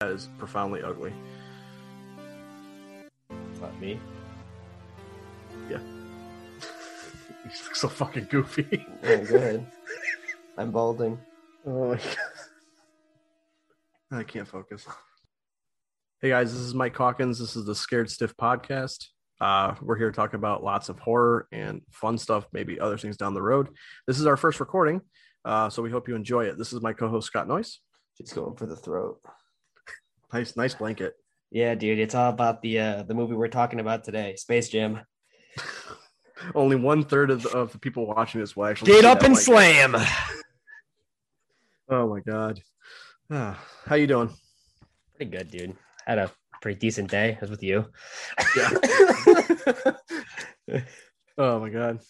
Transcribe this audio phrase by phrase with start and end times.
[0.00, 1.12] that is profoundly ugly.
[3.60, 3.98] Not me.
[5.68, 5.78] Yeah.
[7.44, 8.86] you look so fucking goofy.
[9.02, 9.66] Oh, go ahead.
[10.56, 11.18] I'm balding.
[11.66, 12.16] Oh my god.
[14.12, 14.86] I can't focus.
[16.22, 17.40] Hey guys, this is Mike Hawkins.
[17.40, 19.06] This is the Scared Stiff podcast.
[19.40, 23.34] Uh, we're here talking about lots of horror and fun stuff, maybe other things down
[23.34, 23.70] the road.
[24.06, 25.00] This is our first recording,
[25.44, 26.56] uh, so we hope you enjoy it.
[26.56, 27.78] This is my co-host Scott Noyce.
[28.16, 29.20] Just going for the throat.
[30.32, 31.14] Nice, nice blanket.
[31.50, 31.98] Yeah, dude.
[31.98, 35.00] It's all about the uh the movie we're talking about today, Space Jam.
[36.54, 39.34] Only one third of the, of the people watching this will actually Get up and
[39.34, 39.42] blanket.
[39.44, 39.96] slam.
[41.88, 42.60] Oh my god.
[43.30, 44.30] Ah, how you doing?
[45.16, 45.74] Pretty good, dude.
[46.06, 47.36] Had a pretty decent day.
[47.36, 47.86] I was with you.
[48.56, 48.70] Yeah.
[51.38, 52.00] oh my god.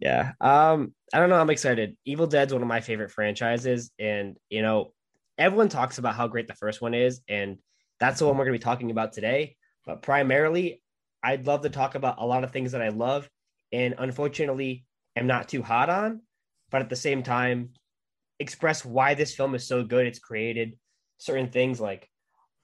[0.00, 0.32] Yeah.
[0.40, 1.36] Um, I don't know.
[1.36, 1.96] I'm excited.
[2.04, 4.92] Evil Dead's one of my favorite franchises, and you know,
[5.38, 7.58] everyone talks about how great the first one is, and
[8.00, 9.56] that's the one we're gonna be talking about today.
[9.86, 10.82] But primarily,
[11.22, 13.28] I'd love to talk about a lot of things that I love,
[13.72, 14.84] and unfortunately,
[15.16, 16.22] am not too hot on.
[16.70, 17.70] But at the same time,
[18.40, 20.06] express why this film is so good.
[20.06, 20.76] It's created
[21.18, 22.08] certain things like,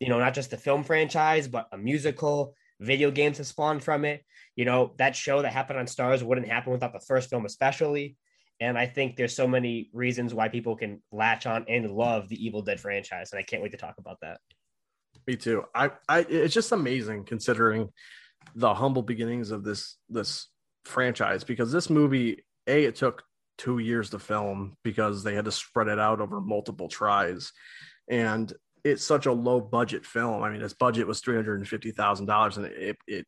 [0.01, 4.05] you know, not just the film franchise, but a musical, video games have spawned from
[4.05, 4.25] it
[4.57, 8.17] you know that show that happened on Starz wouldn't happen without the first film especially
[8.61, 12.45] and i think there's so many reasons why people can latch on and love the
[12.45, 14.39] evil dead franchise and i can't wait to talk about that
[15.27, 15.65] Me too.
[15.75, 17.91] I, I it's just amazing considering
[18.55, 20.49] the humble beginnings of this this
[20.85, 23.23] franchise because this movie, a it took
[23.59, 27.53] two years to film because they had to spread it out over multiple tries,
[28.09, 28.53] and
[28.83, 30.43] it's such a low budget film.
[30.43, 33.27] I mean, its budget was three hundred and fifty thousand dollars, and it it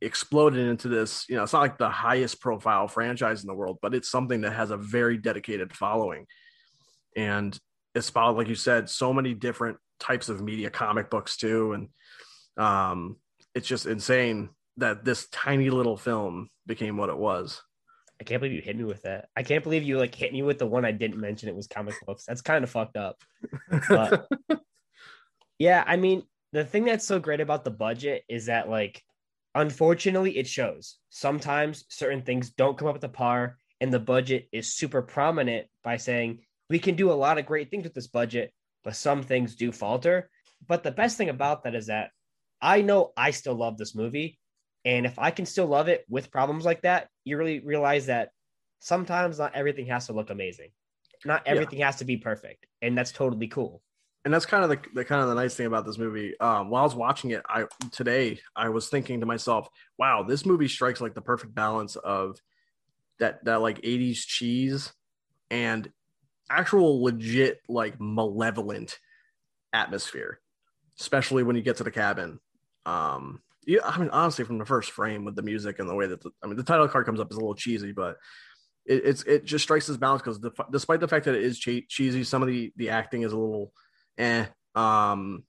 [0.00, 1.24] exploded into this.
[1.28, 4.42] You know, it's not like the highest profile franchise in the world, but it's something
[4.42, 6.26] that has a very dedicated following,
[7.16, 7.58] and
[7.94, 11.88] it's about like you said, so many different types of media, comic books too, and
[12.56, 13.16] um,
[13.54, 17.60] it's just insane that this tiny little film became what it was.
[18.20, 19.28] i can't believe you hit me with that.
[19.36, 21.48] I can't believe you like hit me with the one i didn't mention.
[21.48, 22.24] It was comic books.
[22.26, 23.16] That's kind of fucked up.
[23.88, 24.26] But-
[25.58, 29.02] yeah i mean the thing that's so great about the budget is that like
[29.54, 30.98] unfortunately it shows.
[31.10, 35.96] Sometimes certain things don't come up to par and the budget is super prominent by
[35.96, 36.40] saying
[36.70, 38.52] we can do a lot of great things with this budget
[38.84, 40.28] but some things do falter.
[40.66, 42.10] But the best thing about that is that
[42.60, 44.38] i know i still love this movie
[44.84, 48.30] and if i can still love it with problems like that you really realize that
[48.78, 50.70] sometimes not everything has to look amazing.
[51.24, 51.52] Not Yeah.
[51.52, 53.82] everything has to be perfect and that's totally cool
[54.24, 56.38] and that's kind of the, the kind of the nice thing about this movie.
[56.38, 59.68] Um, while I was watching it, I today I was thinking to myself,
[59.98, 62.38] "Wow, this movie strikes like the perfect balance of
[63.18, 64.92] that that like '80s cheese
[65.50, 65.90] and
[66.48, 68.98] actual legit like malevolent
[69.72, 70.40] atmosphere,
[71.00, 72.38] especially when you get to the cabin."
[72.86, 76.06] Um, yeah, I mean, honestly, from the first frame with the music and the way
[76.06, 78.18] that the, I mean, the title card comes up is a little cheesy, but
[78.86, 80.40] it, it's it just strikes this balance because
[80.70, 83.38] despite the fact that it is che- cheesy, some of the the acting is a
[83.38, 83.72] little
[84.18, 84.46] eh.
[84.74, 85.44] Um,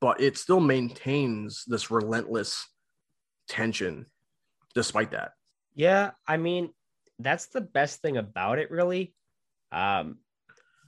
[0.00, 2.66] but it still maintains this relentless
[3.48, 4.06] tension
[4.74, 5.32] despite that.
[5.74, 6.70] Yeah, I mean,
[7.18, 9.14] that's the best thing about it, really.
[9.72, 10.18] Um,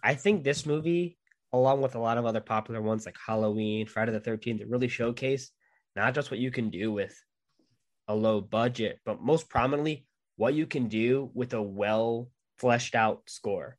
[0.03, 1.19] I think this movie,
[1.53, 4.89] along with a lot of other popular ones like Halloween, Friday the 13th, it really
[4.89, 5.51] showcase
[5.95, 7.15] not just what you can do with
[8.09, 13.23] a low budget, but most prominently, what you can do with a well fleshed out
[13.27, 13.77] score.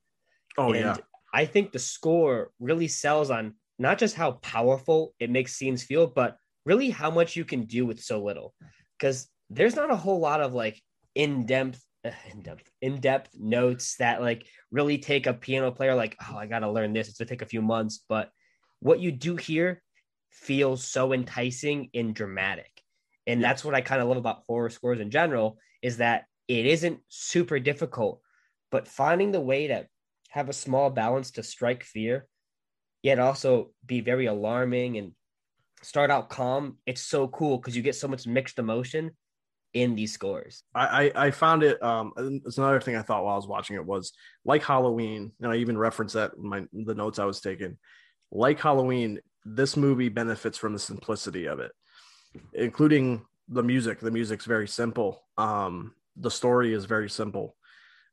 [0.58, 0.98] Oh And yeah,
[1.34, 6.06] I think the score really sells on not just how powerful it makes scenes feel,
[6.06, 8.54] but really how much you can do with so little.
[8.98, 10.80] Because there's not a whole lot of like
[11.16, 16.46] in-depth, uh, in-depth, in-depth notes that like really take a piano player like, oh, I
[16.46, 17.10] gotta learn this.
[17.10, 18.06] It's gonna take a few months.
[18.08, 18.30] But
[18.80, 19.82] what you do here
[20.30, 22.70] feels so enticing and dramatic.
[23.26, 23.48] And Yeah.
[23.48, 27.00] that's what I kind of love about horror scores in general, is that it isn't
[27.08, 28.22] super difficult,
[28.70, 29.88] but finding the way to
[30.34, 32.26] have a small balance to strike fear,
[33.04, 35.12] yet also be very alarming and
[35.84, 36.80] start out calm.
[36.88, 39.12] It's so cool because you get so much mixed emotion
[39.76, 40.64] in these scores.
[40.74, 41.82] I, I found it.
[41.84, 44.14] Um, it's another thing I thought while I was watching it was
[44.44, 47.78] like Halloween, and I even referenced that in my the notes I was taking.
[48.32, 51.72] Like Halloween, this movie benefits from the simplicity of it,
[52.54, 54.00] including the music.
[54.00, 55.22] The music's very simple.
[55.38, 57.56] Um, the story is very simple.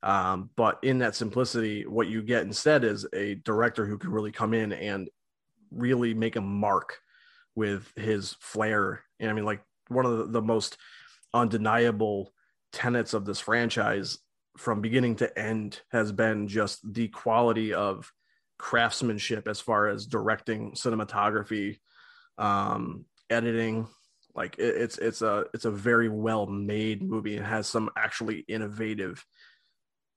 [0.03, 4.33] Um, but in that simplicity, what you get instead is a director who can really
[4.33, 5.11] come in and
[5.71, 6.99] really make a mark
[7.55, 9.03] with his flair.
[9.19, 10.79] And I mean, like one of the, the most
[11.35, 12.33] undeniable
[12.73, 14.19] tenets of this franchise
[14.57, 18.11] from beginning to end has been just the quality of
[18.59, 21.79] craftsmanship as far as directing, cinematography,
[22.39, 23.87] um, editing.
[24.35, 27.37] Like it, it's it's a it's a very well made movie.
[27.37, 29.25] It has some actually innovative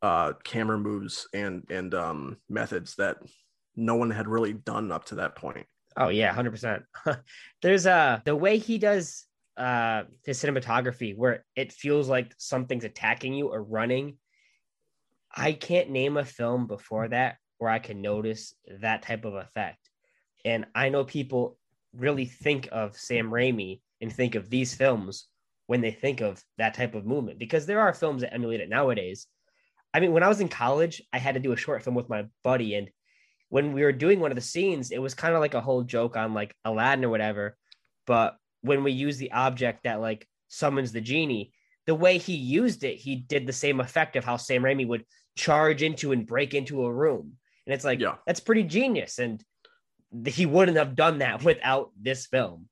[0.04, 3.18] uh, camera moves and and um, methods that
[3.76, 5.66] no one had really done up to that point.
[5.98, 6.84] Oh yeah, hundred percent.
[7.62, 9.26] There's uh the way he does
[9.58, 14.18] uh his cinematography where it feels like something's attacking you or running.
[15.36, 19.90] I can't name a film before that where I can notice that type of effect.
[20.46, 21.58] And I know people
[21.96, 25.28] really think of Sam Raimi and think of these films
[25.68, 28.70] when they think of that type of movement because there are films that emulate it
[28.70, 29.28] nowadays.
[29.94, 32.10] I mean, when I was in college, I had to do a short film with
[32.10, 32.90] my buddy, and
[33.50, 35.84] when we were doing one of the scenes, it was kind of like a whole
[35.84, 37.56] joke on like Aladdin or whatever.
[38.08, 41.54] But when we use the object that like summons the genie,
[41.86, 45.06] the way he used it, he did the same effect of how Sam Raimi would
[45.36, 47.34] charge into and break into a room.
[47.68, 48.16] And it's like, yeah.
[48.26, 49.20] that's pretty genius.
[49.20, 49.44] And
[50.26, 52.70] he wouldn't have done that without this film.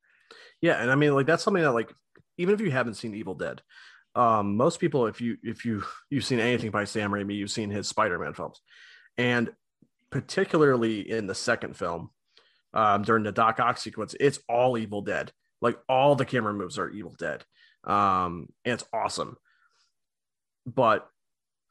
[0.61, 0.81] Yeah.
[0.81, 1.93] And I mean, like, that's something that, like,
[2.37, 3.61] even if you haven't seen Evil Dead,
[4.15, 7.69] um, most people, if you if you you've seen anything by Sam Raimi, you've seen
[7.69, 8.61] his Spider-Man films,
[9.17, 9.51] and
[10.09, 12.09] particularly in the second film,
[12.73, 15.31] um, during the Doc Ock sequence, it's all Evil Dead.
[15.61, 17.43] Like all the camera moves are Evil Dead,
[17.85, 19.37] um, and it's awesome.
[20.65, 21.07] But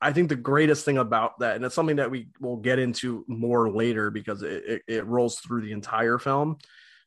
[0.00, 3.24] I think the greatest thing about that, and it's something that we will get into
[3.28, 6.56] more later because it, it, it rolls through the entire film,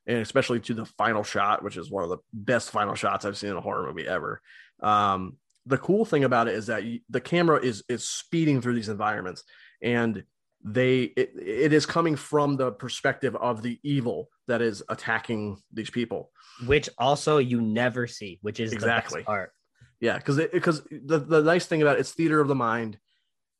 [0.06, 3.36] and especially to the final shot, which is one of the best final shots I've
[3.36, 4.40] seen in a horror movie ever.
[4.82, 8.74] Um, the cool thing about it is that you, the camera is is speeding through
[8.74, 9.44] these environments,
[9.82, 10.24] and
[10.62, 15.90] they it, it is coming from the perspective of the evil that is attacking these
[15.90, 16.30] people,
[16.66, 19.52] which also you never see, which is exactly the part.
[20.00, 22.98] Yeah, because because the the nice thing about it, it's theater of the mind.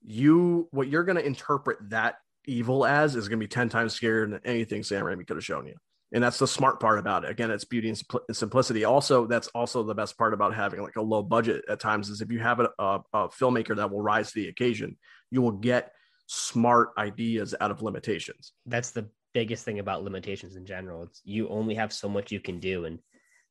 [0.03, 3.99] You what you're going to interpret that evil as is going to be ten times
[3.99, 5.77] scarier than anything Sam Raimi could have shown you
[6.15, 7.31] and that's the smart part about it.
[7.31, 8.03] Again it's beauty and
[8.33, 8.85] simplicity.
[8.85, 12.23] Also that's also the best part about having like a low budget at times is
[12.23, 14.97] if you have a, a, a, filmmaker that will rise to the occasion
[15.31, 15.93] you will get
[16.27, 18.53] smart ideas out of limitations.
[18.67, 21.03] That's the biggest thing about limitations in general.
[21.03, 22.85] It's you only have so much you can do.
[22.85, 23.01] And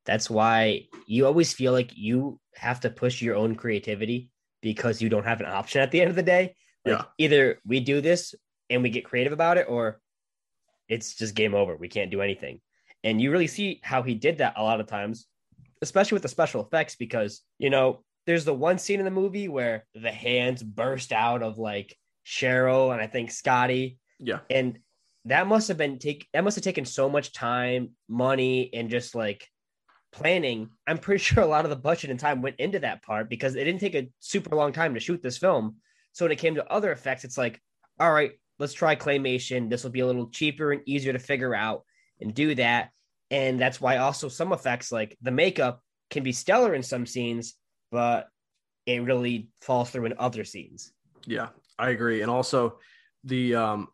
[0.05, 4.31] that's why you always feel like you have to push your own creativity
[4.61, 6.55] because you don't have an option at the end of the day.
[6.85, 7.05] Like yeah.
[7.17, 8.33] either we do this
[8.69, 9.99] and we get creative about it or
[10.87, 11.75] it's just game over.
[11.75, 12.61] We can't do anything.
[13.03, 15.27] And you really see how he did that a lot of times,
[15.81, 19.49] especially with the special effects, because, you know, there's the one scene in the movie
[19.49, 23.97] where the hands burst out of like Cheryl and I think Scotty.
[24.19, 24.39] Yeah.
[24.49, 24.79] And
[25.25, 29.15] that must have been take that must have taken so much time, money, and just
[29.15, 29.47] like
[30.11, 30.69] planning.
[30.87, 33.55] I'm pretty sure a lot of the budget and time went into that part because
[33.55, 35.77] it didn't take a super long time to shoot this film.
[36.13, 37.59] So when it came to other effects, it's like,
[37.99, 39.69] all right, let's try claymation.
[39.69, 41.83] This will be a little cheaper and easier to figure out
[42.21, 42.89] and do that.
[43.31, 47.55] And that's why also some effects like the makeup can be stellar in some scenes,
[47.91, 48.27] but
[48.85, 50.91] it really falls through in other scenes.
[51.25, 52.21] Yeah, I agree.
[52.21, 52.79] And also
[53.23, 53.87] the um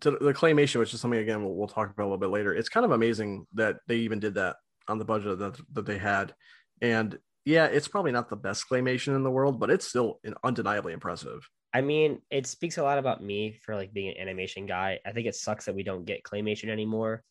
[0.00, 2.54] the claymation, which is something again we'll, we'll talk about a little bit later.
[2.54, 4.56] It's kind of amazing that they even did that
[4.88, 6.34] on the budget that, that they had.
[6.80, 10.92] And yeah, it's probably not the best claymation in the world, but it's still undeniably
[10.92, 11.48] impressive.
[11.74, 15.00] I mean, it speaks a lot about me for like being an animation guy.
[15.04, 17.24] I think it sucks that we don't get claymation anymore.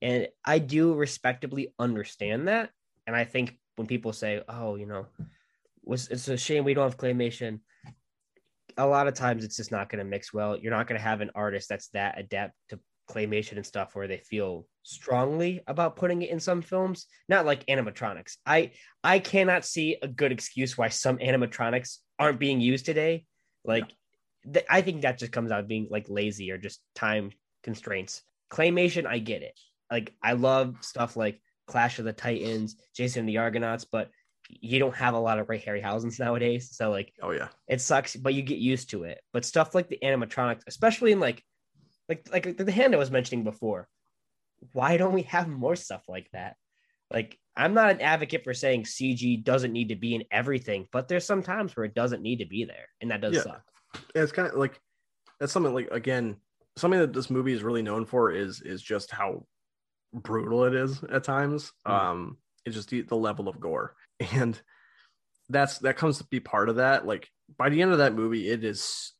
[0.00, 2.70] And I do respectably understand that.
[3.06, 5.06] And I think when people say, oh, you know,
[5.86, 7.60] it's a shame we don't have claymation,
[8.78, 10.56] a lot of times it's just not going to mix well.
[10.56, 12.80] You're not going to have an artist that's that adept to
[13.10, 17.66] claymation and stuff where they feel strongly about putting it in some films not like
[17.66, 18.70] animatronics i
[19.02, 23.24] i cannot see a good excuse why some animatronics aren't being used today
[23.64, 23.84] like,
[24.52, 27.30] th- I think that just comes out of being like lazy or just time
[27.62, 28.22] constraints.
[28.50, 29.58] Claymation, I get it.
[29.90, 34.10] Like, I love stuff like Clash of the Titans, Jason and the Argonauts, but
[34.48, 36.70] you don't have a lot of Ray Harryhausen's nowadays.
[36.72, 39.20] So, like, oh, yeah, it sucks, but you get used to it.
[39.32, 41.44] But stuff like the animatronics, especially in like,
[42.08, 43.88] like, like the hand I was mentioning before,
[44.72, 46.56] why don't we have more stuff like that?
[47.12, 51.08] Like, I'm not an advocate for saying CG doesn't need to be in everything, but
[51.08, 53.42] there's some times where it doesn't need to be there, and that does yeah.
[53.42, 53.62] suck.
[54.14, 54.80] Yeah, it's kind of like
[55.38, 56.36] that's something like again,
[56.76, 59.46] something that this movie is really known for is is just how
[60.14, 61.72] brutal it is at times.
[61.86, 61.92] Mm.
[61.92, 63.94] Um, it's just the, the level of gore,
[64.32, 64.60] and
[65.48, 67.06] that's that comes to be part of that.
[67.06, 69.12] Like by the end of that movie, it is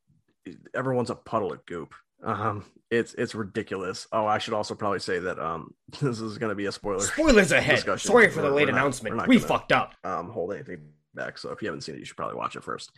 [0.74, 1.94] everyone's a puddle of goop.
[2.22, 4.06] Um, it's it's ridiculous.
[4.12, 7.00] Oh, I should also probably say that um this is going to be a spoiler.
[7.00, 7.76] Spoilers ahead.
[7.76, 8.08] Discussion.
[8.08, 9.26] Sorry for the late we're announcement.
[9.28, 9.94] We gonna, fucked up.
[10.04, 11.38] Um, hold anything back.
[11.38, 12.90] So if you haven't seen it, you should probably watch it first.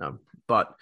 [0.00, 0.74] Um, but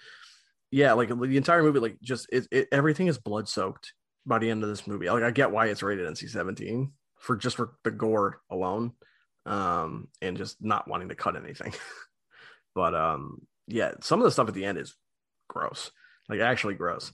[0.71, 3.93] yeah, like the entire movie, like just it, it everything is blood soaked
[4.25, 5.09] by the end of this movie.
[5.09, 8.93] Like I get why it's rated NC seventeen for just for the gore alone,
[9.45, 11.73] um, and just not wanting to cut anything.
[12.75, 14.95] but um, yeah, some of the stuff at the end is
[15.47, 15.91] gross,
[16.29, 17.11] like actually gross.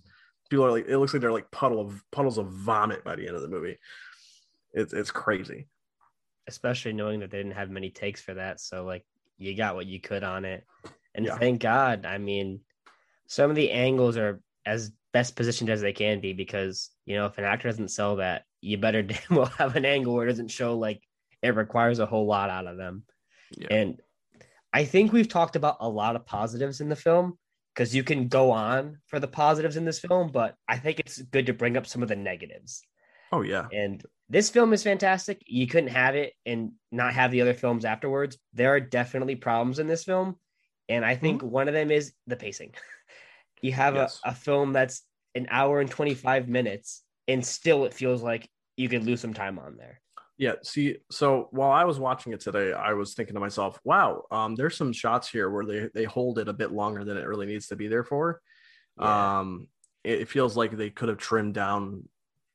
[0.50, 3.28] People are like, it looks like they're like puddle of puddles of vomit by the
[3.28, 3.78] end of the movie.
[4.74, 5.68] It's it's crazy,
[6.48, 8.60] especially knowing that they didn't have many takes for that.
[8.60, 9.06] So like
[9.38, 10.66] you got what you could on it,
[11.14, 11.38] and Yeah.
[11.38, 12.06] thank God.
[12.06, 12.62] I mean,
[13.28, 17.26] some of the angles are as best positioned as they can be because you know
[17.26, 20.30] if an actor doesn't sell that, you better damn well have an angle where it
[20.30, 21.02] doesn't show like
[21.42, 23.04] it requires a whole lot out of them.
[23.58, 23.68] Yeah.
[23.72, 24.02] And
[24.74, 27.38] I think we've talked about a lot of positives in the film
[27.76, 31.22] because you can go on for the positives in this film, but I think it's
[31.22, 32.82] good to bring up some of the negatives.
[33.32, 35.42] Oh yeah, And this film is fantastic.
[35.46, 38.38] You couldn't have it and not have the other films afterwards.
[38.54, 40.38] There are definitely problems in this film.
[40.88, 41.52] And I think mm-hmm.
[41.52, 42.74] one of them is the pacing.
[43.62, 44.22] you have Yes.
[44.24, 45.04] a, a film that's
[45.34, 49.60] an hour and 25 minutes, and still it feels like you could lose some time
[49.60, 50.02] on there.
[50.38, 50.54] Yeah.
[50.64, 54.56] See, so while I was watching it today, I was thinking to myself, "Wow, um,
[54.56, 57.46] there's some shots here where they they hold it a bit longer than it really
[57.46, 58.42] needs to be there for."
[59.00, 59.40] Yeah.
[59.40, 59.68] Um,
[60.04, 62.08] it, it feels like they could have trimmed down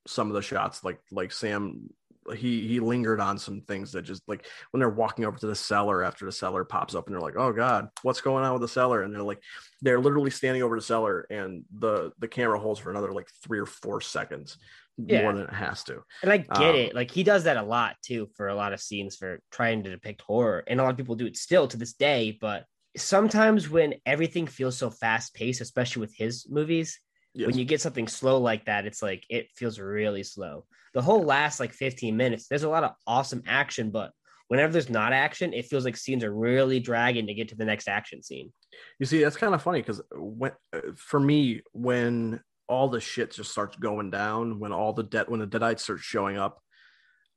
[0.07, 1.89] some of the shots, like like Sam.
[2.37, 5.55] He he lingered on some things that just like when they're walking over to the
[5.55, 8.63] cellar after the cellar pops up and they're like, "Oh God, what's going on with
[8.63, 9.43] the cellar?" And they're like,
[9.81, 13.59] they're literally standing over the cellar and the the camera holds for another like three
[13.59, 14.59] or four seconds
[15.07, 15.23] Yeah.
[15.23, 16.03] more than it has to.
[16.23, 16.95] And I get Um, it.
[16.95, 19.91] Like he does that a lot too for a lot of scenes for trying to
[19.91, 20.63] depict horror.
[20.67, 22.37] And a lot of people do it still to this day.
[22.41, 22.65] But
[22.97, 26.99] sometimes when everything feels so fast paced, especially with his movies,
[27.35, 27.47] Yes.
[27.47, 30.67] when you get something slow like that, it's like it feels really slow.
[30.95, 34.13] The whole last like 15 minutes, there's a lot of awesome action, but
[34.49, 37.65] whenever there's not action, it feels like scenes are really dragging to get to the
[37.65, 38.53] next action scene.
[38.99, 42.41] You see, that's kind of funny because when uh, for me, when
[42.71, 46.01] all the shit just starts going down, when all the debt, when the deadites start
[46.01, 46.63] showing up,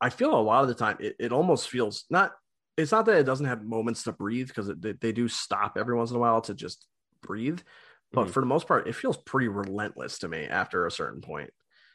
[0.01, 2.33] I feel a lot of the time it, it almost feels not.
[2.75, 5.95] It's not that it doesn't have moments to breathe because they, they do stop every
[5.95, 6.87] once in a while to just
[7.21, 7.61] breathe,
[8.13, 8.31] but Mhm.
[8.31, 11.51] for the most part, it feels pretty relentless to me after a certain point.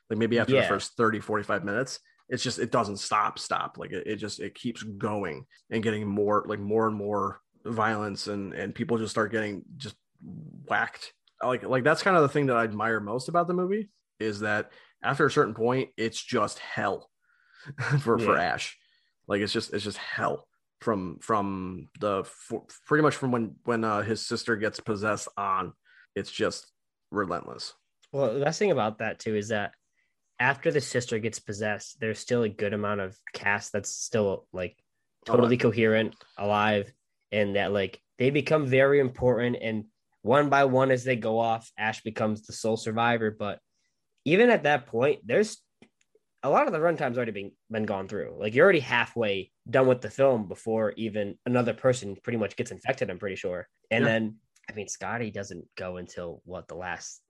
[0.08, 3.76] Like maybe after the first 30, 45 minutes, it's just it doesn't stop, stop.
[3.78, 8.28] Like it, it just it keeps going and getting more like more and more violence
[8.28, 12.46] and and people just start getting just whacked like like that's kind of the thing
[12.46, 14.70] that i admire most about the movie is that
[15.02, 17.08] after a certain point it's just hell
[18.00, 18.76] for for ash.
[19.26, 20.46] Like it's just it's just hell
[20.80, 25.72] from from the for, pretty much from when when uh, his sister gets possessed on
[26.14, 26.70] it's just
[27.10, 27.74] relentless.
[28.12, 29.72] Well, the best thing about that too is that
[30.40, 34.76] after the sister gets possessed, there's still a good amount of cast that's still like
[35.26, 36.90] totally coherent, alive,
[37.32, 39.56] and that like they become very important.
[39.60, 39.84] And
[40.22, 43.30] one by one, as they go off, Ash becomes the sole survivor.
[43.30, 43.58] But
[44.24, 45.58] even at that point, there's
[46.42, 48.36] a lot of the runtime's already been been gone through.
[48.38, 52.70] Like you're already halfway done with the film before even another person pretty much gets
[52.70, 53.10] infected.
[53.10, 53.66] I'm pretty sure.
[53.90, 54.10] And Yeah.
[54.12, 54.36] then
[54.70, 57.20] I mean, Scotty doesn't go until what the last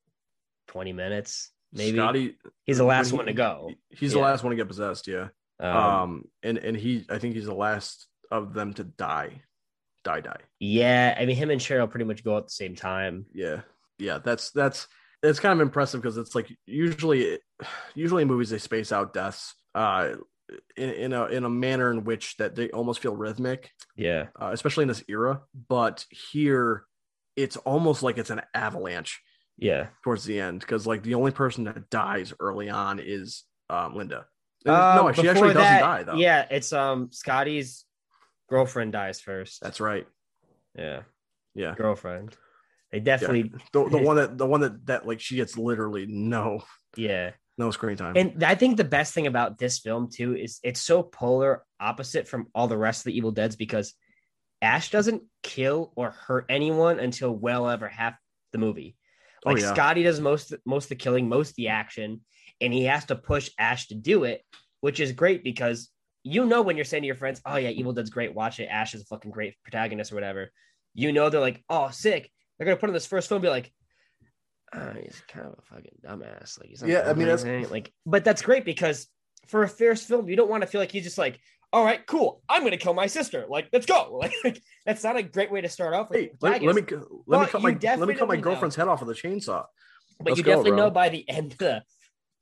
[0.66, 1.96] twenty minutes, maybe.
[1.96, 3.70] scotty He's the last when one to go.
[3.90, 5.28] he's the last one to get possessed yeah
[5.60, 9.42] Um, um and and he i think he's the last of them to die
[10.08, 10.40] die die.
[10.58, 13.26] Yeah, I mean, him and Cheryl pretty much go at the same time.
[13.32, 13.60] yeah.
[13.98, 14.86] Yeah that's that's
[15.24, 17.40] it's kind of impressive because it's like usually
[17.96, 20.10] usually in movies they space out deaths uh
[20.76, 24.50] in, in a in a manner in which that they almost feel rhythmic Yeah, uh,
[24.52, 25.42] especially in this era.
[25.68, 26.84] But here
[27.34, 29.20] it's almost like it's an avalanche
[29.56, 29.88] yeah.
[30.04, 34.26] towards the end because like the only person that dies early on is um linda.
[34.64, 36.14] Um, no she actually doesn't die though.
[36.14, 37.84] Yeah, it's um Scotty's
[38.48, 39.60] girlfriend dies first.
[39.60, 40.06] that's right
[40.78, 41.02] yeah,
[41.54, 42.36] yeah girlfriend.
[42.92, 46.62] They definitely the, the one that the one that that like she gets literally no
[46.96, 47.32] yeah.
[47.58, 50.80] no screen time And I think the best thing about this film too is it's
[50.80, 53.94] so polar opposite from all the rest of the Evil Dead's because
[54.62, 58.14] Ash doesn't kill or hurt anyone until well over half
[58.52, 58.96] the movie.
[59.44, 59.74] Oh, Like yeah.
[59.74, 62.22] Scotty does most most of the killing, most of the action,
[62.60, 64.42] and he has to push Ash to do it,
[64.80, 65.90] which is great because
[66.24, 68.34] you know when you're saying to your friends, "Oh yeah, Evil Dead's great.
[68.34, 68.66] Watch it.
[68.66, 70.50] Ash is a fucking great protagonist or whatever."
[70.94, 73.48] You know they're like, "Oh, sick." They're gonna put in this first film, and be
[73.48, 73.72] like,
[74.74, 78.24] oh, "He's kind of a fucking dumbass." Like, he's Yeah, I mean, that's- like, but
[78.24, 79.06] that's great because
[79.46, 81.38] for a first film, you don't want to feel like he's just like,
[81.72, 82.42] "All right, cool.
[82.48, 83.46] I'm gonna kill my sister.
[83.48, 86.08] Like, let's go." Like, that's not a great way to start off.
[86.12, 86.82] Hey, let, let me
[87.26, 88.42] let me cut my let me cut my definitely know.
[88.42, 89.64] girlfriend's head off with a chainsaw.
[90.18, 90.76] but Let's you go, definitely bro.
[90.78, 91.82] know by the end of the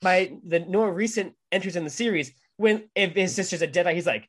[0.00, 4.06] by the more recent entries in the series when if his sister's a Deadite, he's
[4.06, 4.28] like,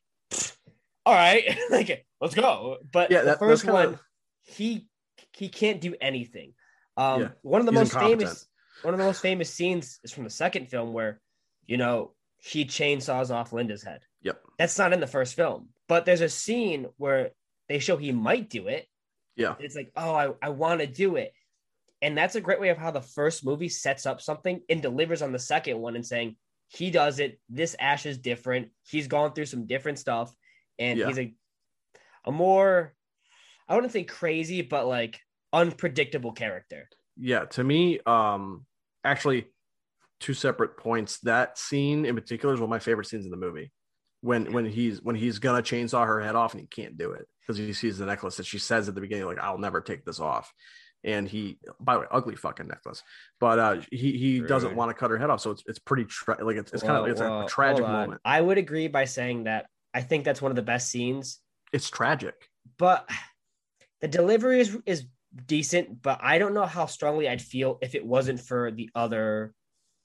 [1.06, 2.78] all right, like let's go.
[2.92, 3.98] But Yeah, the that- that's first one,
[4.42, 4.86] he
[5.36, 6.54] he can't do anything.
[6.96, 7.28] Um, Yeah.
[7.42, 8.20] one of the most incompetent.
[8.22, 8.48] famous
[8.82, 11.20] one of the most famous scenes is from the second film where,
[11.66, 14.00] you know, he chainsaws off Linda's head.
[14.22, 14.40] Yep.
[14.56, 17.30] That's not in the first film, but there's a scene where
[17.68, 18.86] they show he might do it.
[19.34, 19.56] Yeah.
[19.58, 21.32] It's like, oh, I, I want to do it.
[22.02, 25.22] And that's a great way of how the first movie sets up something and delivers
[25.22, 26.36] on the second one and saying,
[26.68, 27.40] he does it.
[27.48, 28.68] This Ash is different.
[28.86, 30.34] He's gone through some different stuff.
[30.78, 31.06] And Yeah.
[31.08, 31.34] he's a,
[32.24, 32.94] a more,
[33.68, 35.18] I wouldn't say crazy, but like
[35.52, 36.88] unpredictable character.
[37.16, 38.64] Yeah, to me, um,
[39.04, 39.46] actually,
[40.20, 41.18] two separate points.
[41.20, 43.72] That scene in particular is one of my favorite scenes in the movie.
[44.20, 47.26] When when he's when he's gonna chainsaw her head off and he can't do it
[47.40, 50.04] because he sees the necklace that she says at the beginning, like "I'll never take
[50.04, 50.52] this off,"
[51.04, 53.02] and he, by the way, ugly fucking necklace,
[53.40, 56.04] but uh, he he doesn't want to cut her head off, so it's it's pretty
[56.04, 58.20] tra- like it's, it's kind of Whoa, it's whoa, a tragic moment.
[58.24, 61.40] I would agree by saying that I think that's one of the best scenes,
[61.72, 62.34] It's tragic.
[62.78, 63.08] but
[64.00, 65.04] the delivery is is
[65.46, 66.02] decent.
[66.02, 69.54] But I don't know how strongly I'd feel if it wasn't for the other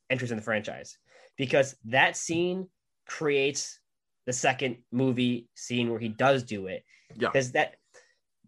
[0.09, 0.97] entries in the franchise,
[1.37, 2.67] because that scene
[3.07, 3.79] creates
[4.25, 6.83] the second movie scene where he does do it.
[7.15, 7.27] Yeah.
[7.29, 7.75] because that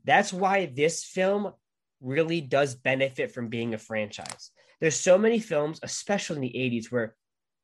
[0.05, 1.53] that's why this film
[2.01, 4.51] really does benefit from being a franchise.
[4.81, 7.15] There's so many films, especially in the 80s, where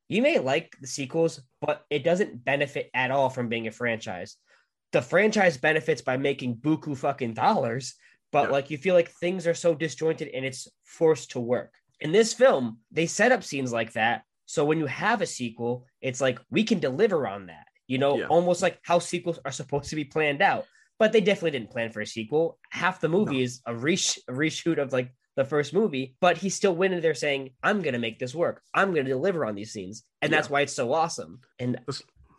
[0.09, 4.37] you may like the sequels, but it doesn't benefit at all from being a franchise.
[4.91, 7.95] The franchise benefits by making buku fucking dollars,
[8.31, 8.51] but Yeah.
[8.51, 11.73] like you feel like things are so disjointed and it's forced to work.
[11.99, 14.23] In this film, they set up scenes like that.
[14.45, 18.17] So when you have a sequel, it's like we can deliver on that, you know,
[18.19, 18.27] Yeah.
[18.27, 20.65] almost like how sequels are supposed to be planned out.
[21.01, 22.59] But they definitely didn't plan for a sequel.
[22.69, 23.43] Half the movie No.
[23.43, 27.01] is a, resh- a reshoot of like the first movie, but he still went in
[27.01, 28.61] there saying, I'm going to make this work.
[28.71, 30.03] I'm going to deliver on these scenes.
[30.21, 31.39] And that's why it's so awesome.
[31.57, 31.79] And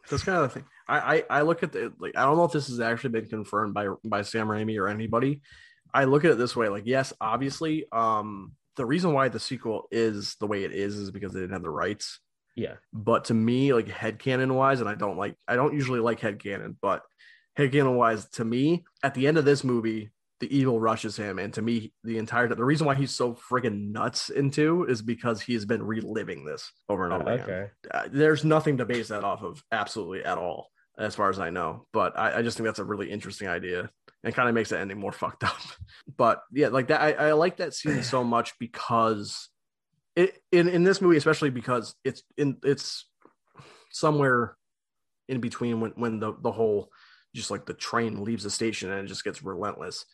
[0.09, 0.65] That's kind of the thing.
[0.87, 3.27] I, I I look at the like I don't know if this has actually been
[3.27, 5.41] confirmed by by Sam Raimi or anybody.
[5.93, 9.89] I look at it this way: like, yes, obviously, um, the reason why the sequel
[9.91, 12.21] is the way it is is because they didn't have the rights.
[12.57, 16.01] yeah, But to me, like head headcanon wise, and I don't like I don't usually
[16.01, 17.03] like head headcanon, but
[17.59, 20.11] headcanon wise, to me, at the end of this movie,
[20.41, 23.93] the evil rushes him, and to me, the entire the reason why he's so friggin'
[23.93, 27.71] nuts into is because he's been reliving this over and over again.
[27.93, 31.49] uh, there's nothing to base that off of absolutely at all as far as i
[31.49, 31.87] know.
[31.93, 33.89] But i, I just think that's a really interesting idea.
[34.25, 35.61] And kind of makes the ending more fucked up.
[36.17, 39.49] But yeah like that i, I like that scene so much because
[40.17, 43.09] it in, in this movie especially because it's in it's
[43.93, 44.57] somewhere
[45.29, 46.91] in between when when the the whole
[47.35, 50.05] just like the train leaves the station and it just gets relentless.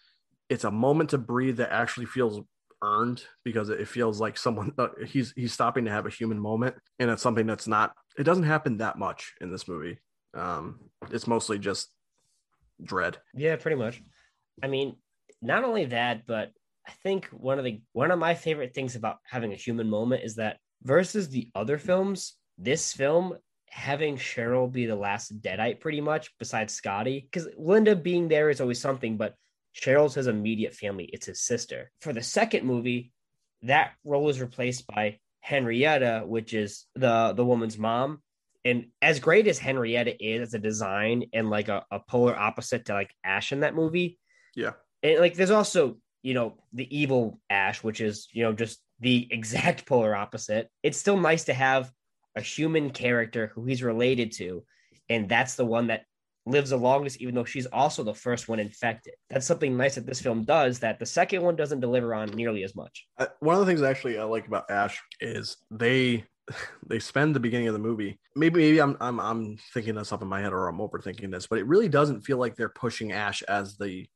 [0.48, 2.40] It's a moment to breathe that actually feels
[2.82, 6.76] earned because it feels like someone uh, he's he's stopping to have a human moment
[7.00, 9.98] and it's something that's not it doesn't happen that much in this movie.
[10.34, 10.78] Um
[11.10, 11.88] it's mostly just
[12.82, 13.18] dread.
[13.34, 14.00] Yeah, pretty much.
[14.62, 14.96] I mean,
[15.42, 16.52] not only that, but
[16.86, 20.24] I think one of the one of my favorite things about having a human moment
[20.24, 23.36] is that versus the other films, this film
[23.70, 28.60] having Cheryl be the last deadite pretty much besides Scotty because Linda being there is
[28.60, 29.34] always something, but
[29.74, 31.04] Cheryl's his immediate family.
[31.12, 31.90] It's his sister.
[32.00, 33.12] For the second movie,
[33.62, 38.22] that role is replaced by Henrietta, which is the the woman's mom.
[38.64, 42.86] And as great as Henrietta is as a design and like a, a polar opposite
[42.86, 44.18] to like Ash in that movie,
[44.54, 48.80] yeah and like there's also you know the evil Ash, which is you know just
[49.00, 50.68] the exact polar opposite.
[50.82, 51.90] It's still nice to have
[52.38, 54.64] a human character who he's related to,
[55.10, 56.04] and that's the one that
[56.46, 59.14] lives the longest, even though she's also the first one infected.
[59.28, 62.64] That's something nice that this film does that the second one doesn't deliver on nearly
[62.64, 63.06] as much.
[63.18, 66.24] Uh, one of the things actually I like about Ash is they
[66.86, 68.18] they spend the beginning of the movie.
[68.34, 71.46] Maybe maybe I'm I'm I'm thinking this up in my head or I'm overthinking this,
[71.46, 74.06] but it really doesn't feel like they're pushing Ash as the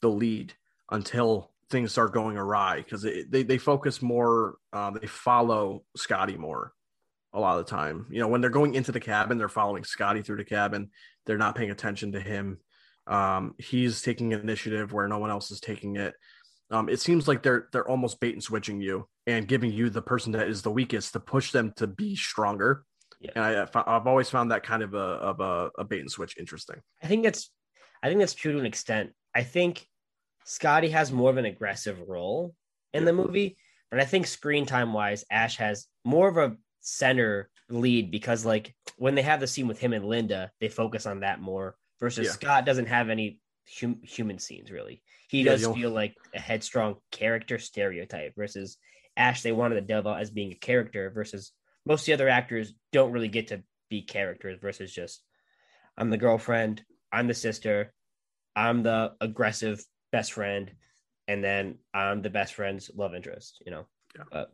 [0.00, 0.52] the lead
[0.90, 6.72] until things start going awry because they they focus more uh, they follow Scotty more
[7.34, 8.06] a lot of the time.
[8.10, 10.90] You know, when they're going into the cabin, they're following Scotty through the cabin.
[11.26, 12.58] They're not paying attention to him.
[13.06, 16.14] Um, he's taking initiative where no one else is taking it.
[16.70, 20.00] Um, it seems like they're they're almost bait and switching you and giving you the
[20.00, 22.84] person that is the weakest to push them to be stronger.
[23.20, 23.30] Yeah.
[23.36, 26.38] And I, I've always found that kind of a of a, a bait and switch
[26.38, 26.76] interesting.
[27.02, 27.50] I think that's
[28.02, 29.10] I think that's true to an extent.
[29.34, 29.86] I think
[30.44, 32.54] Scotty has more of an aggressive role
[32.92, 33.06] in Yeah.
[33.06, 33.56] the movie,
[33.90, 38.74] but I think screen time wise, Ash has more of a center lead because like
[38.98, 42.26] when they have the scene with him and Linda, they focus on that more versus
[42.26, 42.32] Yeah.
[42.32, 43.40] Scott doesn't have any
[43.80, 45.02] hum- human scenes really.
[45.28, 48.76] He Yeah, does you'll- feel like a headstrong character stereotype versus
[49.16, 49.42] Ash.
[49.42, 51.52] They wanted to delve out as being a character versus
[51.86, 55.22] most of the other actors don't really get to be characters versus just
[55.96, 57.92] I'm the girlfriend, I'm the sister,
[58.56, 60.72] I'm the aggressive best friend.
[61.26, 63.62] and then I'm the best friend's love interest.
[63.64, 64.24] You know, Yeah.
[64.30, 64.50] but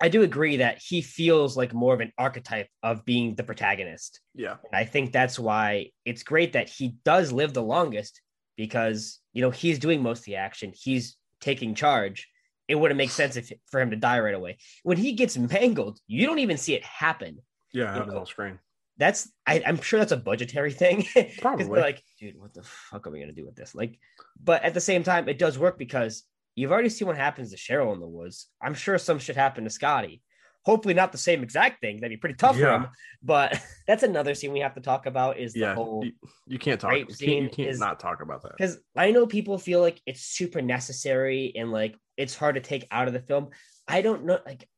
[0.00, 4.20] I do agree that he feels like more of an archetype of being the protagonist.
[4.34, 4.56] Yeah.
[4.64, 8.20] And I think that's why it's great that he does live the longest
[8.56, 10.72] because you know he's doing most of the action.
[10.74, 12.28] He's taking charge.
[12.68, 14.58] It wouldn't make sense if for him to die right away.
[14.82, 17.38] When he gets mangled, you don't even see it happen.
[17.72, 18.58] Yeah, You that was know, screen.
[18.96, 21.06] That's I, I'm sure that's a budgetary thing.
[21.40, 21.80] Probably.
[21.80, 23.74] like, dude, what the fuck are we gonna do with this?
[23.74, 23.98] Like,
[24.42, 26.24] but at the same time, it does work because
[26.56, 28.48] you've already seen what happens to Cheryl in the woods.
[28.60, 30.22] I'm sure some shit happened to Scotty.
[30.66, 31.96] Hopefully not the same exact thing.
[31.96, 32.88] That'd be pretty tough for him.
[33.22, 36.12] But that's another scene we have to talk about is the Yeah, whole you,
[36.46, 36.92] you can't talk.
[36.92, 38.52] You can't, you can't is- not talk about that.
[38.58, 42.86] because I know people feel like it's super necessary and like it's hard to take
[42.90, 43.48] out of the film.
[43.88, 44.38] I don't know.
[44.44, 44.68] Like,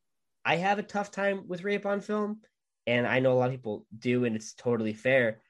[0.44, 2.40] I have a tough time with rape on film,
[2.86, 5.40] and I know a lot of people do, and it's totally fair.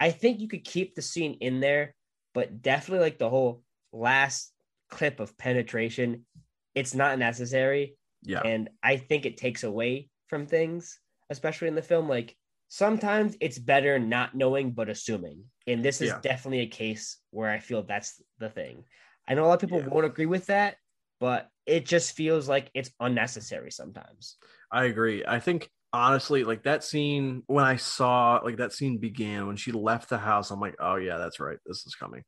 [0.00, 1.94] I think you could keep the scene in there,
[2.34, 3.62] but definitely like the whole
[3.92, 4.52] last
[4.92, 6.26] clip of penetration,
[6.74, 7.96] it's not necessary.
[8.22, 11.00] Yeah, And I think it takes away from things,
[11.30, 12.08] especially in the film.
[12.08, 12.36] Like
[12.68, 15.44] sometimes it's better not knowing but assuming.
[15.66, 16.20] And this is Yeah.
[16.20, 18.84] definitely a case where I feel that's the thing.
[19.28, 19.88] I know a lot of people Yeah.
[19.88, 20.76] won't agree with that,
[21.20, 24.36] but it just feels like it's unnecessary sometimes.
[24.70, 25.24] I agree.
[25.26, 29.72] I think honestly, like that scene when I saw like that scene began when she
[29.72, 32.22] left the house, I'm like, oh yeah, that's right, this is coming.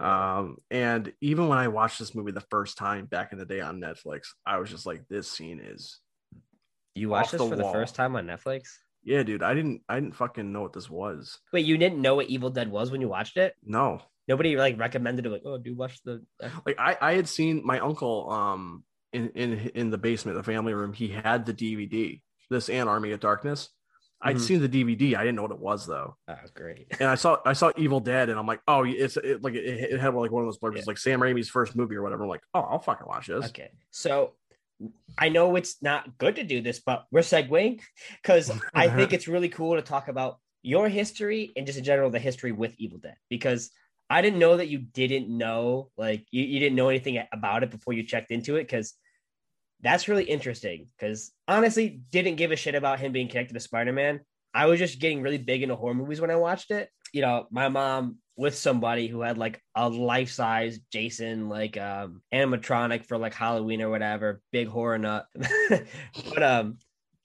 [0.00, 3.60] Um, and even when I watched this movie the first time back in the day
[3.60, 6.00] on Netflix, I was just like, this scene is
[6.94, 8.62] You watched this the for the first time on Netflix?
[9.02, 9.42] yeah, dude.
[9.42, 11.38] I didn't I didn't fucking know what this was.
[11.52, 13.54] Wait, you didn't know what Evil Dead was when you watched it?
[13.64, 16.22] No, Nobody like recommended it, like, oh, do watch the.
[16.64, 20.72] like I I had seen my uncle um in in in the basement, the family
[20.72, 20.92] room.
[20.92, 23.70] He had the DVD, this and Army of Darkness.
[24.22, 24.40] I'd Mhm.
[24.40, 25.14] seen the DVD.
[25.16, 26.16] I didn't know what it was though.
[26.28, 26.86] Oh, great.
[27.00, 29.64] and I saw I saw Evil Dead, and I'm like, oh, it's it, like it,
[29.94, 30.82] it had like one of those blurbs, Yeah.
[30.86, 32.22] like Sam Raimi's first movie or whatever.
[32.24, 33.46] I'm like, oh, I'll fucking watch this.
[33.46, 33.70] Okay.
[33.90, 34.34] So
[35.18, 37.80] I know it's not good to do this, but we're segueing
[38.22, 42.10] because I think it's really cool to talk about your history and just in general
[42.10, 43.70] the history with Evil Dead because
[44.10, 47.70] I didn't know that you didn't know, like you, you didn't know anything about it
[47.70, 48.94] before you checked into it because
[49.82, 54.20] that's really interesting because honestly didn't give a shit about him being connected to Spider-Man.
[54.52, 56.90] I was just getting really big into horror movies when I watched it.
[57.12, 63.06] You know, my mom with somebody who had like a life-size Jason like um animatronic
[63.06, 65.26] for like Halloween or whatever, big horror nut.
[66.34, 66.78] but um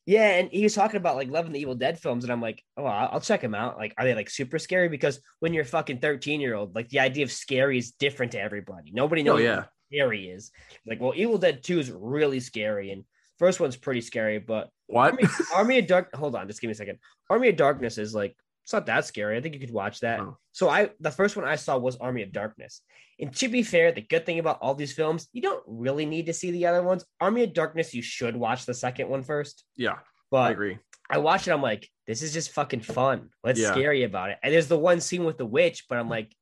[0.07, 2.63] yeah, and he was talking about like loving the Evil Dead films, and I'm like,
[2.77, 3.77] oh, I'll check them out.
[3.77, 4.87] Like, are they like super scary?
[4.87, 8.33] Because when you're a fucking 13 year old, like the idea of scary is different
[8.33, 8.91] to everybody.
[8.93, 9.63] Nobody knows Oh, yeah.
[9.89, 10.51] Scary is.
[10.85, 13.03] Like, well, Evil Dead 2 is really scary, and
[13.39, 15.11] first one's pretty scary, but What?
[15.11, 16.13] Army, Army of Dark.
[16.15, 16.99] Hold on, just give me a second.
[17.29, 19.37] Army of Darkness is like it's not that scary.
[19.37, 20.19] I think you could watch that.
[20.19, 20.37] Oh.
[20.51, 22.81] So I the first one I saw was Army of Darkness.
[23.19, 26.25] And to be fair, the good thing about all these films, you don't really need
[26.25, 27.05] to see the other ones.
[27.21, 29.63] Army of Darkness, you should watch the second one first.
[29.77, 29.99] yeah,
[30.33, 30.79] I agree.
[31.09, 31.51] I watched it.
[31.51, 33.29] I'm like, this is just fucking fun.
[33.41, 33.71] What's Yeah.
[33.71, 34.39] scary about it?
[34.43, 36.33] And there's the one scene with the witch, but I'm like,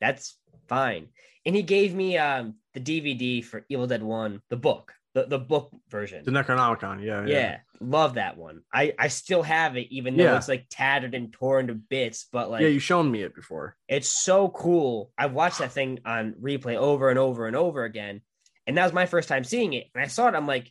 [0.00, 0.38] that's
[0.68, 1.08] fine.
[1.44, 5.38] And he gave me um the DVD for Evil Dead One, the book, the, the
[5.38, 6.24] book version.
[6.24, 7.04] The Necronomicon.
[7.04, 7.58] Yeah, yeah.
[7.80, 8.62] love that one.
[8.72, 10.36] I I still have it, even though Yeah.
[10.36, 12.26] it's like tattered and torn to bits.
[12.32, 12.68] But like, yeah.
[12.68, 13.76] You shown me it before.
[13.88, 15.12] it's so cool.
[15.18, 18.20] I've watched that thing on replay over and over and over again.
[18.66, 19.86] And that was my first time seeing it.
[19.94, 20.70] And I saw it, I'm like,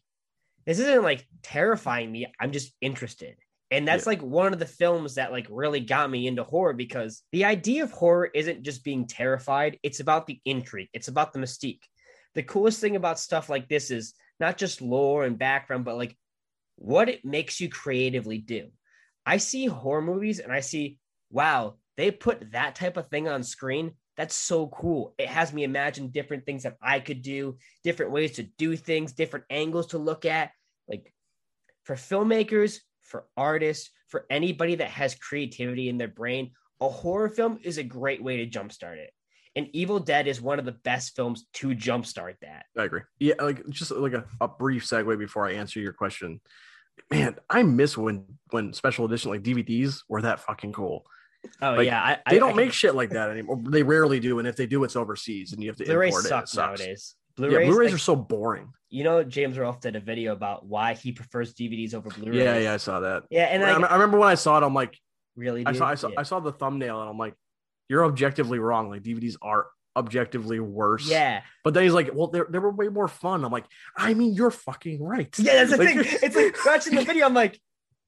[0.66, 2.28] this isn't like terrifying me.
[2.40, 3.36] I'm just interested.
[3.72, 7.24] And that's like one of the films that like really got me into horror because
[7.32, 11.40] the idea of horror isn't just being terrified, it's about the intrigue, it's about the
[11.40, 11.84] mystique.
[12.36, 16.18] The coolest thing about stuff like this is not just lore and background, but like
[16.76, 18.68] what it makes you creatively do.
[19.26, 20.98] I see horror movies and I see,
[21.30, 23.94] wow, they put that type of thing on screen.
[24.18, 25.14] That's so cool.
[25.18, 29.14] It has me imagine different things that I could do, different ways to do things,
[29.14, 30.52] different angles to look at.
[30.90, 31.14] Like
[31.86, 32.80] for filmmakers,
[33.12, 37.84] for artists, for anybody that has creativity in their brain, a horror film is a
[37.84, 39.12] great way to jumpstart it.
[39.56, 42.66] And Evil Dead is one of the best films to jumpstart that.
[42.78, 43.02] I agree.
[43.20, 46.40] Yeah, like just like a, a brief segue before I answer your question.
[47.12, 51.04] Man, I miss when when special edition like DVDs were that fucking cool.
[51.62, 53.60] Oh Like, yeah, I, They I- don't I- make shit like that anymore.
[53.62, 56.24] They rarely do, and if they do, it's overseas, and you have to Blu-ray import
[56.24, 56.28] it.
[56.28, 56.80] It sucks sucks.
[56.80, 57.16] nowadays.
[57.36, 58.70] Blu-rays, Blu-rays like, are so boring.
[58.92, 62.38] You know, James Rolfe did a video about why he prefers DVDs over Blu-ray.
[62.44, 63.24] Yeah, yeah, I saw that.
[63.32, 63.46] yeah.
[63.46, 64.96] And I, I remember when I saw it, I'm like,
[65.36, 65.80] really, I dude?
[65.80, 66.20] saw, I saw, yeah.
[66.20, 67.34] I saw the thumbnail, and I'm like,
[67.90, 68.90] you're objectively wrong.
[68.90, 71.10] Like DVDs are objectively worse.
[71.10, 73.44] yeah, But then he's like, well, they they were way more fun.
[73.44, 73.66] I'm like,
[73.98, 75.34] I mean, you're fucking right.
[75.40, 75.64] yeah.
[75.66, 76.18] That's the Like- thing.
[76.24, 77.26] It's like watching the video.
[77.26, 77.60] I'm like,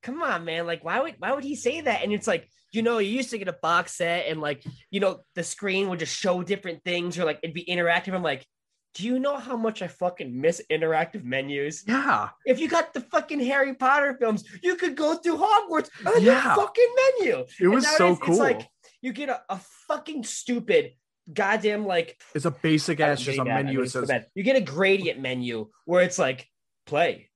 [0.02, 0.66] come on, man.
[0.68, 2.04] Like, why would why would he say that?
[2.04, 5.00] And it's like, you know, you used to get a box set, and like, you
[5.00, 8.14] know, the screen would just show different things, or like it'd be interactive.
[8.14, 8.46] I'm like,
[8.94, 11.84] do you know how much I fucking miss interactive menus?
[11.88, 12.30] Yeah.
[12.46, 16.56] If you got the fucking Harry Potter films, you could go through Hogwarts on Yeah.
[16.56, 17.46] the fucking menu.
[17.60, 18.34] It was so cool.
[18.36, 18.68] It's like
[19.02, 20.92] you get a, a fucking stupid
[21.32, 23.54] goddamn like It's a basic ass just a menu.
[23.56, 26.48] I It mean, so says you get a gradient menu where it's like
[26.86, 27.30] play,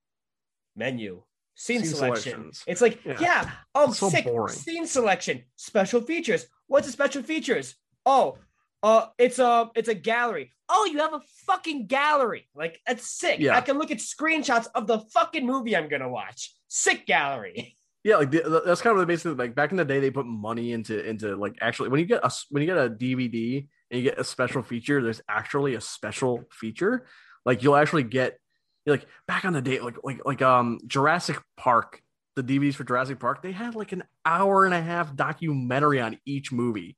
[0.76, 1.24] menu,
[1.56, 2.32] scene, Scene selection.
[2.34, 2.64] selections.
[2.68, 3.18] It's like Yeah.
[3.20, 4.54] yeah, oh so sick boring.
[4.56, 6.46] scene selection, special features.
[6.68, 7.76] What's the special features?
[8.06, 8.38] Oh,
[8.84, 10.54] uh, it's a it's a gallery.
[10.70, 12.48] Oh, you have a fucking gallery.
[12.56, 13.40] Like that's sick.
[13.40, 13.56] Yeah.
[13.56, 16.54] I can look at screenshots of the fucking movie I'm gonna watch.
[16.68, 17.76] Sick gallery.
[18.04, 19.38] yeah, like the, that's kind of the basic.
[19.38, 22.24] Like back in the day, they put money into into like actually when you get
[22.24, 25.82] a when you get a DVD and you get a special feature, there's actually a
[25.82, 27.08] special feature.
[27.46, 28.38] Like you'll actually get
[28.86, 32.02] like back on the day, like like like um Jurassic Park,
[32.36, 36.20] the DVDs for Jurassic Park, they had like an hour and a half documentary on
[36.26, 36.98] each movie.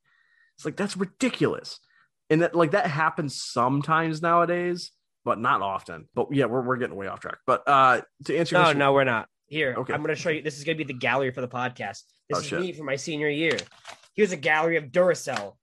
[0.60, 1.80] It's like that's ridiculous,
[2.30, 4.92] and that like that happens sometimes nowadays,
[5.24, 6.10] but not often.
[6.14, 7.38] But yeah, we're we're getting way off track.
[7.48, 9.30] But uh to answer your No, question- no, we're not.
[9.48, 9.94] Here, Okay.
[9.94, 10.42] I'm gonna show you.
[10.42, 12.04] This is gonna be the gallery for the podcast.
[12.28, 12.60] This Oh, is shit.
[12.60, 13.58] me for my senior year.
[14.16, 15.54] Here's a gallery of Duracell.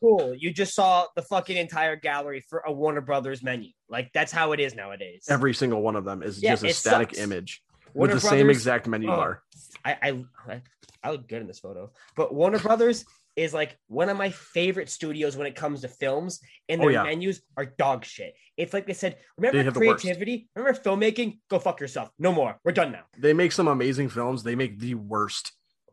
[0.00, 0.34] Cool.
[0.36, 3.70] You just saw the fucking entire gallery for a Warner Brothers menu.
[3.88, 5.26] Like that's how it is nowadays.
[5.28, 7.20] every single one of them is Yeah, just a static sucks.
[7.20, 7.62] image
[7.94, 9.16] Warner with the same exact menu Oh.
[9.16, 9.42] bar.
[9.84, 10.62] I, I I-
[11.04, 11.90] I look good in this photo.
[12.16, 13.04] But Warner Brothers
[13.36, 16.92] is like one of my favorite studios when it comes to films, and Oh, their
[16.92, 17.02] yeah.
[17.04, 18.34] menus are dog shit.
[18.56, 20.02] It's like they said, remember have the worst.
[20.02, 20.48] creativity?
[20.54, 21.38] Remember filmmaking?
[21.48, 22.10] Go fuck yourself.
[22.18, 22.58] No more.
[22.64, 23.04] We're done now.
[23.18, 24.42] They make some amazing films.
[24.42, 25.52] They make the worst,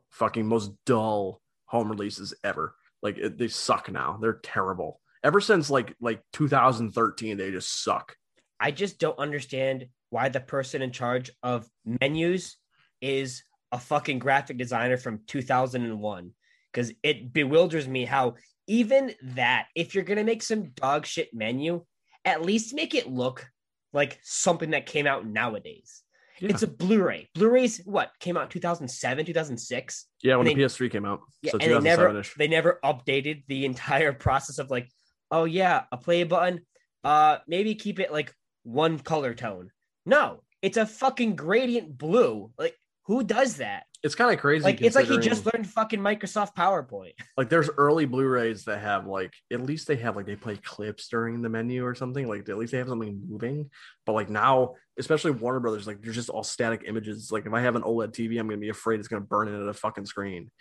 [0.10, 2.76] fucking most dull home releases ever.
[3.02, 4.18] Like it, they suck now.
[4.22, 5.00] They're terrible.
[5.24, 8.16] Ever since like like 2013, they just suck.
[8.60, 12.58] I just don't understand why the person in charge of menus
[13.00, 16.32] is a fucking graphic designer from 2001
[16.72, 18.36] because it bewilders me how
[18.68, 21.84] even that if you're gonna make some dog shit menu
[22.26, 23.48] at least make it look
[23.94, 26.04] like something that came out nowadays
[26.40, 26.50] Yeah.
[26.52, 31.06] it's a blu-ray blu-rays what came out 2007 2006 Yeah, when the they- PS3 came
[31.06, 32.36] out, yeah, so and they never 2007ish.
[32.36, 34.88] they never updated the entire process of like,
[35.32, 36.62] oh yeah, a play button.
[37.04, 39.70] Uh, maybe keep it like one color tone.
[40.06, 42.52] No, it's a fucking gradient blue.
[42.58, 42.76] Like,
[43.10, 43.86] who does that?
[44.04, 44.64] It's kind of crazy.
[44.64, 47.14] Like, it's like he just learned fucking Microsoft PowerPoint.
[47.38, 51.08] like there's early Blu-rays that have like at least they have like they play clips
[51.08, 52.28] during the menu or something.
[52.28, 53.72] Like at least they have something moving.
[54.06, 57.32] But like now, especially Warner Brothers, like they're just all static images.
[57.32, 59.66] Like if I have an OLED TV, I'm gonna be afraid it's gonna burn into
[59.66, 60.52] the fucking screen.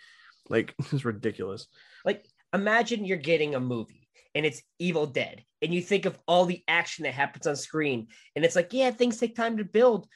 [0.49, 1.67] Like it's ridiculous.
[2.03, 6.45] Like, imagine you're getting a movie and it's Evil Dead, and you think of all
[6.45, 10.07] the action that happens on screen, and it's like, yeah, things take time to build.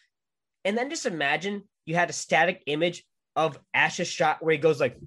[0.65, 3.03] And then just imagine you had a static image
[3.35, 4.97] of Ash's shot where he goes like,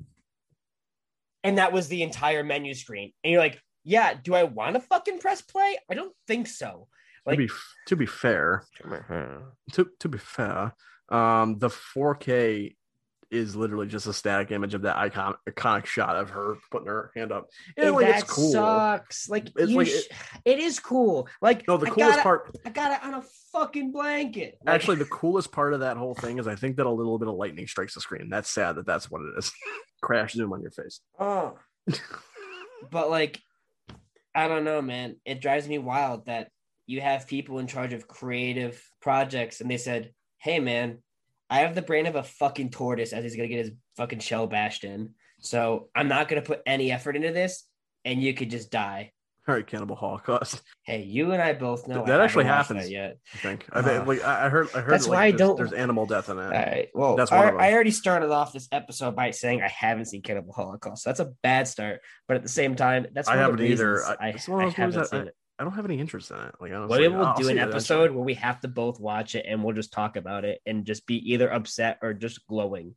[1.44, 3.12] and that was the entire menu screen.
[3.22, 5.78] And you're like, yeah, do I want to fucking press play?
[5.88, 6.88] I don't think so.
[7.24, 7.52] Like, to be
[7.86, 8.64] to be fair,
[9.72, 10.74] to to be fair,
[11.08, 12.74] um, the 4K
[13.30, 17.10] is literally just a static image of that icon iconic shot of her putting her
[17.16, 17.48] hand up.
[17.76, 18.52] And like that it's cool.
[18.52, 19.28] sucks.
[19.28, 21.28] Like, It's like- sh- it is cool.
[21.42, 24.58] Like, No, the I coolest got part I got it on a fucking blanket.
[24.64, 27.18] Like, Actually, the coolest part of that whole thing is I think that a little
[27.18, 28.28] bit of lightning strikes the screen.
[28.30, 29.52] That's sad that that's what it is.
[30.02, 31.00] Crash zoom on your face.
[31.18, 31.58] Oh.
[32.90, 33.40] but like,
[34.34, 35.16] I don't know, man.
[35.24, 36.50] It drives me wild that
[36.86, 40.98] you have people in charge of creative projects and they said, hey, man,
[41.48, 44.18] I have the brain of a fucking tortoise as he's going to get his fucking
[44.20, 45.10] shell bashed in.
[45.40, 47.64] So I'm not going to put any effort into this
[48.04, 49.12] and you could just die.
[49.48, 50.60] All right, Cannibal Holocaust.
[50.82, 52.82] Hey, you and I both know Th- that actually happens.
[52.86, 53.18] that yet.
[53.32, 53.64] I think.
[53.72, 54.02] I think.
[54.02, 54.68] Uh, Like I heard.
[54.74, 54.92] I heard.
[54.92, 56.42] that's that, why I there's, don't- There's animal death in it.
[56.42, 56.88] All right.
[56.94, 57.50] Well, That's I.
[57.50, 61.04] I already started off this episode by saying I haven't seen Cannibal Holocaust.
[61.04, 62.00] So that's a bad start.
[62.26, 64.04] But at the same time, that's I one of the haven't either.
[64.04, 65.36] I- I, I haven't seen it.
[65.58, 66.54] I don't have any interest in it.
[66.60, 66.88] Like I don't.
[66.88, 69.92] Well, we'll do an episode where we have to both watch it and we'll just
[69.92, 72.94] talk about it and just be either upset or just glowing.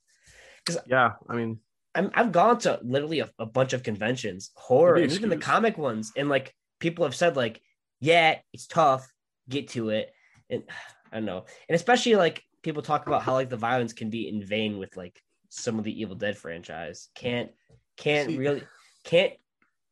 [0.86, 1.60] Yeah, I mean,
[1.96, 5.78] I'm, I've gone to literally a, a bunch of conventions, horror, and even the comic
[5.78, 7.62] ones, and like people have said, like,
[8.00, 9.12] yeah, it's tough,
[9.48, 10.12] get to it,
[10.50, 10.64] and
[11.12, 14.28] I don't know, and especially like people talk about how like the violence can be
[14.28, 17.08] in vain with like some of the Evil Dead franchise.
[17.16, 17.52] Can't
[17.98, 18.64] can't See- really
[19.06, 19.34] can't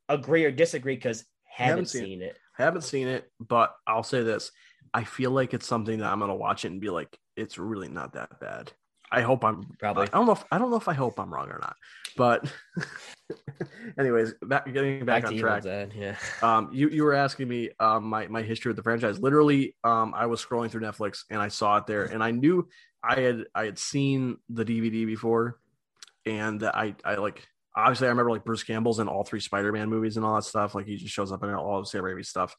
[0.10, 1.25] agree or disagree because
[1.58, 2.38] haven't, Haven't seen seen it.
[2.47, 4.52] I haven't seen it, but I'll say this:
[4.93, 7.88] I feel like it's something that I'm gonna watch it and be like, it's really
[7.88, 8.72] not that bad.
[9.12, 10.08] I hope I'm Probably.
[10.08, 11.76] I don't know if I don't know if I hope I'm wrong or not,
[12.17, 12.52] but
[14.00, 15.63] anyways, back getting back, to on track.
[15.63, 16.15] Dead, yeah.
[16.41, 19.20] Um, you you were asking me um my my history with the franchise.
[19.20, 22.67] Literally, um, I was scrolling through Netflix and I saw it there, and I knew
[23.04, 25.58] I had I had seen the DVD before,
[26.26, 29.72] and that I I like obviously I remember like Bruce Campbell's in all three Spider
[29.72, 30.76] Man movies and all that stuff.
[30.76, 32.56] Like he just shows up in all of Sam Raimi's stuff.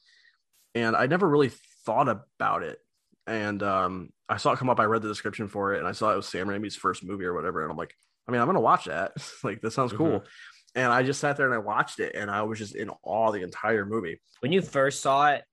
[0.75, 1.51] and I never really
[1.85, 2.79] thought about it.
[3.27, 4.79] And um, I saw it come up.
[4.79, 7.25] I read the description for it, and I saw it was Sam Raimi's first movie
[7.25, 7.61] or whatever.
[7.61, 7.93] And I'm like,
[8.27, 9.11] I mean, I'm gonna watch that.
[9.43, 10.23] like, that sounds cool.
[10.75, 13.31] And I just sat there and I watched it, and I was just in awe
[13.31, 14.19] the entire movie.
[14.39, 15.43] When you first saw it,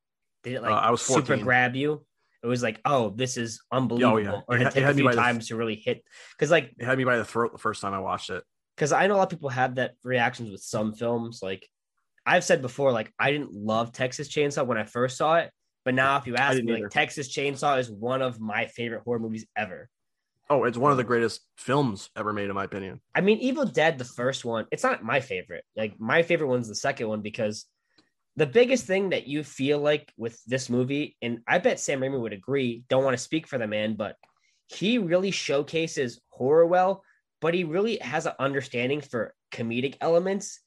[0.43, 1.45] did it like Uh, I was super 14.
[1.45, 2.05] grab you?
[2.43, 4.17] It was like, oh, this is unbelievable.
[4.17, 4.41] Oh, yeah.
[4.47, 5.57] Or It did ha- it take it a had me few by the- times to
[5.57, 6.05] really hit?
[6.37, 8.45] Because like, It had me by the throat the first time I watched it.
[8.77, 11.41] Because I know a lot of people have that reactions with some films.
[11.43, 11.67] Like
[12.25, 15.51] I've said before, like I didn't love Texas Chainsaw when I first saw it,
[15.85, 16.83] but now if you ask me, either.
[16.85, 19.89] like Texas Chainsaw is one of my favorite horror movies ever.
[20.49, 23.01] Oh, it's one of the um, greatest films ever made, in my opinion.
[23.15, 25.65] I mean, Evil Dead, the first one, it's not my favorite.
[25.77, 27.67] Like my favorite one's the second one because
[28.37, 32.21] the biggest thing that you feel like with this movie, and I bet Sam Raimi
[32.21, 34.15] would agree, don't want to speak for the man, but
[34.67, 37.03] he really showcases horror well,
[37.47, 40.59] but he really has an understanding for comedic elements,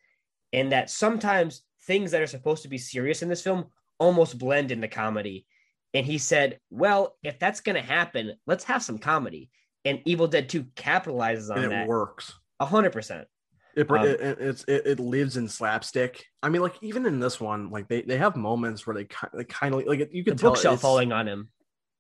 [0.54, 3.66] and that sometimes things that are supposed to be serious in this film
[4.00, 5.46] almost blend into comedy.
[5.94, 9.50] And he said, Well, if that's going to happen, let's have some comedy.
[9.84, 12.32] And Evil Dead 2 capitalizes on and it that works.
[12.62, 13.28] a hundred percent.
[13.76, 16.24] It, Um, it, it it's it, it lives in slapstick.
[16.42, 19.34] I mean, like even in this one, like they, they have moments where they kind
[19.34, 21.50] they kind of like you The can tell bookshelf falling on him,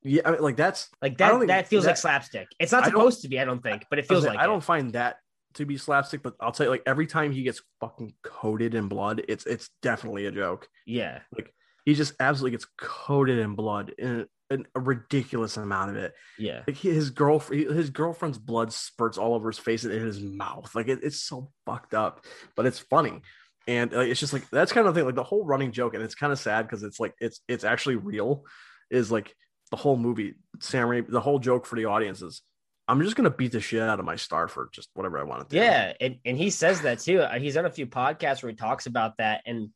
[0.03, 1.47] Yeah, I mean, like that's like that.
[1.47, 2.47] That feels like slapstick.
[2.59, 4.47] It's not supposed to be, I don't think, but it feels I, like like, I
[4.47, 4.63] don't it.
[4.63, 5.17] find that
[5.55, 8.87] to be slapstick, but I'll tell you, like every time he gets fucking coated in
[8.87, 10.67] blood, it's it's definitely a joke.
[10.85, 11.53] Yeah, like
[11.85, 16.13] He just absolutely gets coated in blood in an, a ridiculous amount of it.
[16.37, 20.19] yeah, Like his girlfriend, his girlfriend's blood spurts all over his face and in his
[20.21, 20.73] mouth.
[20.75, 23.21] Like it, it's so fucked up, but it's funny.
[23.67, 26.03] And uh, it's just like that's kind of thing, like the whole running joke, and
[26.03, 28.45] it's kind of sad because it's like it's it's actually real.
[28.89, 29.35] Is like
[29.71, 32.41] the whole movie, Sam Raimi, the whole joke for the audience is,
[32.87, 35.47] I'm just gonna beat the shit out of my star for just whatever I want
[35.47, 35.61] to do.
[35.61, 35.93] yeah.
[36.01, 37.21] And and he says that too.
[37.21, 39.69] Uh, He's on a few podcasts where he talks about that, and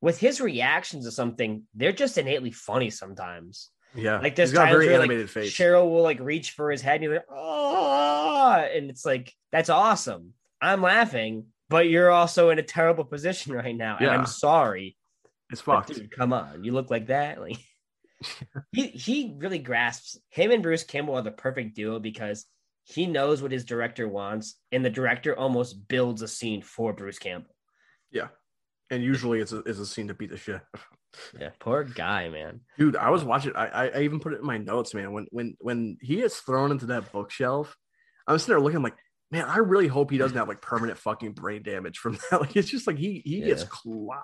[0.00, 3.70] with his reactions to something, they're just innately funny sometimes.
[3.94, 4.18] yeah.
[4.18, 5.52] Like there's got a very where like animated face.
[5.56, 9.68] Cheryl will like reach for his head, and you're like, oh, and it's like that's
[9.70, 10.32] awesome.
[10.60, 14.16] I'm laughing, but you're also in a terrible position right now, and Yeah.
[14.16, 14.96] I'm sorry.
[15.50, 15.94] It's fucked.
[15.94, 17.40] dude, come on, you look like that.
[17.40, 17.56] Like
[18.72, 22.46] he he really grasps him and Bruce Campbell are the perfect duo because
[22.84, 27.18] he knows what his director wants, and the director almost builds a scene for Bruce
[27.18, 27.54] Campbell.
[28.10, 28.28] Yeah,
[28.90, 30.62] and usually it's a, it's a scene to beat the shit.
[31.38, 32.60] Yeah, poor guy, man.
[32.78, 33.52] Dude, I was watching.
[33.54, 35.12] I, I even put it in my notes, man.
[35.12, 37.76] When when when he gets thrown into that bookshelf,
[38.26, 38.96] I'm sitting there looking like,
[39.30, 42.40] man, I really hope he doesn't have like permanent fucking brain damage from that.
[42.40, 44.22] Like it's just like he he gets clobbered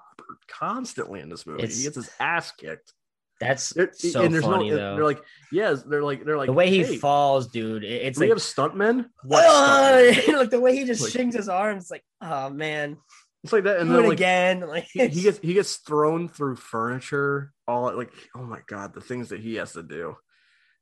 [0.48, 1.62] constantly in this movie.
[1.64, 2.92] It's- he gets his ass kicked.
[3.40, 4.76] That's They're- so and there's funny no.
[4.76, 4.94] though.
[4.96, 7.84] They're like, yes, they're like they're like the way he hey, falls, dude.
[7.84, 9.06] It's we like have stuntmen.
[9.24, 10.34] What stuntmen?
[10.38, 11.90] like the way he just Like- shings his arms.
[11.90, 12.96] Like, oh man,
[13.42, 14.60] It's like that, and then like again.
[14.68, 19.00] Like he, he gets he gets thrown through furniture all like oh my god the
[19.00, 20.14] things that he has to do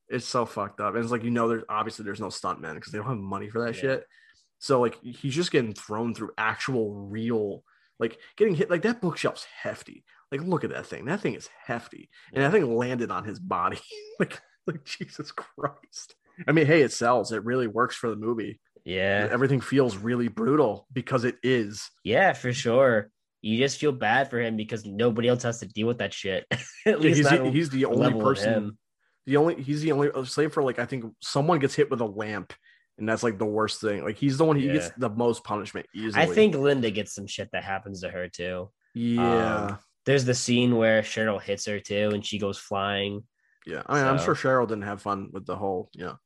[0.08, 2.90] it's so fucked up and it's like you know there's obviously there's no stuntmen because
[2.92, 3.80] they don't have money for that Yeah.
[3.80, 4.04] shit
[4.58, 7.62] so like he's just getting thrown through actual real
[8.00, 11.04] like getting hit like that bookshelf's hefty like look at that thing.
[11.04, 12.08] That thing is hefty.
[12.32, 13.78] And that thing landed on his body.
[14.18, 16.14] Like like jesus christ.
[16.46, 17.32] I mean hey it sells.
[17.32, 18.60] It really works for the movie.
[18.84, 21.90] Yeah, everything feels really brutal because it is.
[22.04, 23.10] Yeah, for sure.
[23.40, 26.46] You just feel bad for him because nobody else has to deal with that shit.
[26.86, 28.78] At least he's, not he's the only person
[29.26, 32.06] the only he's the only save for like I think someone gets hit with a
[32.06, 32.52] lamp
[32.98, 34.04] and that's like the worst thing.
[34.04, 36.22] Like he's the one he gets the most punishment easily.
[36.22, 38.70] I think Linda gets some shit that happens to her too.
[38.94, 43.22] yeah, Um, There's the scene where Cheryl hits her too, and she goes flying.
[43.66, 43.82] yeah.
[43.86, 46.18] I mean, I'm sure Cheryl didn't have fun with the whole you know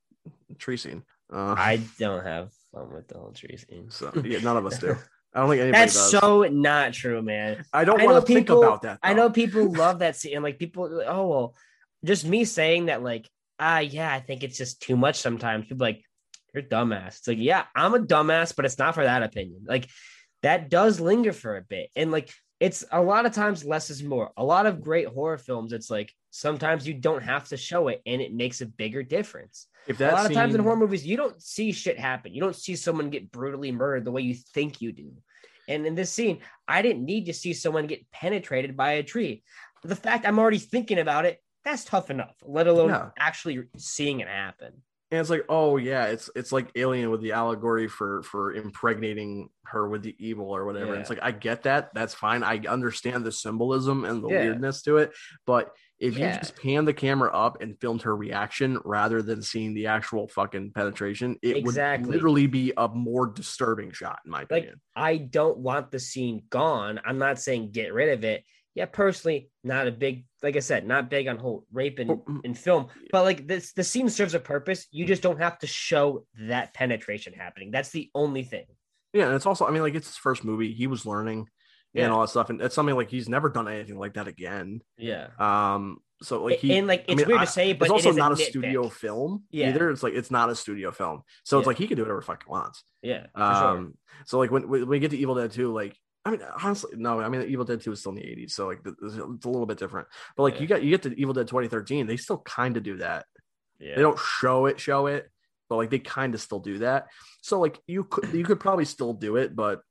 [0.58, 1.02] tree scene.
[1.32, 3.90] Uh, I don't have fun with the whole tree scene.
[3.90, 4.96] so yeah, none of us do.
[5.34, 6.10] I don't think anybody That's does.
[6.12, 7.64] so not true, man.
[7.70, 8.98] I don't want to think people- about that.
[9.02, 10.34] I know people love that scene.
[10.34, 11.54] And like people, oh well,
[12.04, 15.66] just me saying that, like, ah, yeah, I think it's just too much sometimes.
[15.66, 16.02] People like,
[16.54, 17.18] you're a dumbass.
[17.18, 19.64] It's like, yeah, I'm a dumbass, but it's not for that opinion.
[19.66, 19.88] Like,
[20.42, 21.90] that does linger for a bit.
[21.94, 24.31] And like, it's a lot of times less is more.
[24.37, 28.00] A lot of great horror films, it's like sometimes you don't have to show it
[28.07, 29.67] and it makes a bigger difference.
[29.87, 32.33] if a that lot of times in horror movies, you don't see shit happen.
[32.35, 35.13] You don't see someone get brutally murdered the way you think you do.
[35.69, 39.42] And in this scene, I didn't need to see someone get penetrated by a tree.
[39.83, 43.11] The fact I'm already thinking about it, that's tough enough, let alone Yeah.
[43.19, 44.83] actually seeing it happen.
[45.11, 49.48] And it's like, oh yeah, it's it's like Alien with the allegory for for impregnating
[49.67, 50.94] her with the evil or whatever.
[50.94, 51.00] Yeah.
[51.00, 52.42] It's like I get that, that's fine.
[52.42, 54.40] I understand the symbolism and the Yeah.
[54.42, 55.13] weirdness to it,
[55.46, 56.35] but if Yeah.
[56.35, 60.29] you just pan the camera up and filmed her reaction rather than seeing the actual
[60.29, 62.07] fucking penetration, it Exactly.
[62.07, 64.81] would literally be a more disturbing shot, in my opinion Like, opinion.
[64.94, 67.00] I don't want the scene gone.
[67.04, 68.44] I'm not saying get rid of it.
[68.75, 72.23] yeah, personally, not a big, like I said, not big on whole rape in, Oh,
[72.29, 72.40] mm.
[72.44, 74.87] in film, but like this, the scene serves a purpose.
[74.92, 77.73] You just don't have to show that penetration happening.
[77.73, 78.67] That's the only thing.
[79.13, 80.73] Yeah, and it's also, I mean, like it's his first movie.
[80.73, 81.49] He was learning
[81.94, 82.05] Yeah.
[82.05, 84.83] and all that stuff, and it's something like he's never done anything like that again.
[84.97, 85.29] Yeah.
[85.40, 87.92] Um, so like he, and like I it's mean, weird I- to say, but it's
[87.92, 88.49] also it not a, nitpick.
[88.49, 89.71] studio film Yeah.
[89.71, 89.90] either.
[89.90, 92.44] It's like it's not a studio film, so it's like he can do whatever fuck
[92.44, 92.85] he wants.
[93.03, 93.92] Yeah, Um, sure.
[94.27, 97.20] so like when, when we get to Evil Dead 2, like I mean, honestly, no,
[97.20, 99.64] I mean, Evil Dead 2 is still in the 80s, so like it's a little
[99.64, 100.08] bit different.
[100.37, 100.60] But like Yeah.
[100.60, 103.27] you got you get to Evil Dead 2013, they still kind of do that.
[103.79, 103.94] Yeah.
[103.94, 105.31] They don't show it, show it,
[105.68, 107.06] but like they kind of still do that.
[107.42, 109.83] So like you could you could probably still do it, but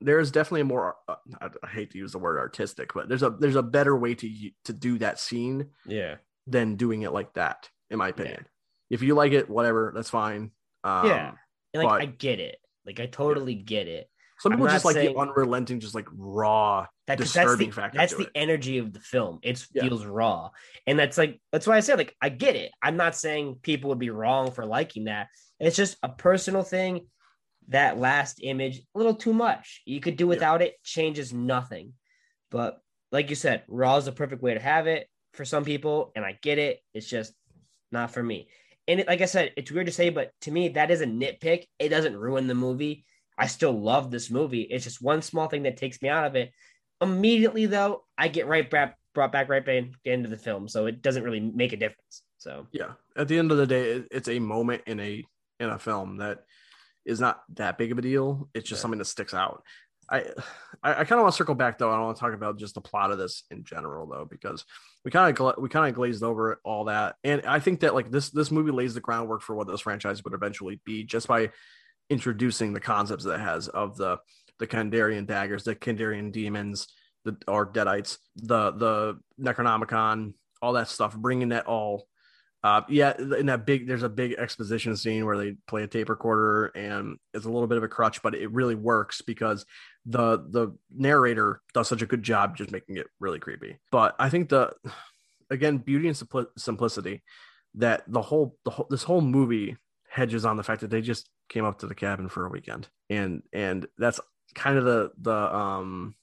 [0.00, 3.28] there's definitely a more uh, I, hate to use the word artistic, but there's a
[3.28, 6.16] there's a better way to to do that scene yeah.
[6.46, 8.46] than doing it like that, in my opinion.
[8.88, 10.52] If you like it, whatever, that's fine.
[10.84, 11.32] Um, Yeah.
[11.74, 12.56] And, like but- I get it.
[12.86, 14.08] Like I totally get it.
[14.42, 17.98] Some people just like saying- the unrelenting, just like raw, That, disturbing that's the, factor.
[17.98, 18.30] That's the it.
[18.34, 19.38] energy of the film.
[19.42, 19.84] It Yeah.
[19.84, 20.50] feels raw.
[20.86, 22.72] And that's like that's why I said like I get it.
[22.82, 25.28] I'm not saying people would be wrong for liking that.
[25.60, 27.06] It's just a personal thing.
[27.68, 29.82] That last image, a little too much.
[29.86, 31.92] You could do without it, changes nothing.
[32.50, 32.80] But
[33.12, 36.24] like you said, raw is the perfect way to have it for some people, and
[36.24, 36.80] I get it.
[36.92, 37.32] It's just
[37.92, 38.48] not for me.
[38.88, 41.06] And it, like I said, it's weird to say, but to me, that is a
[41.06, 41.66] nitpick.
[41.78, 43.04] It doesn't ruin the movie.
[43.42, 44.62] I still love this movie.
[44.62, 46.52] It's just one small thing that takes me out of it.
[47.00, 51.02] Immediately, though, I get right back brought back right back into the film, so it
[51.02, 52.22] doesn't really make a difference.
[52.38, 52.92] So yeah.
[53.16, 55.24] At the end of the day, it's a moment in a
[55.58, 56.44] in a film that
[57.04, 58.48] is not that big of a deal.
[58.54, 58.82] It's just Yeah.
[58.82, 59.64] something that sticks out.
[60.08, 60.20] I
[60.84, 61.90] I, I kind of want to circle back though.
[61.90, 64.64] I don't want to talk about just the plot of this in general though, because
[65.04, 68.12] we kind of we kind of glazed over all that, and I think that like
[68.12, 71.50] this this movie lays the groundwork for what this franchise would eventually be just by
[72.12, 74.18] introducing the concepts that has of the
[74.58, 76.86] the Kandarian daggers, the Kandarian demons,
[77.24, 82.06] the or Deadites, the the Necronomicon, all that stuff, bringing that all.
[82.64, 86.08] Uh, yeah, in that big, there's a big exposition scene where they play a tape
[86.08, 89.66] recorder, and it's a little bit of a crutch, but it really works because
[90.06, 93.78] the the narrator does such a good job just making it really creepy.
[93.90, 94.74] But I think the
[95.50, 97.24] again beauty and simpli- simplicity
[97.74, 99.76] that the whole the whole this whole movie
[100.08, 102.88] hedges on the fact that they just came up to the cabin for a weekend,
[103.10, 104.20] and and that's
[104.54, 106.14] kind of the the um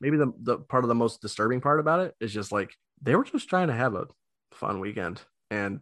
[0.00, 3.14] maybe the the part of the most disturbing part about it is just like they
[3.14, 4.06] were just trying to have a
[4.52, 5.20] fun weekend
[5.50, 5.80] and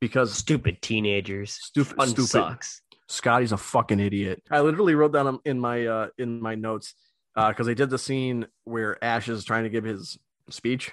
[0.00, 1.52] because stupid teenagers.
[1.52, 2.82] stupid Fun stupid sucks.
[3.08, 4.42] Scotty's a fucking idiot.
[4.50, 6.94] I literally wrote down in my uh in my notes
[7.36, 10.18] uh because they did the scene where Ash is trying to give his
[10.50, 10.92] speech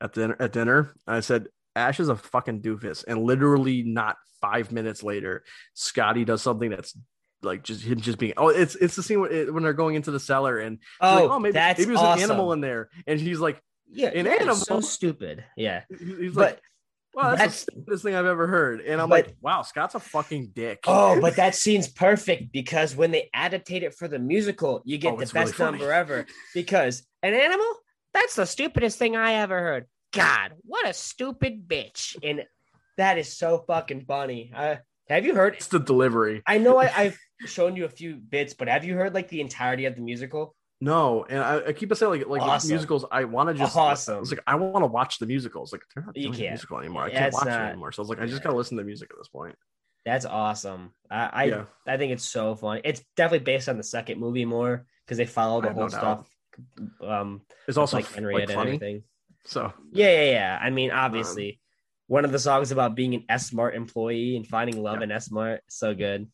[0.00, 0.94] at dinner at dinner.
[1.06, 5.44] I said Ash is a fucking doofus, and literally not five minutes later,
[5.74, 6.96] Scotty does something that's
[7.42, 10.20] like just him just being oh it's it's the scene when, they're going into the
[10.20, 12.24] cellar and Oh, like, oh maybe, that's maybe there's awesome.
[12.24, 14.56] an animal in there and he's like Yeah, an animal.
[14.56, 15.42] So stupid.
[15.56, 16.60] Yeah, he's but like
[17.14, 19.94] wow that's, that's- the stupidest thing I've ever heard and I'm But- like wow Scott's
[19.94, 24.18] a fucking dick Oh, but that scene's perfect because when they adaptate it for the
[24.18, 26.26] musical, you get Oh, the it's really best number ever.
[26.52, 27.66] Because an animal,
[28.12, 29.86] that's the stupidest thing I ever heard.
[30.12, 32.16] God, what a stupid bitch.
[32.22, 32.44] And
[32.96, 34.52] that is so fucking funny.
[34.54, 34.76] Uh,
[35.08, 35.54] have you heard?
[35.54, 38.94] it's the delivery I know I, I've shown you a few bits, but have you
[38.94, 40.54] heard like the entirety of the musical?
[40.80, 42.70] No, and I, I keep saying like like Awesome.
[42.70, 43.04] musicals.
[43.10, 44.20] I want to just Awesome.
[44.20, 45.72] It's like I want to watch the musicals.
[45.72, 46.50] Like they're not You doing the can't.
[46.52, 47.02] musical anymore.
[47.04, 47.92] I can't watch not- it anymore.
[47.92, 49.56] So I was like, I just gotta listen to the music at this point.
[50.06, 50.92] That's awesome.
[51.10, 52.80] I I, yeah, I think it's so funny.
[52.84, 55.90] It's definitely based on the second movie more because they follow the have no whole
[55.90, 56.26] stuff.
[57.02, 58.52] Um, it's also like like, and funny.
[58.52, 59.02] everything.
[59.44, 60.58] So Yeah, yeah, yeah.
[60.60, 61.60] I mean, Um, obviously,
[62.06, 65.04] one of the songs about being an S Mart employee and finding love Yeah.
[65.04, 66.30] in S Mart, so good.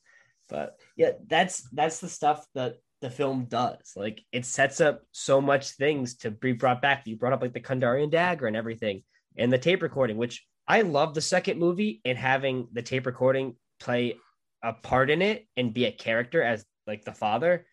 [0.48, 3.92] But yeah, that's that's the stuff that the film does.
[3.96, 7.06] Like it sets up so much things to be brought back.
[7.06, 9.02] You brought up like the Kandarian dagger and everything,
[9.36, 13.56] and the tape recording, which I love the second movie and having the tape recording
[13.78, 14.16] play
[14.62, 17.66] a part in it and be a character as like the father.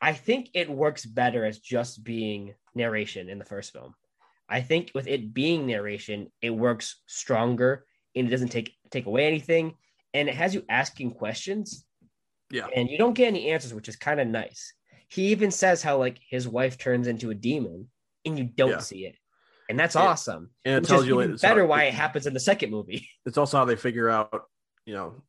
[0.00, 3.94] I think it works better as just being narration in the first film.
[4.48, 7.84] I think with it being narration, it works stronger
[8.14, 9.74] and it doesn't take take away anything,
[10.14, 11.84] and it has you asking questions.
[12.50, 12.66] Yeah.
[12.74, 14.72] and you don't get any answers, which is kind of nice.
[15.08, 17.90] He even says how like his wife turns into a demon,
[18.24, 18.78] and you don't Yeah.
[18.78, 19.16] see it,
[19.68, 20.06] and that's Yeah.
[20.06, 20.50] awesome.
[20.64, 23.06] and it tells you it's better how- why it happens in the second movie.
[23.26, 24.48] It's also how they figure out,
[24.86, 25.22] you know,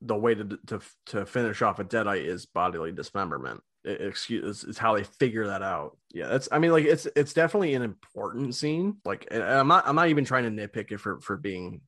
[0.00, 3.62] the way to to to finish off a deadite is bodily dismemberment.
[3.84, 5.96] Excuse is how they figure that out.
[6.12, 6.48] Yeah, that's.
[6.52, 8.96] I mean, like it's it's definitely an important scene.
[9.04, 11.80] Like I'm not I'm not even trying to nitpick it for for being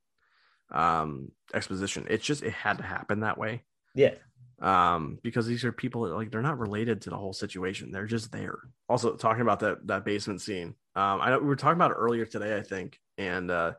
[0.71, 2.07] um exposition.
[2.09, 3.63] It's just it had to happen that way.
[3.95, 4.15] yeah,
[4.63, 7.91] um, because these are people that, like they're not related to the whole situation.
[7.91, 8.61] They're just there.
[8.89, 10.75] Also, talking about that that basement scene.
[10.95, 13.73] Um, I know we were talking about it earlier today, I think, and uh,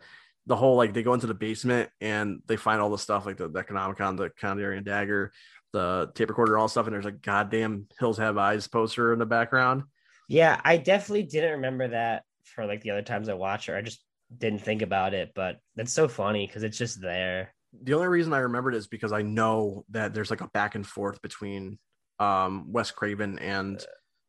[0.45, 3.37] the whole like they go into the basement and they find all the stuff like
[3.37, 5.31] the, the Necronomicon, the Kandarian dagger,
[5.73, 9.19] the tape recorder, and all stuff, and there's a goddamn Hills Have Eyes poster in
[9.19, 9.83] the background.
[10.29, 13.75] Yeah, I definitely didn't remember that for like the other times I watched her.
[13.75, 14.03] I just
[14.35, 17.53] didn't think about it, but that's so funny because it's just there.
[17.83, 20.85] The only reason I remembered is because I know that there's like a back and
[20.87, 21.79] forth between
[22.19, 23.83] um Wes Craven and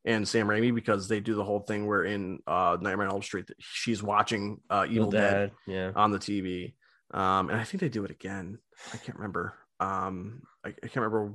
[0.07, 3.23] and Sam Raimi because they do the whole thing where in uh Nightmare on Elm
[3.23, 5.93] Street she's watching uh Evil Dead Yeah.
[5.95, 6.75] on the TV.
[7.13, 8.59] Um, and I think they do it again.
[8.93, 9.55] I can't remember.
[9.81, 11.33] Um, I, I can't remember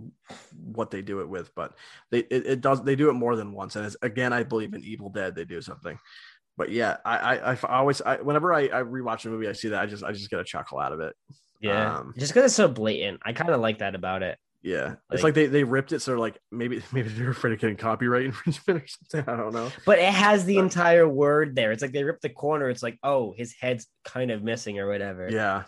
[0.64, 1.74] what they do it with, but
[2.12, 3.76] they it, it does they do it more than once.
[3.76, 5.98] And it's again, I believe in Evil Dead they do something.
[6.58, 9.70] But yeah, I I, I always I, whenever I, I rewatch a movie, I see
[9.70, 11.16] that I just I just get a chuckle out of it.
[11.62, 11.98] Yeah.
[11.98, 13.20] Um, just because it's so blatant.
[13.24, 14.38] I kind of like that about it.
[14.62, 17.60] Yeah, it's Like- like they they ripped it, so like maybe maybe they're afraid of
[17.60, 19.34] getting copyright infringement or something.
[19.34, 19.72] I don't know.
[19.86, 21.72] But it has the entire word there.
[21.72, 22.70] It's like they ripped the corner.
[22.70, 25.30] It's like, oh, his head's kind of missing or whatever.
[25.32, 25.64] Yeah,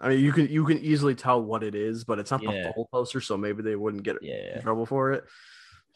[0.00, 2.68] I mean you can you can easily tell what it is, but it's not Yeah.
[2.68, 4.56] the full poster, so maybe they wouldn't get Yeah.
[4.56, 5.24] in trouble for it.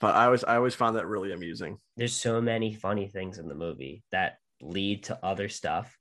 [0.00, 1.78] But I always I always found that really amusing.
[1.96, 5.96] There's so many funny things in the movie that lead to other stuff.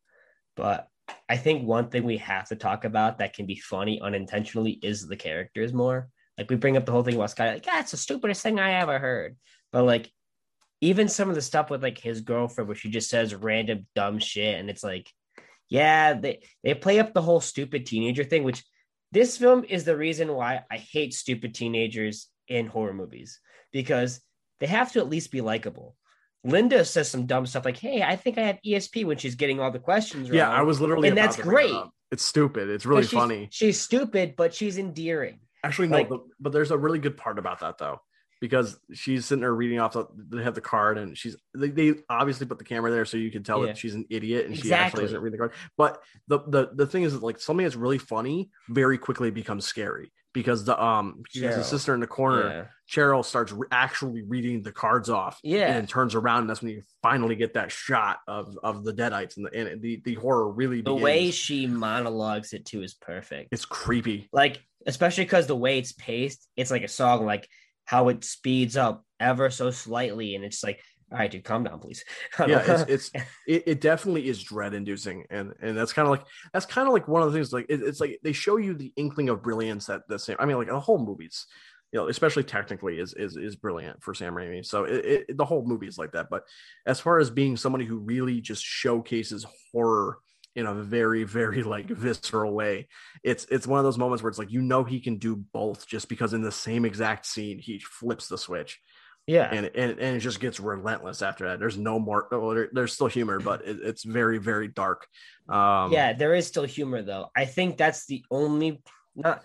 [0.56, 0.88] But
[1.28, 5.08] I think one thing we have to talk about that can be funny unintentionally is
[5.08, 6.10] the characters more.
[6.38, 8.60] Like we bring up the whole thing about Sky, like, yeah, it's the stupidest thing
[8.60, 9.36] I ever heard.
[9.72, 10.12] But like
[10.82, 14.20] even some of the stuff with like his girlfriend where she just says random dumb
[14.20, 15.12] shit and it's like,
[15.70, 18.63] yeah, they, they play up the whole stupid teenager thing, which
[19.11, 23.39] this film is the reason why I hate stupid teenagers in horror movies
[23.72, 24.22] because
[24.59, 25.95] they have to at least be likable.
[26.43, 29.59] Linda says some dumb stuff like, "Hey, I think I have ESP" when she's getting
[29.59, 30.30] all the questions.
[30.30, 30.55] Yeah, wrong.
[30.55, 31.84] I was literally, And that's bring it great.
[32.11, 32.70] It's stupid.
[32.70, 33.47] It's really she's- funny.
[33.51, 35.39] She's stupid, but she's endearing.
[35.63, 37.99] Actually, no, like- but, but there's a really good part about that though,
[38.41, 41.93] because she's sitting there reading off the they have the card and she's they, they
[42.09, 43.67] obviously put the camera there so you can tell Yeah.
[43.67, 45.53] that she's an idiot and she actually isn't reading the card.
[45.77, 49.65] But the the the thing is that, like something that's really funny very quickly becomes
[49.65, 52.47] scary because the um she has a sister in the corner.
[52.49, 52.65] Yeah.
[52.89, 55.39] Cheryl starts re- actually reading the cards off.
[55.43, 55.71] Yeah.
[55.75, 59.37] And turns around, and that's when you finally get that shot of of the deadites
[59.37, 61.01] and the and the, the horror really The begins.
[61.03, 63.49] way she monologues it too is perfect.
[63.51, 64.27] it's creepy.
[64.31, 67.47] Like, especially because the way it's paced, it's like a song, like
[67.89, 70.79] how it speeds up ever so slightly, and it's like,
[71.11, 72.05] all right, dude, calm down, please.
[72.47, 76.21] yeah it's, it's it, it definitely is dread inducing and and that's kind of like
[76.53, 78.75] that's kind of like one of the things like it, it's like they show you
[78.75, 81.47] the inkling of brilliance that the same i mean like the whole movie's
[81.91, 85.45] you know especially technically is is is brilliant for sam raimi so it, it the
[85.45, 86.43] whole movie is like that but
[86.85, 90.19] as far as being somebody who really just showcases horror
[90.60, 92.88] in a very very like visceral way
[93.24, 95.88] it's it's one of those moments where it's like you know he can do both
[95.88, 98.80] just because in the same exact scene he flips the switch
[99.28, 101.60] yeah, and and and it just gets relentless after that.
[101.60, 102.28] There's no more.
[102.32, 105.05] Well, there, there's still humor, but it, it's very very dark.
[105.47, 107.30] Um, yeah, there is still humor though.
[107.36, 108.82] I think that's the only
[109.16, 109.43] not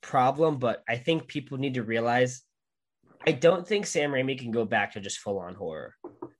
[0.00, 2.42] problem, but I think people need to realize
[3.26, 5.94] I don't think Sam Raimi can go back to just full on horror.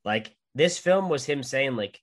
[0.05, 2.01] Like this film was him saying like,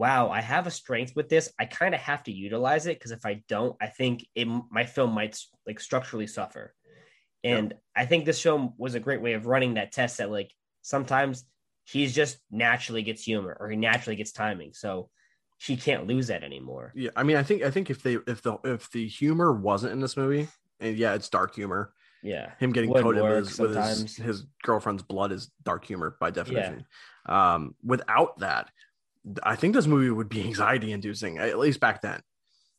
[0.00, 1.52] "Wow, I have a strength with this.
[1.58, 4.84] I kind of have to utilize it because if I don't, I think it, my
[4.84, 6.74] film might like structurally suffer."
[7.44, 10.52] And I think this film was a great way of running that test that like
[10.82, 11.44] sometimes
[11.84, 14.72] he's just naturally gets humor or he naturally gets timing.
[14.72, 15.10] So
[15.58, 16.92] he can't lose that anymore.
[16.94, 17.10] yeah.
[17.16, 20.00] I mean, I think I think if they if the if the humor wasn't in
[20.00, 20.48] this movie,
[20.80, 21.92] and yeah, it's dark humor.
[22.22, 22.52] Yeah.
[22.58, 26.30] Him getting Wouldn't coated with, his, with his, his girlfriend's blood is dark humor by
[26.30, 26.84] definition.
[27.26, 28.70] Um, without that,
[29.42, 32.20] I think this movie would be anxiety inducing at least back then.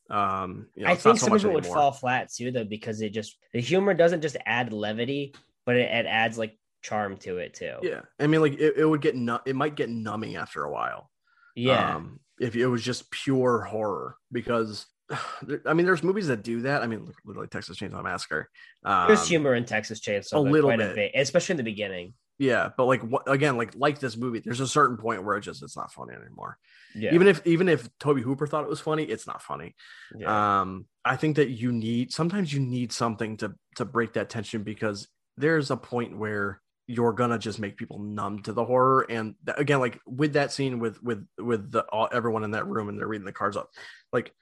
[0.10, 3.02] Um, you know, I think so some of it would fall flat too, though, because
[3.02, 5.34] it just the humor doesn't just add levity,
[5.66, 7.76] but it, it adds like charm to it too.
[7.82, 10.72] Yeah, I mean, like it, it would get nu- it might get numbing after a
[10.72, 11.10] while.
[11.56, 11.96] Yeah.
[11.96, 14.86] um, if it was just pure horror because
[15.66, 16.82] I mean, there's movies that do that.
[16.82, 18.50] I mean, literally Texas Chainsaw Massacre.
[18.84, 21.12] Um, There's humor in Texas Chainsaw, a little quite bit.
[21.16, 22.14] especially in the beginning.
[22.42, 25.42] Yeah, but like what again, like like this movie, there's a certain point where it
[25.42, 26.58] just it's not funny anymore.
[26.96, 27.14] Yeah.
[27.14, 29.76] Even if even if Tobe Hooper thought it was funny, it's not funny.
[30.18, 30.62] yeah.
[30.62, 34.64] Um, I think that you need sometimes you need something to to break that tension
[34.64, 39.36] because there's a point where you're gonna just make people numb to the horror and
[39.46, 42.90] th- again like with that scene with with with the all, everyone in that room
[42.90, 43.70] and they're reading the cards up
[44.12, 44.34] like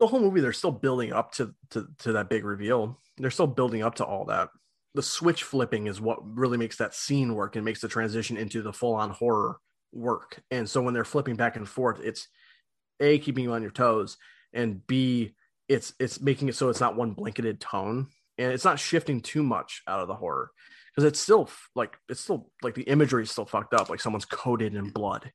[0.00, 3.46] the whole movie they're still building up to to to that big reveal they're still
[3.46, 4.48] building up to all that
[4.94, 8.62] the switch flipping is what really makes that scene work and makes the transition into
[8.62, 9.58] the full on horror
[9.92, 10.42] work.
[10.50, 12.28] And so when they're flipping back and forth it's
[13.00, 14.16] a keeping you on your toes
[14.52, 15.34] and b
[15.68, 18.08] it's it's making it so it's not one blanketed tone
[18.38, 20.50] and it's not shifting too much out of the horror.
[20.90, 24.24] Because it's still like it's still like the imagery is still fucked up like someone's
[24.24, 25.30] coated in blood.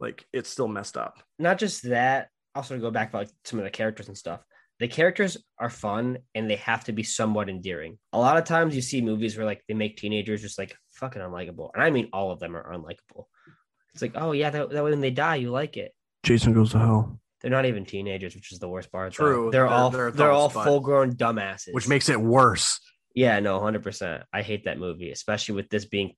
[0.00, 1.22] Like it's still messed up.
[1.38, 4.40] Not just that also to go back to like some of the characters and stuff
[4.80, 8.74] the characters are fun and they have to be somewhat endearing a lot of times
[8.74, 12.08] you see movies where like they make teenagers just like fucking unlikable and i mean
[12.12, 13.24] all of them are unlikable
[13.92, 15.92] it's like oh yeah that, that when they die you like it
[16.24, 19.12] jason goes to hell they're not even teenagers, which is the worst part.
[19.12, 19.50] True.
[19.52, 22.80] They're, they're all they're, they're all full grown dumbasses, which makes it worse.
[23.14, 24.22] Yeah, no, hundred percent.
[24.32, 26.14] I hate that movie, especially with this being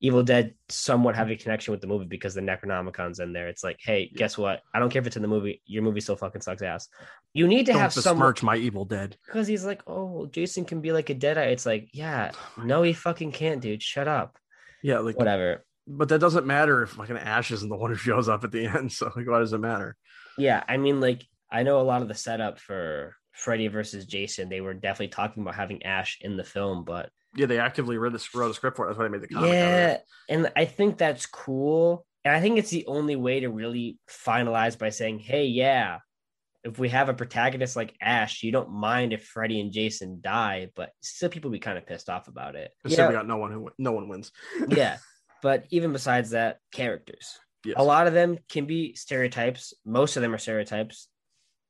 [0.00, 3.48] Evil Dead somewhat have a connection with the movie because the Necronomicon's in there.
[3.48, 4.60] It's like, hey, guess what?
[4.74, 5.62] I don't care if it's in the movie.
[5.66, 6.88] Your movie still fucking sucks ass.
[7.32, 10.64] You need to don't have some merch my Evil Dead because he's like, oh, Jason
[10.64, 11.52] can be like a Deadite.
[11.52, 12.32] It's like, yeah,
[12.62, 13.82] no, he fucking can't, dude.
[13.82, 14.38] Shut up.
[14.82, 15.64] Yeah, like whatever.
[15.86, 18.66] But that doesn't matter if fucking Ash isn't the one who shows up at the
[18.76, 18.92] end.
[18.92, 19.96] So like, why does it matter?
[20.36, 24.48] Yeah, I mean, like I know a lot of the setup for Freddy versus Jason.
[24.48, 28.12] They were definitely talking about having Ash in the film, but yeah, they actively wrote
[28.12, 28.88] the, wrote a script for it.
[28.88, 29.50] That's why they made the comic.
[29.50, 32.06] Yeah, and I think that's cool.
[32.24, 35.98] And I think it's the only way to really finalize by saying, "Hey, yeah,
[36.64, 40.70] if we have a protagonist like Ash, you don't mind if Freddy and Jason die,
[40.74, 42.72] but still people be kind of pissed off about it.
[42.86, 44.32] Still, we got no one who no one wins.
[44.68, 44.96] yeah,
[45.42, 47.38] but even besides that, characters.
[47.66, 47.76] Yes.
[47.78, 49.74] A lot of them can be stereotypes.
[49.84, 51.08] Most of them are stereotypes.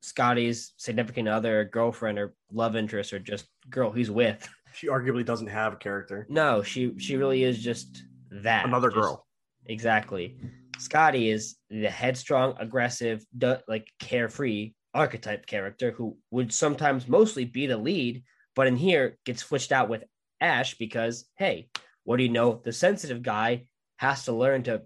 [0.02, 4.48] Scotty's significant other, girlfriend, or love interest, or just girl he's with.
[4.74, 6.26] She arguably doesn't have a character.
[6.28, 9.26] No, she she really is just that another just, girl.
[9.66, 10.36] Exactly.
[10.78, 13.24] Scotty is the headstrong, aggressive,
[13.68, 18.22] like carefree archetype character who would sometimes mostly be the lead,
[18.54, 20.04] but in here gets switched out with
[20.40, 21.68] Ash because hey,
[22.04, 22.60] what do you know?
[22.64, 23.66] The sensitive guy
[23.96, 24.82] has to learn to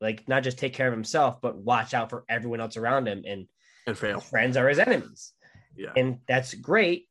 [0.00, 3.22] like not just take care of himself, but watch out for everyone else around him
[3.26, 3.46] and
[3.86, 4.20] and fail.
[4.20, 5.32] Friends are his enemies.
[5.76, 5.92] Yeah.
[5.96, 7.06] And that's great.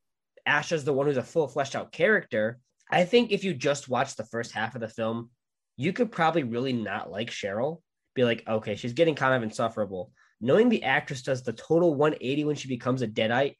[0.46, 2.60] Ash is the one who's a full fleshed out character.
[2.89, 5.30] I think if you just watch the first half of the film,
[5.78, 7.82] you could probably really not like Cheryl.
[8.14, 10.12] Be like, okay, she's getting kind of insufferable.
[10.42, 13.56] Knowing the actress does the total 180 when she becomes a deadite,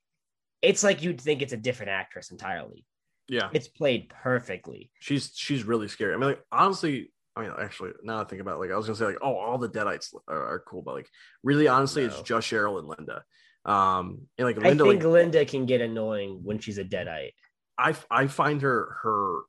[0.62, 2.86] it's like you'd think it's a different actress entirely.
[3.28, 3.50] Yeah.
[3.54, 4.92] It's played perfectly.
[5.00, 6.14] She's she's really scary.
[6.14, 8.88] I mean, like honestly, I mean, actually, now I think about it, like I was
[8.88, 11.10] gonna say, like, oh, all the Deadites are, are cool, but like,
[11.44, 12.10] really, honestly, no.
[12.10, 13.24] it's just Cheryl and Linda.
[13.66, 17.34] Um, and like Linda, I think like, Linda can get annoying when she's a Deadite.
[17.78, 19.42] I I find her her.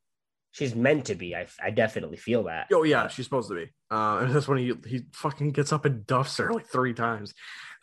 [0.50, 1.34] She's meant to be.
[1.34, 2.66] I, I definitely feel that.
[2.72, 3.70] Oh yeah, she's supposed to be.
[3.90, 7.32] Uh, and that's when he he fucking gets up and duffs her like three times.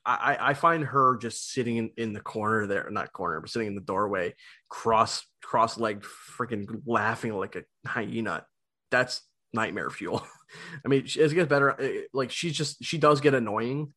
[0.06, 3.68] I, I find her just sitting in, in the corner there, not corner, but sitting
[3.68, 4.34] in the doorway,
[4.70, 8.46] cross cross legged, freaking laughing like a hyena.
[8.92, 9.22] That's
[9.54, 10.26] nightmare fuel.
[10.86, 13.94] I mean, as it gets better, like she's just she does get annoying,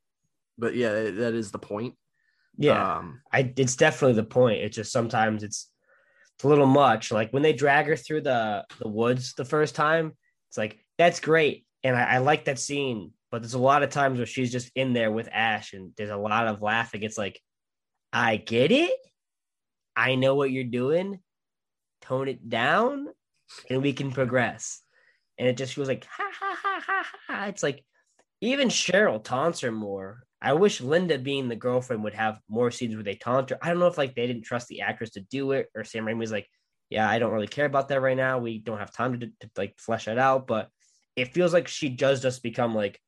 [0.58, 1.94] but yeah, that is the point.
[2.56, 4.60] Yeah, um, I it's definitely the point.
[4.60, 5.70] It's just sometimes it's
[6.36, 7.10] it's a little much.
[7.10, 10.12] Like when they drag her through the the woods the first time,
[10.48, 13.12] it's like that's great, and I, I like that scene.
[13.30, 16.10] But there's a lot of times where she's just in there with Ash, and there's
[16.10, 17.02] a lot of laughing.
[17.02, 17.40] It's like,
[18.12, 18.92] I get it.
[19.96, 21.18] I know what you're doing.
[22.02, 23.08] Tone it down,
[23.70, 24.82] and we can progress
[25.38, 27.44] and it just feels like ha ha ha ha ha.
[27.46, 27.84] It's like
[28.40, 30.22] even Cheryl taunts her more.
[30.42, 33.58] I wish Linda, being the girlfriend, would have more scenes where they taunt her.
[33.62, 36.04] I don't know if like they didn't trust the actress to do it, or Sam
[36.04, 36.48] Raimi was like,
[36.90, 38.38] "Yeah, I don't really care about that right now.
[38.38, 40.68] We don't have time to, to like flesh it out." But
[41.16, 43.00] it feels like she does just become like,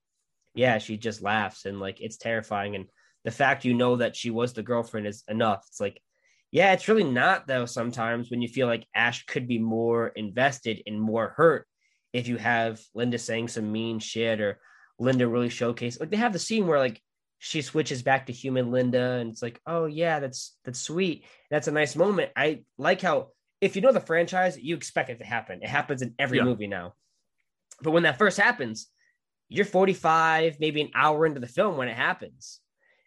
[0.54, 2.76] yeah, she just laughs and like it's terrifying.
[2.76, 2.86] And
[3.24, 5.64] the fact you know that she was the girlfriend is enough.
[5.68, 6.00] It's like,
[6.52, 7.66] yeah, it's really not though.
[7.66, 11.66] Sometimes when you feel like Ash could be more invested and more hurt
[12.12, 14.60] if you have Linda saying some mean shit or
[15.00, 17.02] Linda really showcase like they have the scene where like
[17.44, 21.26] she switches back to human Linda and it's like, oh yeah, that's that's sweet.
[21.50, 22.32] That's a nice moment.
[22.34, 25.60] I like how if you know the franchise, you expect it to happen.
[25.62, 26.44] It happens in every yeah.
[26.44, 26.94] movie now.
[27.82, 28.88] But when that first happens,
[29.50, 32.60] you're 45, maybe an hour into the film when it happens.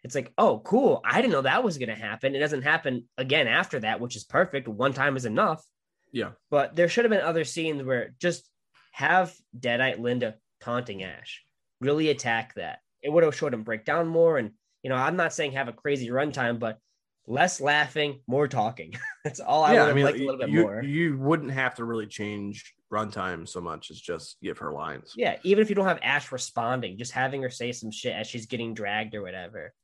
[0.04, 1.00] It's like, oh, cool.
[1.04, 2.36] I didn't know that was going to happen.
[2.36, 4.68] It doesn't happen again after that, which is perfect.
[4.68, 5.64] One time is enough.
[6.12, 6.30] Yeah.
[6.48, 8.48] But there should have been other scenes where just
[8.92, 11.42] have Deadite Linda taunting Ash.
[11.80, 12.78] Really attack that.
[13.02, 14.38] It would have showed him break down more.
[14.38, 16.78] And, you know, I'm not saying have a crazy runtime, but
[17.26, 18.94] less laughing, more talking.
[19.24, 20.82] That's all I yeah, would I mean, liked a little bit you, more.
[20.82, 25.12] You wouldn't have to really change runtime so much as just give her lines.
[25.16, 28.26] Yeah, even if you don't have Ash responding, just having her say some shit as
[28.26, 29.74] she's getting dragged or whatever.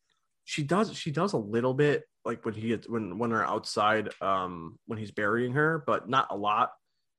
[0.44, 4.10] She does she does a little bit like when he gets when when they're outside
[4.20, 6.70] um when he's burying her, but not a lot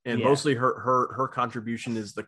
[0.06, 0.24] and yeah.
[0.24, 2.26] mostly her her her contribution is the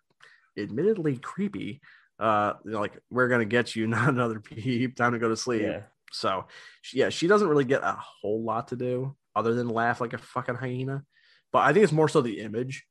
[0.58, 1.80] admittedly creepy
[2.18, 5.82] uh like we're gonna get you not another peep time to go to sleep yeah.
[6.10, 6.44] so
[6.92, 10.18] yeah she doesn't really get a whole lot to do other than laugh like a
[10.18, 11.04] fucking hyena.
[11.52, 12.84] But I think it's more so the image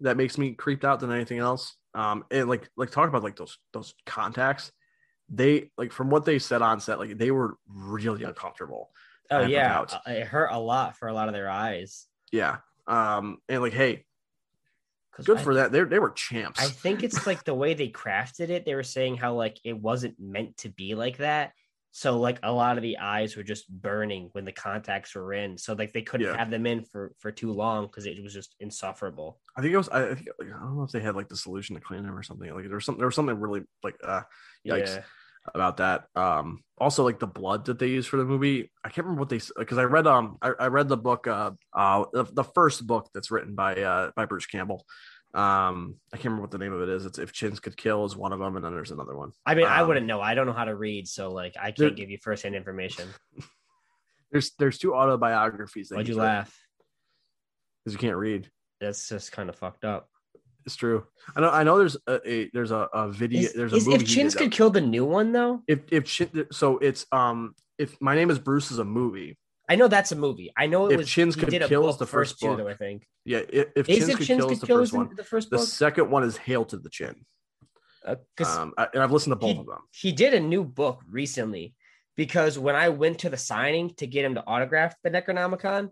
[0.00, 1.74] that makes me creeped out than anything else.
[1.94, 4.70] Um, and like like talk about like those those contacts.
[5.28, 8.90] They like from what they said on set, like they were really uncomfortable.
[9.30, 9.80] Oh yeah.
[9.80, 12.06] Uh, it hurt a lot for a lot of their eyes.
[12.30, 12.58] Yeah.
[12.86, 14.04] Um, and like, hey,
[15.24, 15.72] good I- for that.
[15.72, 16.60] They they were champs.
[16.60, 18.64] I think it's like the way they crafted it.
[18.64, 21.52] They were saying how like it wasn't meant to be like that.
[21.92, 25.56] So like a lot of the eyes were just burning when the contacts were in.
[25.56, 26.36] So like they couldn't Yeah.
[26.36, 29.40] have them in for for too long because it was just insufferable.
[29.56, 29.88] I think it was.
[29.88, 32.14] I, think like, I don't know if they had like the solution to clean them
[32.14, 32.52] or something.
[32.52, 32.98] Like there was something.
[32.98, 34.22] There was something really like uh,
[34.66, 35.02] yikes Yeah.
[35.54, 36.04] About that.
[36.14, 38.70] Um, also like the blood that they used for the movie.
[38.84, 41.52] I can't remember what they because I read um I, I read the book uh
[41.72, 44.84] uh the, the first book that's written by uh by Bruce Campbell.
[45.34, 47.04] Um, I can't remember what the name of it is.
[47.04, 49.32] It's if chins could kill is one of them, and then there's another one.
[49.44, 50.20] I mean, I Um, wouldn't know.
[50.20, 53.08] I don't know how to read, so like I can't give you firsthand information.
[54.32, 55.90] There's there's two autobiographies.
[55.90, 56.52] Why'd you laugh?
[57.84, 58.50] 'cause you can't read.
[58.80, 60.08] That's just kind of fucked up.
[60.66, 61.06] It's true.
[61.36, 61.50] I know.
[61.50, 61.78] I know.
[61.78, 63.42] There's a, a there's a, a video.
[63.42, 64.02] Is, there's a is- movie.
[64.04, 67.96] if Chins could kill the new one though, if if Chin, so it's um if
[68.00, 69.38] my name is Bruce is a movie.
[69.68, 70.52] I know that's a movie.
[70.56, 71.08] I know it If was.
[71.08, 72.56] Chins Could Kill is the first book.
[72.58, 72.68] though.
[72.68, 73.38] I think Yeah.
[73.48, 75.10] If, if Chins if could Chins kill could is the kill first one.
[75.16, 77.16] the first The second one is Hail to the Chin.
[78.36, 79.78] Because Um, I, and I've listened to both he, of them.
[79.90, 81.74] he did a new book recently
[82.16, 85.90] because when I went to the signing to get him to autograph the Necronomicon,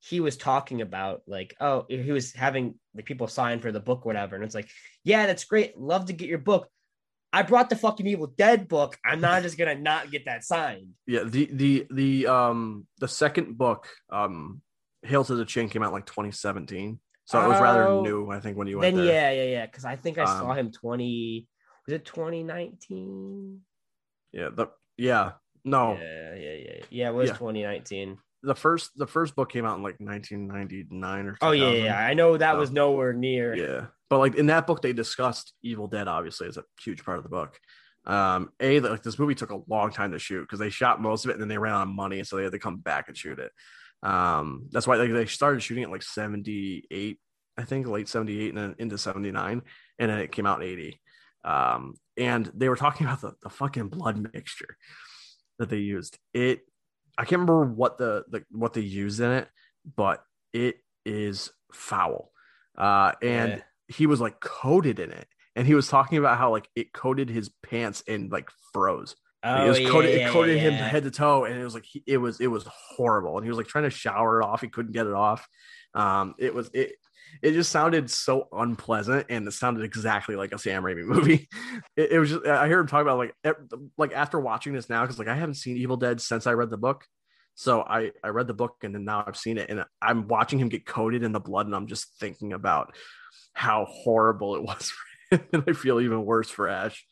[0.00, 4.04] he was talking about like, oh, he was having like people sign for the book,
[4.04, 4.36] whatever.
[4.36, 4.68] And it's like,
[5.04, 5.76] yeah, that's great.
[5.78, 6.68] Love to get your book.
[7.32, 8.96] I brought the fucking Evil Dead book.
[9.04, 10.90] I'm not just gonna not get that signed.
[11.06, 11.24] Yeah.
[11.24, 14.62] The the the um the second book, um,
[15.02, 17.00] Hail to the Chin came out like 2017.
[17.24, 19.14] So it was rather Oh, new, I think, when you went Then there.
[19.34, 19.66] yeah, yeah, yeah.
[19.66, 21.48] Because I think I saw Um, him 20.
[21.88, 23.60] Was it 2019?
[24.32, 24.50] Yeah.
[24.54, 25.32] The yeah.
[25.64, 25.94] No.
[25.94, 26.84] Yeah, yeah, yeah.
[26.90, 27.36] Yeah, it was Yeah.
[27.36, 28.18] 2019.
[28.46, 32.14] The first the first book came out in like 1999 or Oh yeah, yeah, I
[32.14, 32.58] know that Oh.
[32.58, 33.54] was nowhere near.
[33.54, 33.86] Yeah.
[34.08, 37.24] But like in that book, they discussed Evil Dead, obviously, as a huge part of
[37.24, 37.58] the book.
[38.06, 41.02] Um, A, that like this movie took a long time to shoot because they shot
[41.02, 42.76] most of it and then they ran out of money, so they had to come
[42.76, 43.50] back and shoot it.
[44.04, 47.18] Um, that's why like, they started shooting it like 78,
[47.58, 49.62] I think, late 78 and then into 79,
[49.98, 51.00] and then it came out in 80.
[51.44, 54.76] Um, and they were talking about the, the fucking blood mixture
[55.58, 56.16] that they used.
[56.32, 56.60] It
[57.18, 59.48] I can't remember what the, the what they used in it,
[59.96, 62.30] but it is foul.
[62.76, 63.62] Uh, and Yeah.
[63.88, 67.30] he was like coated in it, and he was talking about how like it coated
[67.30, 69.16] his pants and like froze.
[69.42, 71.74] Oh, it was yeah, coated, yeah, it coated him head to toe, and it was
[71.74, 73.36] like he, it was it was horrible.
[73.36, 75.46] And he was like trying to shower it off, he couldn't get it off.
[75.94, 76.96] Um, it was it.
[77.42, 81.48] It just sounded so unpleasant, and it sounded exactly like a Sam Raimi movie.
[81.96, 83.34] It, it was just I hear him talk about like
[83.96, 86.70] like after watching this now because like I haven't seen Evil Dead since I read
[86.70, 87.04] the book,
[87.54, 90.58] so I I read the book and then now I've seen it, and I'm watching
[90.58, 92.94] him get coated in the blood, and I'm just thinking about
[93.52, 97.06] how horrible it was, for him, and I feel even worse for Ash.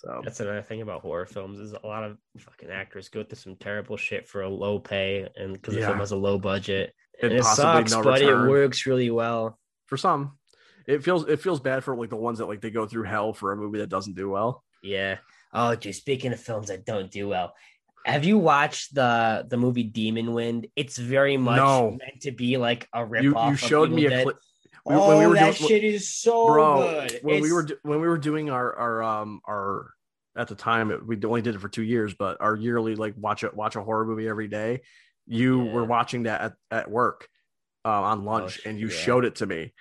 [0.00, 3.36] So That's another thing about horror films is a lot of fucking actors go through
[3.36, 6.94] some terrible shit for a low pay and because the film has a low budget.
[7.22, 8.46] And And, it possibly sucks, but return.
[8.46, 9.58] it works really well.
[9.86, 10.38] for some
[10.86, 13.32] it feels it feels bad for like the ones that like they go through hell
[13.32, 15.18] for a movie that doesn't do well Yeah.
[15.52, 17.54] Oh, dude, speaking of films that don't do well,
[18.06, 20.68] have you watched the the movie Demon Wind?
[20.76, 21.90] It's very much No.
[21.90, 24.36] meant to be like a rip you you showed me a clip
[24.86, 27.18] we- oh, when we were that doing- shit is so bro good.
[27.22, 29.90] when we were when we were doing our our um our
[30.36, 33.14] at the time it, we only did it for two years but our yearly like
[33.18, 34.80] watch a watch a horror movie every day
[35.30, 35.72] you Yeah.
[35.72, 37.28] were watching that at, at work
[37.84, 38.94] uh, on lunch sh- and you yeah.
[38.94, 39.72] showed it to me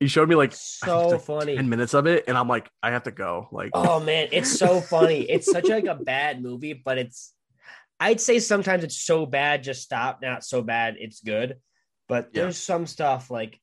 [0.00, 1.56] you showed me like so like funny.
[1.56, 4.58] 10 minutes of it and i'm like i have to go like Oh man, it's
[4.58, 5.20] so funny.
[5.22, 7.32] It's such like a bad movie, but it's
[8.00, 10.20] I'd say sometimes it's so bad, just stop.
[10.22, 11.56] Not so bad, it's good.
[12.08, 12.42] But Yeah.
[12.44, 13.60] there's some stuff like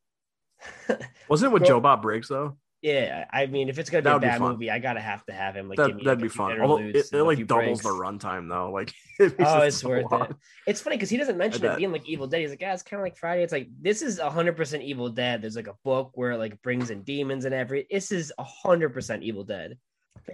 [1.29, 2.57] wasn't it with joe bob briggs though
[2.87, 5.25] yeah, I mean, if it's gonna be a would be bad movie, I gotta have
[5.25, 5.67] to have him.
[5.67, 7.83] Like, that, give me, that'd like, be fun although it, it like doubles breaks.
[7.83, 10.35] the runtime though like oh, it Oh, it's worth it.
[10.65, 12.41] It's funny because he doesn't mention it being like Evil Dead.
[12.41, 13.43] He's like, yeah, it's kind of like Friday.
[13.43, 15.41] It's like this is hundred percent Evil Dead.
[15.41, 17.87] There's like a book where it like brings in demons and every.
[17.91, 19.77] This is hundred percent Evil Dead.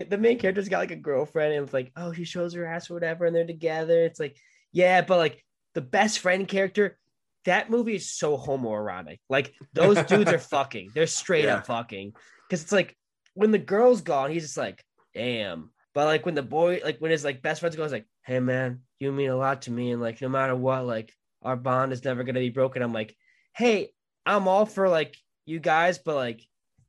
[0.10, 2.90] The main character's got like a girlfriend and it's like, oh, she shows her ass
[2.90, 4.04] or whatever, and they're together.
[4.04, 4.38] It's like,
[4.72, 5.44] yeah, but like
[5.74, 6.98] the best friend character.
[7.46, 9.20] That movie is so homoerotic.
[9.30, 10.92] Like those dudes are fucking.
[10.94, 11.58] They're straight Yeah.
[11.58, 12.14] up fucking.
[12.50, 12.96] Because it's like
[13.34, 14.84] when the girl's gone, he's just like,
[15.14, 15.72] damn.
[15.94, 18.40] But like when the boy, like when his like best friend's gone, he's like, hey
[18.40, 21.94] man, you mean a lot to me, and like no matter what, like our bond
[21.94, 22.82] is never gonna be broken.
[22.82, 23.16] I'm like,
[23.56, 23.92] hey,
[24.26, 25.16] I'm all for like
[25.46, 26.42] you guys, but like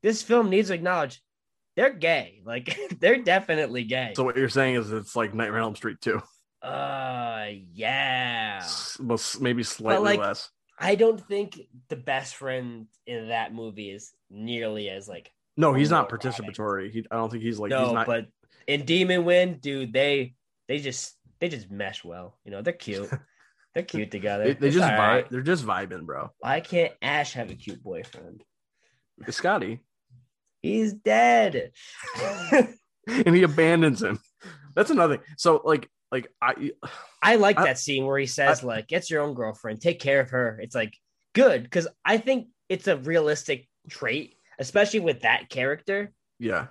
[0.02, 1.20] this film needs to acknowledge
[1.76, 2.40] they're gay.
[2.46, 4.12] Like they're definitely gay.
[4.16, 6.22] so what you're saying is it's like nightmare on elm street too
[6.62, 8.61] Uh, yeah.
[8.62, 10.50] S- maybe slightly like, less.
[10.78, 15.90] I don't think the best friend in that movie is nearly as like No, he's
[15.90, 16.90] not participatory.
[16.90, 18.07] He, I don't think he's like no, he's not.
[18.07, 18.26] but
[18.66, 20.34] in Demon Wind, dude, they
[20.68, 22.38] they just they just mesh well.
[22.44, 23.11] You know, they're cute.
[23.74, 24.44] they're cute together.
[24.44, 24.98] they, they just vibe.
[24.98, 25.30] right.
[25.30, 26.30] They're just vibing, bro.
[26.38, 28.42] Why can't Ash have a cute boyfriend?
[29.26, 29.80] It's Scotty,
[30.62, 31.72] He's dead.
[32.52, 34.18] and he abandons him.
[34.74, 35.26] That's another thing.
[35.36, 36.72] So like like I
[37.22, 40.20] I like I- that scene where he says, like, get your own girlfriend, take care
[40.20, 40.59] of her.
[40.62, 40.94] It's like
[41.34, 46.12] good because I think it's a realistic trait, especially with that character.
[46.38, 46.66] yeah.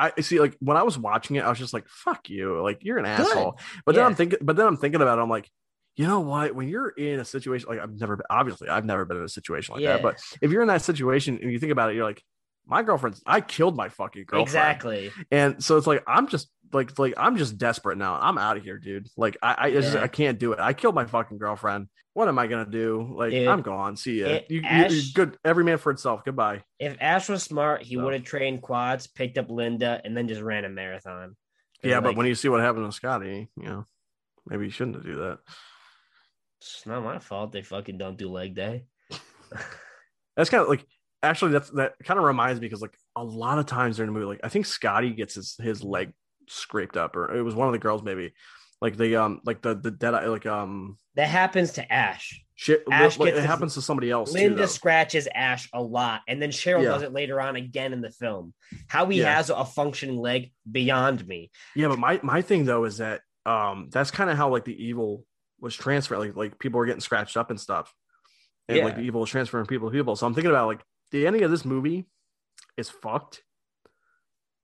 [0.00, 2.62] I see like when I was watching it, I was just like, fuck you.
[2.62, 3.26] Like you're an Good.
[3.26, 3.58] asshole.
[3.84, 5.50] But then I'm thinking but then I'm thinking about it, I'm like,
[5.96, 6.54] you know what?
[6.54, 9.28] When you're in a situation like I've never been obviously I've never been in a
[9.28, 9.94] situation like Yeah.
[9.94, 10.02] that.
[10.02, 12.22] But if you're in that situation and you think about it, you're like,
[12.64, 14.46] my girlfriend's I killed my fucking girlfriend.
[14.46, 15.10] Exactly.
[15.32, 18.18] And so it's like I'm just like like I'm just desperate now.
[18.20, 19.08] I'm out of here, dude.
[19.16, 20.58] Like I I, it's just, I can't do it.
[20.60, 21.88] I killed my fucking girlfriend.
[22.14, 23.14] What am I gonna do?
[23.16, 23.96] Like Dude, I'm gone.
[23.96, 24.26] See ya.
[24.26, 25.38] it- you, Ash- you good.
[25.44, 26.22] Every man for itself.
[26.24, 26.64] Goodbye.
[26.78, 30.26] If Ash was smart, he So- would have trained quads, picked up Linda, and then
[30.28, 31.36] just ran a marathon.
[31.82, 33.84] Yeah, but when you see what happened to Scotty, you know,
[34.46, 35.38] maybe you shouldn't have do that.
[36.60, 38.84] it's not my fault they fucking don't do leg day.
[40.36, 40.84] That's kind of like
[41.22, 44.18] actually that's that kind of reminds me because like a lot of times during the
[44.18, 46.12] movie, like I think Scotty gets his his leg
[46.50, 48.32] scraped up, or it was one of the girls maybe.
[48.80, 52.44] Like the um like the the Deadite like um That happens to Ash.
[52.54, 54.66] shit Ash like, it happens to somebody else too, Linda though.
[54.66, 56.90] scratches Ash a lot, and then Cheryl Yeah.
[56.90, 58.54] does it later on again in the film.
[58.86, 59.34] How he Yeah.
[59.34, 61.50] has a functioning leg beyond me.
[61.74, 64.80] Yeah, but my my thing though is that um that's kind of how like the
[64.80, 65.24] evil
[65.60, 66.18] was transferred.
[66.20, 67.92] Like like people were getting scratched up and stuff,
[68.68, 70.14] and like the evil was transferring people to people.
[70.14, 72.06] So I'm thinking about like the ending of this movie
[72.76, 73.42] is fucked.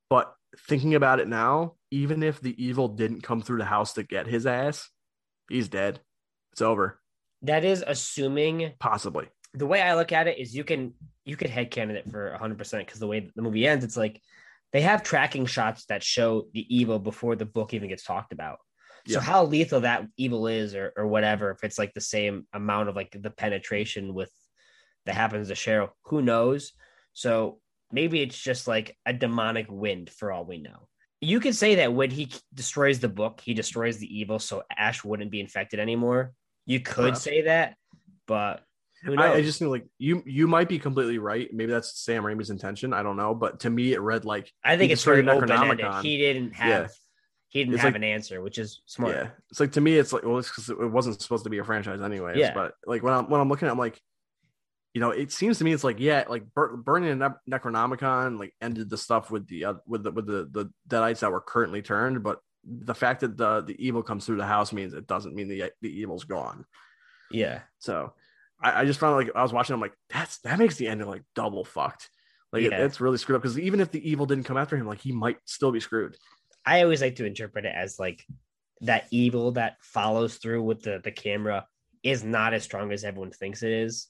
[0.09, 4.03] But thinking about it now, even if the evil didn't come through the house to
[4.03, 4.89] get his ass,
[5.49, 6.01] he's dead.
[6.53, 7.01] It's over.
[7.43, 9.29] That is assuming Possibly.
[9.53, 10.95] the way I look at it is you can
[11.25, 14.21] you could head candidate for 100 percent because the way the movie ends, it's like
[14.73, 18.59] they have tracking shots that show the evil before the book even gets talked about.
[19.07, 19.21] So Yeah.
[19.21, 22.97] how lethal that evil is, or or whatever, if it's like the same amount of
[22.97, 24.31] like the penetration with
[25.07, 26.73] that happens to Cheryl, who knows?
[27.13, 27.61] So
[27.95, 30.89] maybe it's just like a demonic wind for all we know.
[31.21, 35.03] You could say that when he destroys the book, he destroys the evil, so Ash
[35.05, 36.33] wouldn't be infected anymore.
[36.67, 37.77] You could say that,
[38.27, 38.63] but
[39.03, 39.25] who knows?
[39.25, 41.49] I, I just think like you you might be completely right.
[41.53, 42.93] Maybe that's Sam Raimi's intention.
[42.93, 43.35] I don't know.
[43.35, 45.87] But to me, it read like I think it's very open ended.
[46.03, 46.89] He didn't have Yeah.
[47.49, 49.15] he didn't It's have like- an answer, which is smart.
[49.15, 51.59] Yeah, it's like to me, it's like well, it's because it wasn't supposed to be
[51.59, 52.37] a franchise anyways.
[52.39, 52.53] Yeah.
[52.55, 54.01] But like when I'm when I'm looking at, it, I'm like,
[54.95, 58.39] you know, it seems to me it's like yeah, like bur- burning the Ne- Necronomicon
[58.39, 61.41] like ended the stuff with the uh, with the with the the deadites that were
[61.41, 65.07] currently turned, but the fact that the the evil comes through the house means it
[65.07, 66.65] doesn't mean the the evil's gone.
[67.31, 67.61] Yeah.
[67.79, 68.13] So
[68.63, 71.09] I, I just found like I was watching, I'm like that's that makes the ending
[71.09, 72.09] like double fucked.
[72.53, 74.87] Like it- it's really screwed up because even if the evil didn't come after him,
[74.87, 76.17] like he might still be screwed.
[76.65, 78.25] I always like to interpret it as like
[78.83, 81.67] that evil that follows through with the, the camera
[82.03, 84.09] is not as strong as everyone thinks it is,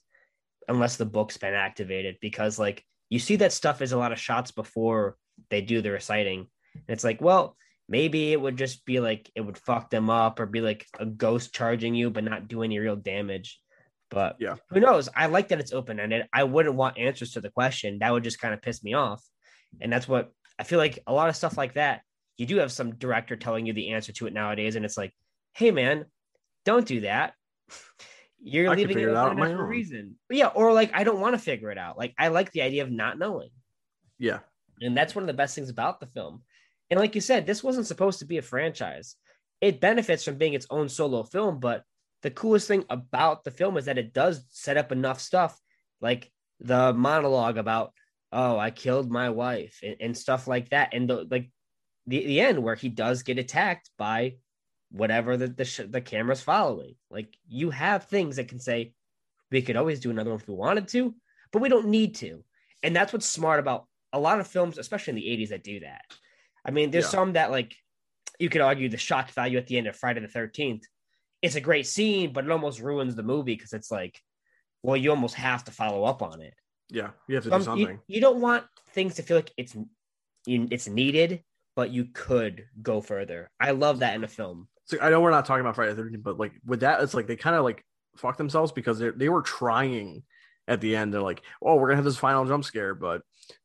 [0.68, 2.16] unless the book's been activated.
[2.20, 5.16] Because like you see that stuff is a lot of shots before
[5.50, 6.40] they do the reciting.
[6.74, 7.56] And it's like, well,
[7.88, 11.06] maybe it would just be like it would fuck them up or be like a
[11.06, 13.60] ghost charging you, but not do any real damage.
[14.10, 14.56] But Yeah.
[14.70, 15.08] who knows?
[15.14, 16.26] I like that it's open ended.
[16.32, 17.98] I wouldn't want answers to the question.
[18.00, 19.22] That would just kind of piss me off.
[19.80, 22.02] And that's what I feel like a lot of stuff like that
[22.36, 25.12] you do have some director telling you the answer to it nowadays, and it's like,
[25.54, 26.06] hey man,
[26.64, 27.34] don't do that.
[28.45, 29.68] You're I leaving it it out open on my for a own.
[29.68, 30.16] reason.
[30.30, 31.99] Yeah, or like I don't want to figure it out.
[31.99, 33.51] Like I like the idea of not knowing.
[34.18, 34.40] Yeah,
[34.80, 36.42] And that's one of the best things about the film.
[36.90, 39.16] And like you said, this wasn't supposed to be a franchise.
[39.61, 41.82] It benefits from being its own solo film, but
[42.22, 45.59] the coolest thing about the film is that it does set up enough stuff
[46.01, 46.30] like
[46.61, 47.92] the monologue about,
[48.32, 50.90] oh, I killed my wife and, and stuff like that.
[50.92, 51.51] And the like
[52.07, 54.36] the, the end where he does get attacked by
[54.95, 56.95] whatever the, the, sh- the camera's following.
[57.11, 58.95] Like you have things that can say,
[59.51, 61.14] we could always do another one if we wanted to,
[61.53, 62.45] but we don't need to.
[62.82, 65.80] And that's what's smart about a lot of films, especially in the 80s, that do
[65.80, 66.03] that.
[66.64, 67.11] I mean, there's Yeah.
[67.11, 67.74] some that like
[68.38, 70.82] you could argue the shock value at the end of Friday the 13th.
[71.42, 74.20] It's a great scene, but it almost ruins the movie because it's like,
[74.82, 76.55] well, you almost have to follow up on it.
[76.90, 78.01] yeah, you have to do Some- you, something.
[78.07, 79.76] you don't want things to feel like it's
[80.47, 81.42] it's needed,
[81.74, 83.51] but you could go further.
[83.59, 84.68] I love that in a film.
[84.87, 87.14] So I know we're not talking about Friday the 13th, but like with that, it's
[87.14, 87.85] like they kind of like
[88.16, 90.22] fuck themselves because they they were trying
[90.68, 93.22] at the end they're like, "Oh, we're gonna have this final jump scare," but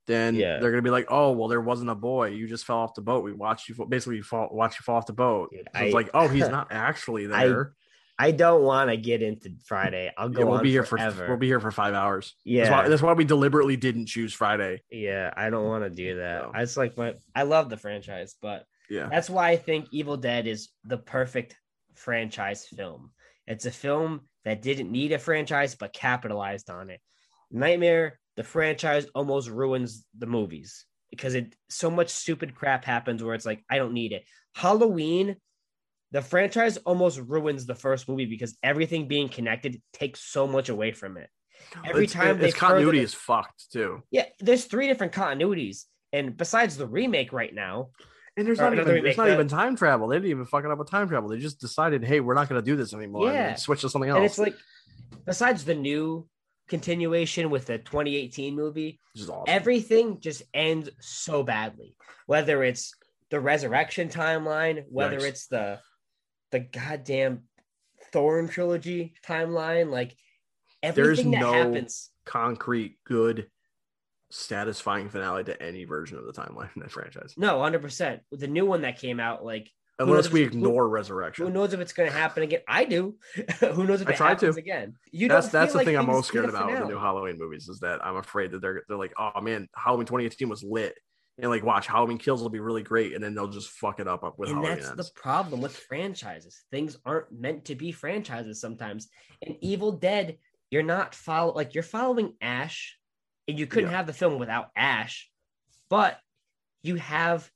[0.07, 0.59] then Yeah.
[0.59, 2.29] they're gonna be like, "Oh, well, there wasn't a boy.
[2.29, 3.23] You just fell off the boat.
[3.23, 5.93] We watched you fall- basically fall, watch you fall off the boat." Dude, So it's
[5.93, 7.73] like, "Oh, he's not actually I there."
[8.21, 10.11] I don't want to get into Friday.
[10.17, 11.23] I'll go Yeah, we'll be here forever.
[11.23, 12.35] for we'll be here for five hours.
[12.43, 14.81] yeah, That's why, that's why we deliberately didn't choose Friday.
[14.91, 15.33] yeah.
[15.37, 16.41] I don't want to do that.
[16.43, 16.51] No.
[16.53, 17.15] I just like my.
[17.33, 21.55] I love the franchise, but Yeah, That's why I think Evil Dead is the perfect
[21.95, 23.11] franchise film.
[23.47, 26.99] It's a film that didn't need a franchise but capitalized on it.
[27.51, 33.35] Nightmare, the franchise almost ruins the movies because it so much stupid crap happens where
[33.35, 34.23] it's like I don't need it.
[34.55, 35.35] Halloween,
[36.11, 40.91] the franchise almost ruins the first movie because everything being connected takes so much away
[40.91, 41.29] from it.
[41.85, 44.03] Every It's- time its continuity further- is fucked too.
[44.11, 45.85] Yeah, there's three different continuities.
[46.13, 47.91] And besides the remake right now,
[48.39, 50.07] And there's not even there's not the- even time travel.
[50.07, 51.29] They didn't even fuck it up with time travel.
[51.29, 53.27] They just decided, hey, we're not going to do this anymore.
[53.27, 53.47] and Yeah.
[53.47, 54.17] then switch to something else.
[54.17, 54.55] And it's like,
[55.25, 56.27] besides the new
[56.69, 59.43] continuation with the 2018 movie, awesome.
[59.47, 61.95] everything just ends so badly.
[62.27, 62.93] Whether it's
[63.29, 65.25] the resurrection timeline, whether Nice.
[65.25, 65.79] it's the
[66.51, 67.43] the goddamn
[68.11, 70.15] Thorn trilogy timeline, like
[70.81, 72.09] everything that no- happens.
[72.25, 73.49] Concrete, good,
[74.31, 78.21] satisfying finale to any version of the timeline in that franchise, No, hundred percent.
[78.31, 81.79] The new one that came out, like unless we ignore who- ignore who knows if
[81.79, 82.61] it's going to happen again?
[82.67, 83.17] I do.
[83.59, 84.59] who knows if I it try happens to.
[84.61, 84.95] again?
[85.11, 87.79] You That's that's the thing I'm most scared about with the new Halloween movies is
[87.81, 90.97] that I'm afraid that they're they're like, oh man, Halloween 2018 was lit,
[91.37, 94.07] and like watch Halloween Kills will be really great, and then they'll just fuck it
[94.07, 95.09] up with and Halloween that's Ends.
[95.09, 96.63] the problem with franchises.
[96.71, 99.09] Things aren't meant to be franchises sometimes.
[99.41, 100.37] In Evil Dead,
[100.69, 102.97] you're not follow like you're following Ash,
[103.49, 103.97] and you couldn't Yeah.
[103.97, 105.29] have the film without Ash,
[105.89, 106.19] but
[106.83, 107.51] you have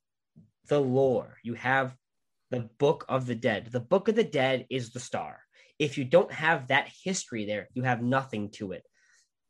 [0.67, 1.37] the lore.
[1.43, 1.95] You have
[2.49, 3.67] the Book of the Dead.
[3.71, 5.41] The Book of the Dead is the star.
[5.77, 8.83] If you don't have that history there, you have nothing to it.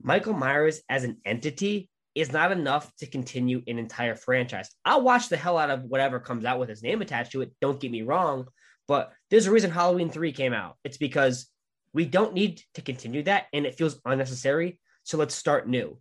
[0.02, 4.70] Michael Myers as an entity is not enough to continue an entire franchise.
[4.84, 7.54] I'll watch the hell out of whatever comes out with his name attached to it.
[7.62, 8.48] Don't get me wrong,
[8.88, 10.78] but there's a reason Halloween 3 came out.
[10.84, 11.48] It's because
[11.94, 14.80] we don't need to continue that and it feels unnecessary.
[15.04, 16.00] So let's start new.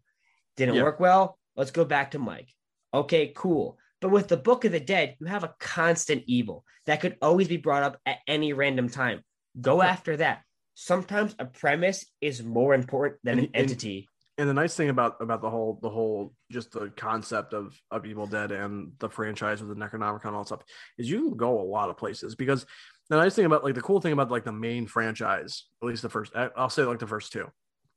[0.56, 0.82] Didn't Yeah.
[0.82, 1.38] work well.
[1.56, 2.48] Let's go back to Mike.
[2.94, 3.78] Okay, cool.
[4.00, 7.48] But with the Book of the Dead, you have a constant evil that could always
[7.48, 9.22] be brought up at any random time.
[9.60, 9.88] Go Yeah.
[9.90, 10.42] after that.
[10.74, 14.08] Sometimes a premise is more important than And- an entity.
[14.38, 18.06] and the nice thing about about the whole the whole just the concept of of
[18.06, 20.62] Evil Dead and the franchise with the Necronomicon and all that stuff
[20.96, 22.64] is you can go a lot of places because
[23.10, 26.00] the nice thing about like the cool thing about like the main franchise, at least
[26.02, 27.46] the first, I'll say like the first two,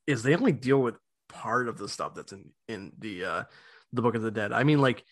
[0.05, 0.95] is they only deal with
[1.36, 3.43] part of the stuff that's in in the uh
[3.93, 4.51] the Book of the Dead.
[4.51, 5.03] I mean, like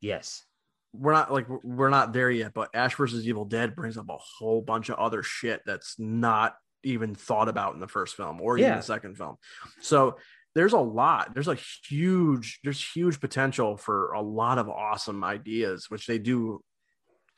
[0.00, 0.44] Yes.
[0.92, 4.16] we're not like we're not there yet, but Ash versus Evil Dead brings up a
[4.16, 8.58] whole bunch of other shit that's not even thought about in the first film or
[8.58, 9.36] even the second film.
[9.80, 10.16] So
[10.54, 11.34] there's a lot.
[11.34, 11.58] There's a
[11.88, 16.62] huge there's huge potential for a lot of awesome ideas, which they do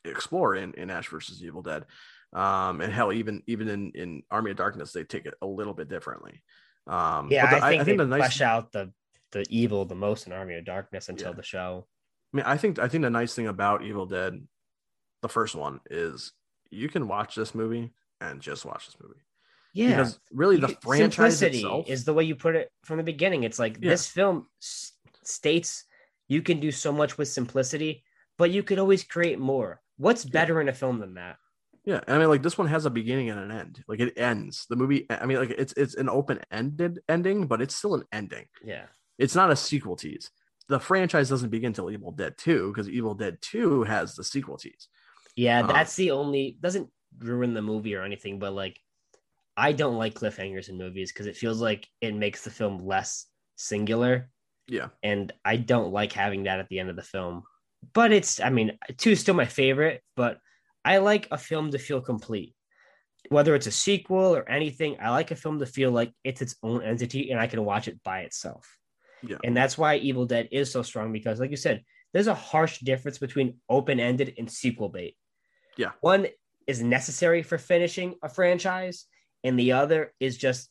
[0.05, 1.85] explore in, in Ash versus Evil Dead.
[2.31, 5.73] Um, and hell, even even in in Army of Darkness, they take it a little
[5.73, 6.43] bit differently.
[6.89, 8.91] Um, Yeah, the- I think, they the nice flesh out the
[9.31, 11.35] the evil the most in Army of Darkness until Yeah.
[11.35, 11.87] the show.
[12.33, 14.47] I mean, I think I think the nice thing about Evil Dead,
[15.21, 16.33] the first one, is
[16.71, 19.21] you can watch this movie and just watch this movie
[19.73, 22.97] Yeah, because really the You- franchise simplicity itself is the way you put it from
[22.97, 23.43] the beginning.
[23.43, 23.89] It's like Yeah.
[23.91, 25.85] this film s- states
[26.27, 28.03] you can do so much with simplicity,
[28.37, 29.81] but you could always create more.
[29.97, 31.37] What's better in a film than that?
[31.89, 33.83] Yeah, I mean, like this one has a beginning and an end.
[33.87, 34.67] Like it ends.
[34.69, 35.07] The movie.
[35.09, 38.45] I mean, like it's it's an open ended ending, but it's still an ending.
[38.63, 38.85] Yeah,
[39.17, 40.29] It's not a sequel tease.
[40.67, 44.57] The franchise doesn't begin till Evil Dead Two because Evil Dead Two has the sequel
[44.57, 44.87] tease.
[45.35, 48.79] yeah, Uh, that's the only doesn't ruin the movie or anything, but like
[49.57, 53.25] I don't like cliffhangers in movies because it feels like it makes the film less
[53.55, 54.29] singular.
[54.67, 57.43] Yeah, and I don't like having that at the end of the film.
[57.93, 60.37] But it's, I mean, two is still my favorite, but
[60.89, 62.55] I like a film to feel complete.
[63.29, 66.55] Whether it's a sequel or anything, I like a film to feel like it's its
[66.63, 68.65] own entity and I can watch it by itself.
[69.21, 69.37] Yeah.
[69.43, 71.83] And that's why Evil Dead is so strong because, like you said,
[72.13, 75.15] there's a harsh difference between open ended and sequel bait.
[75.77, 75.91] Yeah.
[76.01, 76.27] One
[76.65, 79.05] is necessary for finishing a franchise,
[79.43, 80.69] and the other is just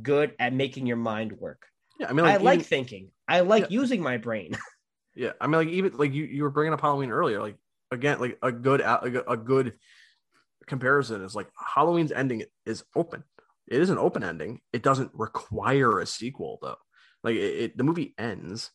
[0.00, 1.66] good at making your mind work.
[2.00, 2.08] yeah.
[2.08, 3.10] I mean, I like, like thinking.
[3.28, 3.80] I like Yeah.
[3.80, 4.56] using my brain.
[5.14, 7.38] Yeah, I mean, like even like you you were bringing up Halloween earlier.
[7.42, 7.56] Like
[7.92, 9.74] again, like a good a, good
[10.66, 13.22] comparison is like Halloween's ending is open.
[13.68, 14.60] It is an open ending.
[14.72, 16.76] It doesn't require a sequel though.
[17.22, 18.70] Like it, it the movie ends,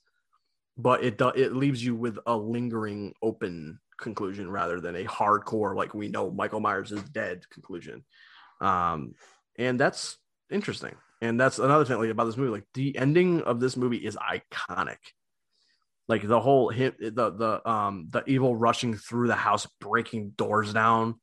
[0.77, 5.75] but it do, it leaves you with a lingering open conclusion rather than a hardcore
[5.75, 8.05] like we know Michael Myers is dead conclusion.
[8.61, 9.13] Um,
[9.57, 10.17] and that's
[10.51, 10.95] interesting.
[11.21, 12.51] and that's another thing like about this movie.
[12.51, 14.97] Like the ending of this movie is iconic.
[16.07, 20.73] Like the whole hit, the the um the evil rushing through the house, breaking doors
[20.73, 21.15] down,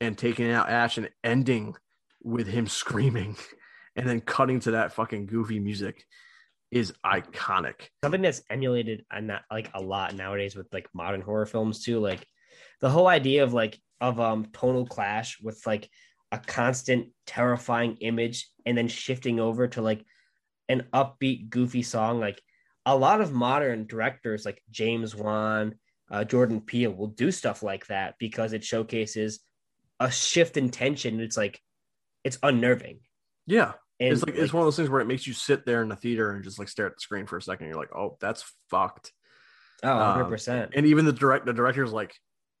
[0.00, 1.74] and taking out Ash, and ending
[2.22, 3.36] with him screaming,
[3.94, 6.04] and then cutting to that fucking goofy music
[6.70, 7.88] is iconic.
[8.04, 12.00] Something that's emulated and that like a lot nowadays with like modern horror films too.
[12.00, 12.26] Like
[12.80, 15.88] the whole idea of like of um tonal clash with like
[16.32, 20.04] a constant terrifying image and then shifting over to like
[20.68, 22.42] an upbeat goofy song like
[22.86, 25.74] a lot of modern directors like james wan
[26.10, 29.40] uh, jordan peele will do stuff like that because it showcases
[30.00, 31.60] a shift in tension it's like
[32.26, 32.98] it's unnerving
[33.46, 35.80] Yeah, and it's like, it's one of those things where it makes you sit there
[35.82, 37.68] in the theater and just like stare at the screen for a second.
[37.68, 39.12] You're like, oh, that's fucked.
[39.84, 42.14] oh um, 100% And even the direct the director's like,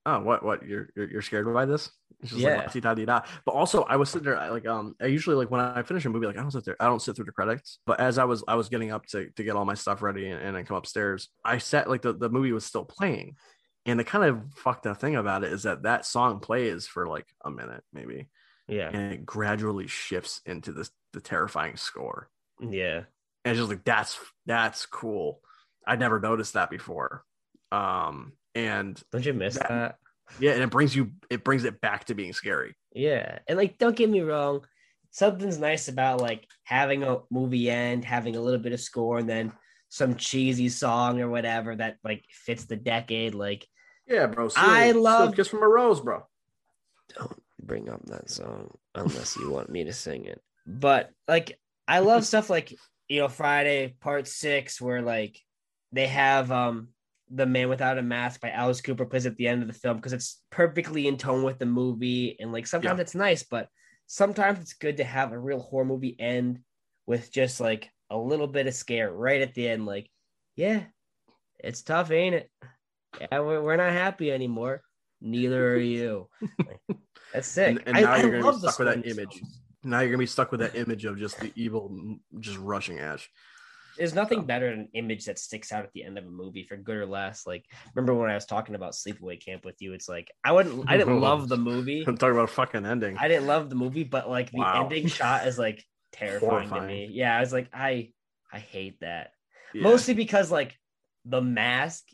[0.06, 1.90] oh, what what you're you're, you're scared by this?
[2.20, 2.56] It's just Yeah.
[2.72, 3.20] like da da da.
[3.44, 6.04] But also, I was sitting there I, like um I usually like when I finish
[6.06, 7.80] a movie like I don't sit there I don't sit through the credits.
[7.86, 10.28] But as I was I was getting up to to get all my stuff ready
[10.30, 13.36] and, and then come upstairs, I sat like the the movie was still playing.
[13.84, 17.06] And the kind of fucked up thing about it is that that song plays for
[17.06, 18.28] like a minute maybe,
[18.66, 22.28] yeah and it gradually shifts into this the terrifying score.
[22.60, 23.02] yeah
[23.44, 25.40] and it's just like that's that's cool
[25.86, 27.22] i'd never noticed that before
[27.70, 29.96] um and don't you miss That- that
[30.40, 33.38] yeah and it brings you it brings it back to being scary Yeah.
[33.46, 34.64] And like, don't get me wrong.
[35.10, 39.28] Something's nice about like having a movie end, having a little bit of score, and
[39.28, 39.52] then
[39.88, 43.34] some cheesy song or whatever that like fits the decade.
[43.34, 43.66] Like,
[44.06, 46.26] yeah bro I love- kiss from a rose bro
[47.16, 50.40] don't bring up that song unless you want me to sing it.
[50.66, 52.74] But like, I love stuff like,
[53.08, 55.38] you know, Friday part six, where like
[55.92, 56.88] they have um
[57.30, 59.96] the man without a mask by Alice Cooper plays at the end of the film
[59.96, 62.36] because it's perfectly in tone with the movie.
[62.38, 63.02] And like sometimes Yeah.
[63.02, 63.68] it's nice, but
[64.06, 66.60] sometimes it's good to have a real horror movie end
[67.06, 69.86] with just like a little bit of scare right at the end.
[69.86, 70.08] Like,
[70.54, 70.84] yeah,
[71.58, 72.50] it's tough, ain't it?
[73.20, 74.82] Yeah, we're, not happy anymore.
[75.20, 76.28] Neither are you.
[76.58, 76.80] Like,
[77.32, 77.78] that's sick.
[77.78, 79.34] And- and now I you're gonna be stuck with that image.
[79.34, 79.60] films.
[79.82, 83.28] now you're gonna be stuck with that image of just the evil just rushing ash
[83.98, 86.64] There's nothing better than an image that sticks out at the end of a movie
[86.64, 87.46] for good or less.
[87.46, 89.92] Like, remember when I was talking about Sleepaway Camp with you?
[89.94, 92.04] It's like I wouldn't, I didn't love the movie.
[92.06, 94.82] i'm talking about a fucking ending I didn't love the movie, but like the Wow.
[94.84, 95.82] ending shot is like
[96.12, 97.08] terrifying to me.
[97.10, 98.12] Yeah, I was like, I,
[98.52, 99.30] I hate that
[99.74, 99.82] Yeah.
[99.82, 100.74] mostly because like
[101.24, 102.04] the mask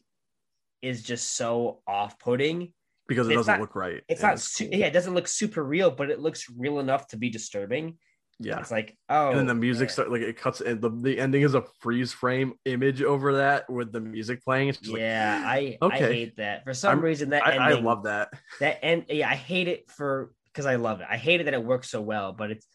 [0.80, 2.72] is just so off-putting.
[3.06, 5.62] because it it's doesn't not- look right It's not, su- yeah, it doesn't look super
[5.62, 7.98] real, but it looks real enough to be disturbing.
[8.44, 9.92] Yeah It's like, oh, and then the music yeah.
[9.92, 13.68] start like it cuts and the, the ending is a freeze frame image over that
[13.70, 15.98] with the music playing it's just like, yeah, I I Okay.
[16.14, 16.64] hate that.
[16.64, 18.30] For some I'm- reason, that I, I love that
[18.60, 19.06] that end.
[19.08, 21.06] Yeah, I hate it for because I love it.
[21.08, 22.66] I hate it that it works so well, but it's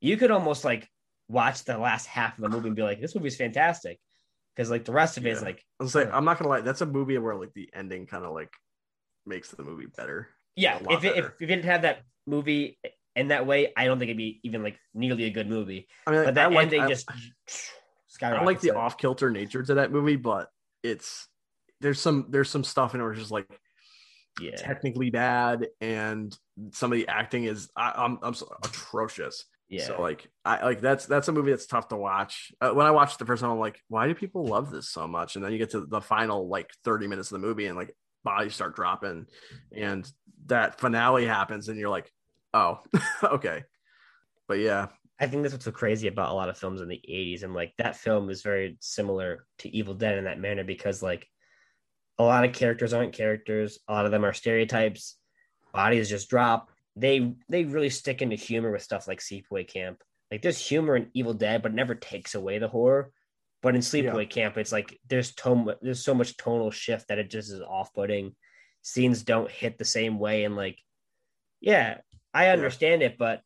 [0.00, 0.88] you could almost like
[1.28, 3.98] watch the last half of the movie and be like, this movie's fantastic,
[4.54, 5.46] because like the rest of it is Yeah.
[5.46, 8.06] like, I was like, I'm not gonna lie, that's a movie where like the ending
[8.06, 8.50] kind of like
[9.24, 10.28] makes the movie better.
[10.56, 12.78] yeah, if it, if, if it didn't have that movie
[13.16, 15.88] in that way, I don't think it'd be even like nearly a good movie.
[16.06, 17.10] I mean, But that I like, ending I, just
[18.22, 20.50] I like the off kilter nature to that movie, but
[20.82, 21.26] it's
[21.80, 23.48] there's some there's some stuff in it where it's just like
[24.40, 24.56] yeah.
[24.56, 26.36] technically bad, and
[26.72, 29.44] some of the acting is I, I'm I'm so atrocious.
[29.68, 29.86] Yeah.
[29.86, 32.52] So like I like that's that's a movie that's tough to watch.
[32.60, 35.08] Uh, when I watched the first time, I'm like, why do people love this so
[35.08, 35.36] much?
[35.36, 37.94] And then you get to the final like 30 minutes of the movie, and like
[38.24, 39.26] bodies start dropping,
[39.74, 40.10] and
[40.46, 42.10] that finale happens, and you're like,
[42.56, 42.80] oh,
[43.22, 43.64] okay.
[44.48, 44.88] But yeah,
[45.18, 47.42] I think that's what's so crazy about a lot of films in the 80s.
[47.42, 51.26] And like that film is very similar to Evil Dead in that manner because like
[52.18, 55.16] a lot of characters aren't characters, a lot of them are stereotypes,
[55.72, 56.70] bodies just drop.
[56.96, 60.02] They they really stick into humor with stuff like Sleepaway Camp.
[60.30, 63.12] Like there's humor in Evil Dead, but it never takes away the horror.
[63.62, 67.30] But in Sleepaway Camp, it's like there's tone there's so much tonal shift that it
[67.30, 68.34] just is off-putting.
[68.82, 70.78] Scenes don't hit the same way, and like,
[71.60, 71.98] yeah,
[72.36, 73.40] I understand it, but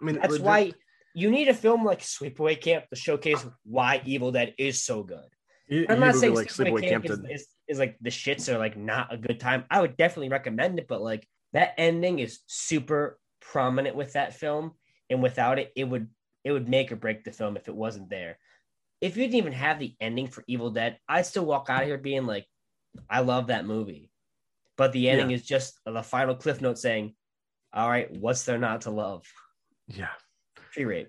[0.00, 0.72] I mean that's legit- why
[1.14, 5.28] you need a film like Sleepaway Camp to showcase why Evil Dead is so good.
[5.68, 7.96] you- I'm you not saying like Sleepaway Sleepaway Camp, Camp is, to- is, is like
[8.00, 9.64] the shits are like not a good time.
[9.70, 14.72] I would definitely recommend it, but like that ending is super prominent with that film,
[15.08, 16.08] and without it, it would
[16.44, 18.38] it would make or break the film if it wasn't there.
[19.00, 21.88] If you didn't even have the ending for Evil Dead, I'd still walk out of
[21.88, 22.46] here being like,
[23.08, 24.10] I love that movie.
[24.76, 27.14] But the ending is just the final cliff note saying,
[27.74, 29.24] All right, what's there not to love?
[29.88, 30.08] yeah.
[30.72, 31.08] Tree rape.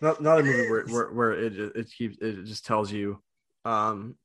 [0.00, 3.22] not, not a movie where, where, where it it keeps it just tells you
[3.64, 4.16] um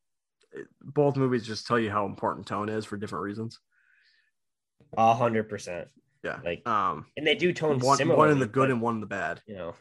[0.52, 3.60] it- both movies just tell you how important tone is for different reasons
[4.98, 5.88] A hundred percent.
[6.24, 8.18] yeah Like, um and they do tone one, similarly.
[8.18, 9.76] one in the good but, and one in the bad you know,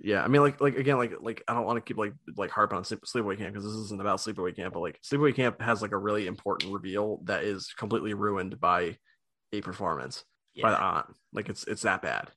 [0.00, 2.50] Yeah, I mean, like, like again, like, like I don't want to keep like like
[2.50, 5.60] harping on sleep, sleepaway camp because this isn't about sleepaway camp, but like sleepaway camp
[5.62, 8.96] has like a really important reveal that is completely ruined by
[9.52, 10.62] a performance Yeah.
[10.64, 11.06] by the aunt.
[11.32, 12.28] Like it's it's that bad.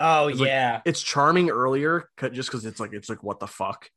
[0.00, 0.80] Oh It's like- yeah.
[0.84, 3.88] It's charming earlier just because it's like it's like what the fuck,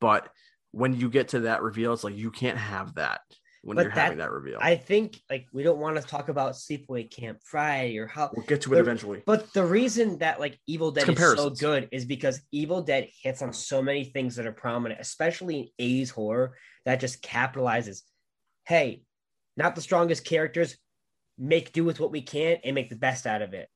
[0.00, 0.28] but
[0.70, 3.20] when you get to that reveal, it's like you can't have that
[3.62, 4.58] when But you're having that- that reveal.
[4.60, 8.46] I think like we don't want to talk about Sleepaway Camp Friday or how we'll
[8.46, 9.22] get to it the- eventually.
[9.26, 13.42] But the reason that like Evil Dead is so good is because Evil Dead hits
[13.42, 16.56] on so many things that are prominent, especially in 80s horror,
[16.86, 18.00] that just capitalizes.
[18.66, 19.02] Hey,
[19.56, 20.76] not the strongest characters,
[21.38, 23.68] make do with what we can and make the best out of it.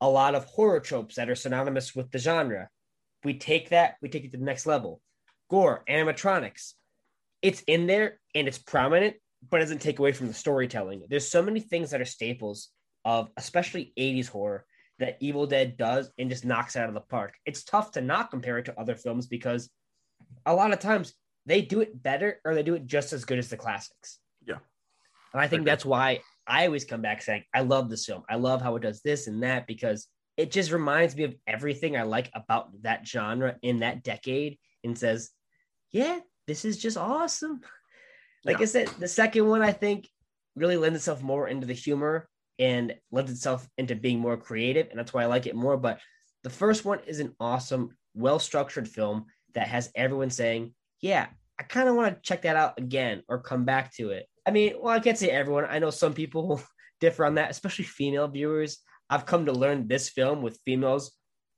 [0.00, 2.68] A lot of horror tropes that are synonymous with the genre.
[3.22, 5.00] We take that, we take it to the next level.
[5.50, 6.72] Gore, animatronics.
[7.42, 9.16] It's in there and it's prominent,
[9.50, 11.04] but it doesn't take away from the storytelling.
[11.08, 12.70] There's so many things that are staples
[13.04, 14.64] of especially 80s horror
[14.98, 17.34] that Evil Dead does and just knocks it out of the park.
[17.44, 19.70] It's tough to not compare it to other films because
[20.46, 21.14] a lot of times
[21.46, 24.18] they do it better or they do it just as good as the classics.
[24.46, 24.58] Yeah.
[25.32, 25.70] And I think Agree.
[25.70, 28.22] that's why I always come back saying, I love this film.
[28.28, 30.06] I love how it does this and that because
[30.36, 34.98] it just reminds me of everything I like about that genre in that decade and
[34.98, 35.30] says,
[35.90, 37.60] yeah, this is just awesome.
[38.46, 38.64] Like Yeah.
[38.64, 40.06] I said, the second one I think
[40.54, 44.98] really lends itself more into the humor and lends itself into being more creative, and
[44.98, 45.78] that's why I like it more.
[45.78, 45.98] But
[46.42, 51.28] the first one is an awesome, well structured film that has everyone saying, "Yeah,
[51.58, 54.50] I kind of want to check that out again or come back to it." I
[54.50, 55.66] mean, well, I can't say everyone.
[55.68, 56.62] I know some people
[57.00, 58.78] differ on that, especially female viewers.
[59.10, 61.12] I've come to learn this film with females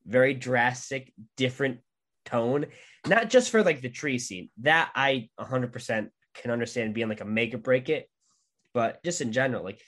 [0.07, 1.81] very drastic, different
[2.25, 2.67] tone,
[3.07, 7.25] not just for like the tree scene that I 100% can understand being like a
[7.25, 8.09] make or break it,
[8.73, 9.81] but just in general, like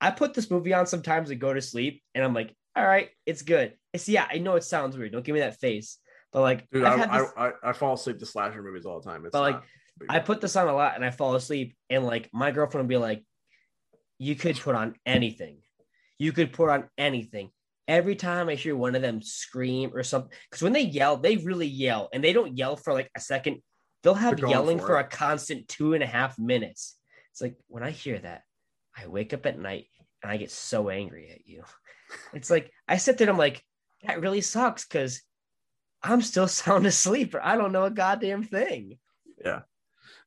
[0.00, 3.08] I put this movie on sometimes to go to sleep, and I'm like, all right,
[3.24, 3.74] it's good.
[3.92, 5.12] It's yeah, I know it sounds weird.
[5.12, 5.98] Don't give me that face,
[6.36, 9.08] but like, Dude, I, this- I, I, I fall asleep to slasher movies all the
[9.08, 9.24] time.
[9.24, 9.62] It's But, like,
[10.10, 12.92] I put this on a lot and I fall asleep, and like my girlfriend would
[12.92, 13.24] be like,
[14.18, 15.60] "You could put on anything.
[16.18, 17.48] You could put on anything."
[17.88, 21.38] Every time I hear one of them scream or something, because when they yell, they
[21.38, 23.62] really yell, and they don't yell for like a second.
[24.02, 26.98] They'll have yelling for for, a constant two and a half minutes.
[27.32, 28.42] It's like when I hear that,
[28.94, 29.86] I wake up at night
[30.22, 31.64] and I get so angry at you.
[32.34, 33.64] It's like I sit there and I'm like,
[34.02, 35.22] that really sucks because
[36.06, 38.98] I'm still sound asleep or I don't know a goddamn thing.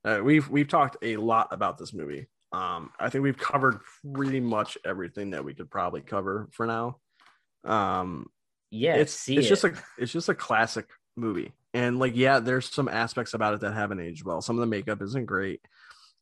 [0.03, 2.27] Uh, we've we've talked a lot about this movie.
[2.51, 3.80] Um, I think we've covered
[4.14, 6.97] pretty much everything that we could probably cover for now.
[7.64, 8.27] Um,
[8.72, 12.88] Yeah, it's it's just a it's just a classic movie, and like yeah, there's some
[12.88, 14.41] aspects about it that haven't aged well.
[14.41, 15.61] Some of the makeup isn't great.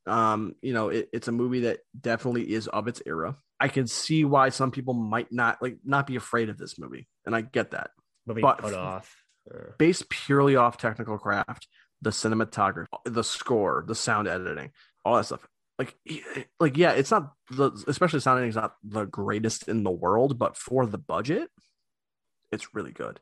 [0.05, 3.37] Um, you know, it, it's a movie that definitely is of its era.
[3.59, 7.07] I can see why some people might not like not be afraid of this movie,
[7.25, 7.91] and I get that.
[8.25, 9.15] be but- put off.
[9.77, 11.67] Based purely off technical craft,
[12.01, 14.71] the cinematography, the score, the sound editing,
[15.05, 15.47] all that stuff.
[15.79, 15.95] Like,
[16.59, 20.39] like yeah, it's not the especially sound editing is not the greatest in the world,
[20.39, 21.49] but for the budget,
[22.51, 23.19] it's really good,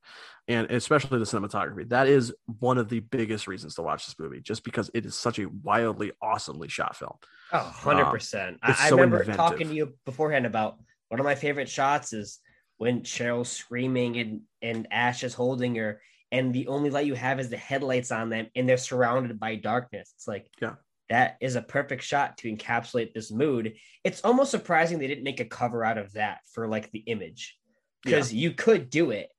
[0.48, 1.90] and especially the cinematography.
[1.90, 5.16] That is one of the biggest reasons to watch this movie, just because it is
[5.16, 7.16] such a wildly, awesomely shot film.
[7.52, 8.58] Oh, um, 100%.
[8.62, 9.38] I, I so remember inventive.
[9.38, 10.78] talking to you beforehand about
[11.10, 12.40] one of my favorite shots is
[12.78, 16.02] when Cheryl's screaming and, and Ash is holding her,
[16.36, 19.56] and the only light you have is the headlights on them, and they're surrounded by
[19.56, 20.12] darkness.
[20.16, 20.76] It's like, Yeah.
[21.10, 23.76] that is a perfect shot to encapsulate this mood.
[24.04, 27.58] It's almost surprising they didn't make a cover out of that for like the image
[28.04, 29.30] because you could do it,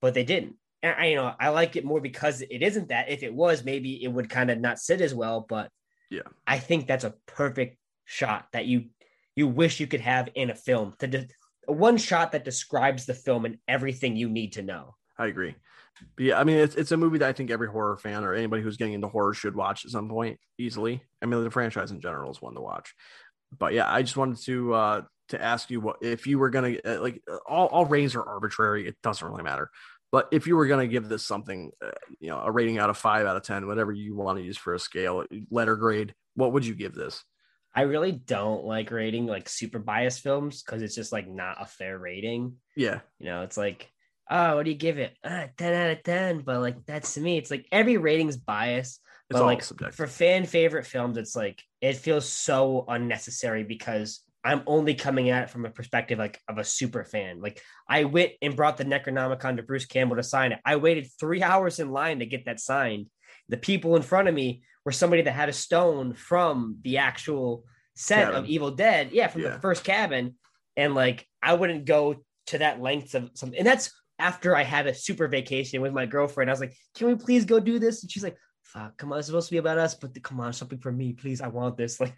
[0.00, 0.56] but they didn't.
[0.82, 3.10] And I, you know, I like it more because it isn't that.
[3.10, 5.70] If it was, maybe it would kind of not sit as well, but
[6.10, 6.22] Yeah.
[6.46, 7.76] I think that's a perfect
[8.06, 8.90] shot that you
[9.36, 10.94] you wish you could have in a film.
[11.00, 11.28] To de-
[11.66, 14.94] one shot that describes the film and everything you need to know.
[15.18, 15.54] I agree.
[16.16, 18.34] But yeah, I mean, it's, it's a movie that I think every horror fan or
[18.34, 21.02] anybody who's getting into horror should watch at some point easily.
[21.22, 22.94] I mean, the franchise in general is one to watch.
[23.56, 26.76] But yeah, I just wanted to uh to ask you what if you were gonna
[26.84, 28.86] uh, like uh, all all ratings are arbitrary.
[28.86, 29.70] It doesn't really matter.
[30.12, 31.90] But if you were gonna give this something, uh,
[32.20, 34.56] you know, a rating out of five out of ten, whatever you want to use
[34.56, 37.24] for a scale, letter grade, what would you give this?
[37.74, 41.66] I really don't like rating like super biased films because it's just like not a
[41.66, 42.56] fair rating.
[42.76, 43.90] Yeah, You know, it's like,
[44.30, 45.16] oh, what do you give it?
[45.24, 46.40] Ah, 10 out of 10.
[46.40, 49.00] But like, that's to me, it's like every rating's biased.
[49.30, 49.96] it's But all like subjective.
[49.96, 55.44] for fan favorite films, it's like it feels so unnecessary because I'm only coming at
[55.44, 57.40] it from a perspective like of a super fan.
[57.40, 60.60] Like I went and brought the Necronomicon to Bruce Campbell to sign it.
[60.64, 63.06] I waited three hours in line to get that signed.
[63.48, 67.64] The people in front of me were somebody that had a stone from the actual
[67.96, 68.36] set Cabin.
[68.36, 69.12] of Evil Dead.
[69.12, 69.50] Yeah, from Yeah.
[69.54, 70.34] the first cabin.
[70.76, 73.58] And like I wouldn't go to that length of something.
[73.58, 77.08] And that's after I had a super vacation with my girlfriend, I was like, "Can
[77.08, 79.58] we please go do this?" And she's like, "Fuck, come on, it's supposed to be
[79.58, 81.40] about us, but come on, something for me, please.
[81.40, 82.14] I want this." Like,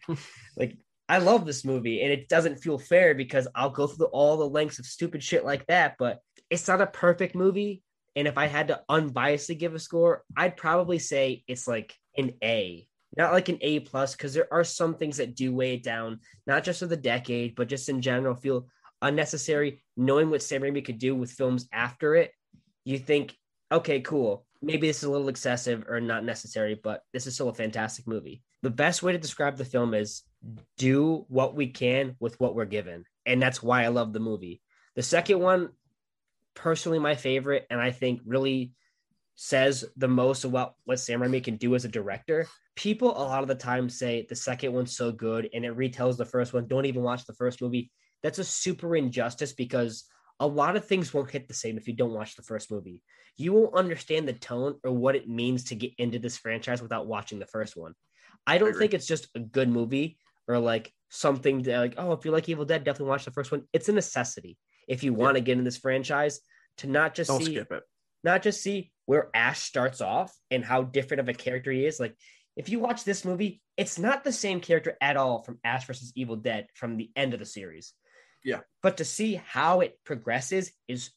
[0.56, 0.77] like
[1.09, 4.48] I love this movie, and it doesn't feel fair because I'll go through all the
[4.48, 6.18] lengths of stupid shit like that, but
[6.51, 7.82] it's not a perfect movie.
[8.16, 12.32] And if I had to unbiasedly give a score, I'd probably say it's like an
[12.43, 15.82] A, not like an A plus, because there are some things that do weigh it
[15.82, 18.66] down, not just of the decade, but just in general feel
[19.02, 19.82] unnecessary.
[19.97, 22.32] Knowing what Sam Raimi could do with films after it,
[22.85, 23.36] you think,
[23.70, 24.47] okay, cool.
[24.62, 28.06] Maybe this is a little excessive or not necessary, but this is still a fantastic
[28.06, 28.43] movie.
[28.62, 30.23] The best way to describe the film is
[30.78, 33.05] do what we can with what we're given.
[33.27, 34.62] And that's why I love the movie.
[34.94, 35.70] The second one,
[36.55, 38.73] personally my favorite, and I think really
[39.36, 42.47] says the most about what Sam Raimi can do as a director.
[42.74, 46.16] People a lot of the time say the second one's so good and it retells
[46.16, 46.66] the first one.
[46.66, 47.90] Don't even watch the first movie.
[48.27, 50.05] That's a super injustice because
[50.40, 53.01] a lot of things won't hit the same if you don't watch the first movie.
[53.36, 57.07] You won't understand the tone or what it means to get into this franchise without
[57.07, 57.94] watching the first one.
[58.44, 62.15] I don't I think it's just a good movie or like something that like, oh,
[62.15, 63.62] if you like Evil Dead, definitely watch the first one.
[63.73, 64.59] It's a necessity
[64.89, 66.40] if you want to get in this franchise
[66.78, 67.85] to not just Don't see skip it.
[68.24, 72.01] not just see where Ash starts off and how different of a character he is.
[72.01, 72.16] Like
[72.57, 76.11] if you watch this movie, it's not the same character at all from Ash versus
[76.16, 77.93] Evil Dead from the end of the series.
[78.47, 78.60] Yeah.
[78.81, 81.10] But to see how it progresses is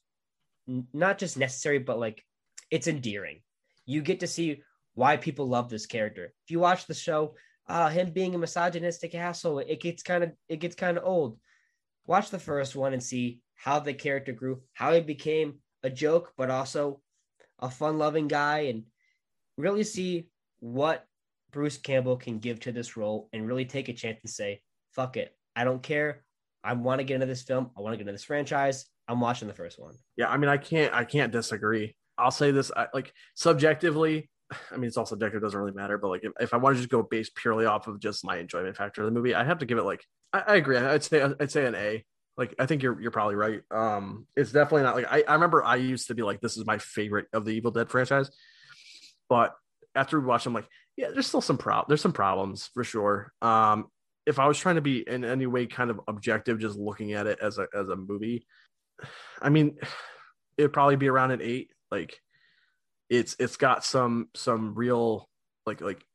[0.66, 2.26] not just necessary, but like
[2.72, 3.42] it's endearing.
[3.86, 4.64] You get to see
[4.96, 6.34] why people love this character.
[6.44, 7.36] If you watch the show,
[7.68, 11.38] uh, him being a misogynistic asshole, it gets kind of it gets kind of old.
[12.08, 16.34] Watch the first one and see how the character grew, how he became a joke,
[16.36, 17.00] but also
[17.60, 18.86] a fun-loving guy, and
[19.56, 20.30] really see
[20.62, 21.06] what
[21.52, 25.16] Bruce Campbell can give to this role, and really take a chance and say, "Fuck
[25.16, 26.24] it, I don't care.
[26.64, 27.72] I want to get into this film.
[27.78, 28.86] I want to get into this franchise.
[29.08, 31.96] I'm watching the first one." Yeah, I mean, I can't, I can't disagree.
[32.18, 34.30] I'll say this, I, like subjectively,
[34.72, 35.98] I mean, it's also subjective, doesn't really matter.
[35.98, 38.38] But like, if, if I want to just go based purely off of just my
[38.38, 40.04] enjoyment factor of the movie, I have to give it like,
[40.34, 40.78] I, I agree.
[40.78, 42.04] I'd say, I'd say an A.
[42.38, 43.62] Like, I think you're you're probably right.
[43.70, 46.66] Um, it's definitely not like I, I remember I used to be like, this is
[46.66, 48.32] my favorite of the Evil Dead franchise,
[49.28, 49.54] but
[49.94, 53.34] after we watched, I'm like, yeah, there's still some prob, there's some problems for sure.
[53.42, 53.88] Um,
[54.30, 57.26] if I was trying to be in any way kind of objective, just looking at
[57.26, 58.46] it as a as a movie,
[59.42, 59.78] I mean,
[60.56, 61.72] it'd probably be around an eight.
[61.90, 62.20] Like,
[63.10, 65.28] it's it's got some some real
[65.66, 66.06] like like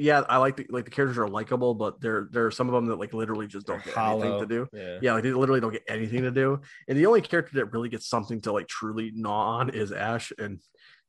[0.00, 2.74] yeah i like the like the characters are likable but there there are some of
[2.74, 4.22] them that like literally just don't get Hollow.
[4.22, 4.98] anything to do Yeah.
[5.00, 7.88] yeah like they literally don't get anything to do and the only character that really
[7.88, 10.60] gets something to like truly gnaw on is ash and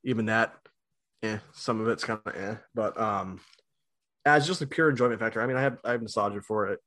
[0.04, 0.54] even that
[1.24, 2.56] eh, some of it's kind of eh.
[2.76, 3.40] but um
[4.26, 5.42] as just a pure enjoyment factor.
[5.42, 6.80] I mean i have i have nostalgia for it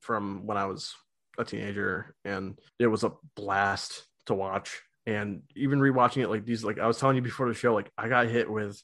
[0.00, 0.94] from when i was
[1.38, 4.82] a teenager and it was a blast to watch.
[5.06, 7.90] And even rewatching it like these like i was telling you before the show like
[7.96, 8.82] i got hit with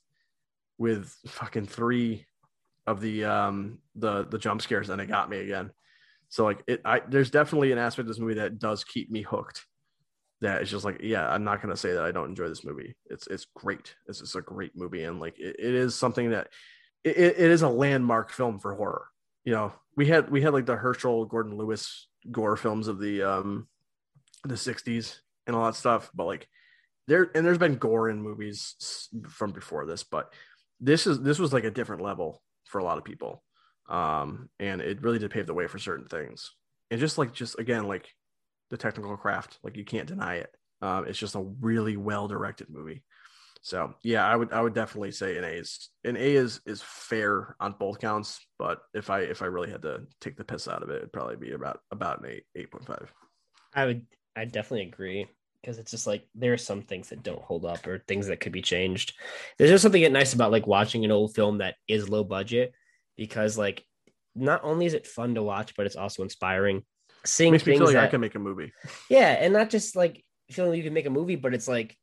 [0.79, 2.27] with fucking three
[2.87, 5.71] of the um the the jump scares and it got me again.
[6.29, 9.23] So like it i there's definitely an aspect of this movie that does keep me
[9.23, 9.65] hooked
[10.41, 12.95] that it's just like yeah i'm not to say that i don't enjoy this movie.
[13.07, 13.95] It's it's great.
[14.07, 16.49] It's just a great movie and like it, it is something that
[17.05, 19.09] it, it is a landmark film for horror.
[19.45, 23.23] You know we had we had like the Herschell Gordon Lewis gore films of the
[23.23, 23.67] um
[24.45, 26.49] the 60s and all that stuff but like
[27.07, 30.33] there and there's been gore in movies from before this but
[30.81, 33.43] this is this was like a different level for a lot of people.
[33.89, 36.53] Um and it really did pave the way for certain things.
[36.91, 38.09] And just like just again like
[38.71, 40.55] the technical craft like you can't deny it.
[40.81, 43.03] Um it's just a really well directed movie
[43.63, 46.83] so yeah i would i would definitely say an a is an a is is
[46.83, 50.69] fair on both counts but if i if i really had to take the piss
[50.69, 53.09] out of it it'd probably be about about an eight 8.5
[53.75, 54.07] I would
[54.37, 55.27] I definitely agree
[55.61, 58.41] because it's just like there are some things that don't hold up or things that
[58.41, 59.15] could be changed.
[59.59, 62.73] There's just something nice about like watching an old film that is low budget
[63.17, 63.85] because like
[64.35, 66.83] not only is it fun to watch, but it's also inspiring.
[67.25, 68.73] Seeing makes me things feel like i can make a movie
[69.09, 71.97] yeah, and not just like feeling like you can make a movie, but it's like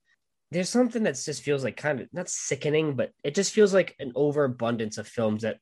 [0.52, 3.96] there's something that just feels like kind of not sickening, but it just feels like
[4.00, 5.58] an overabundance of films that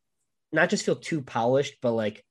[0.51, 2.23] not just feel too polished, but like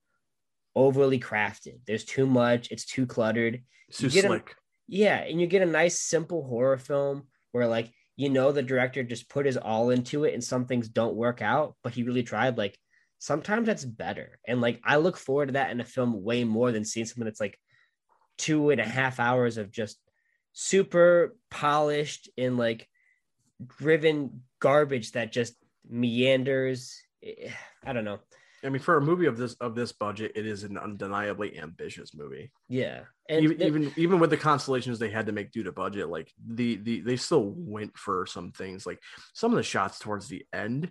[0.74, 1.80] overly crafted.
[1.86, 3.62] There's too much, it's too cluttered.
[3.88, 4.54] it's too get a- slick
[4.88, 9.02] Yeah, and you get a nice simple horror film where like you know the director
[9.02, 12.22] just put his all into it and some things don't work out, but he really
[12.22, 12.56] tried.
[12.56, 12.78] Like
[13.18, 14.38] sometimes that's better.
[14.46, 17.24] And like I look forward to that in a film way more than seeing something
[17.24, 17.58] that's like
[18.38, 19.98] two and a half hours of just
[20.58, 22.88] super polished and like
[23.78, 25.54] driven garbage that just
[25.88, 26.98] meanders.
[27.84, 28.20] I don't know.
[28.64, 32.14] I mean, for a movie of this of this budget, it is an undeniably ambitious
[32.14, 32.50] movie.
[32.68, 36.08] Yeah, and even even, even with the constellations they had to make due to budget,
[36.08, 38.86] like the the they still went for some things.
[38.86, 39.00] Like
[39.34, 40.90] some of the shots towards the end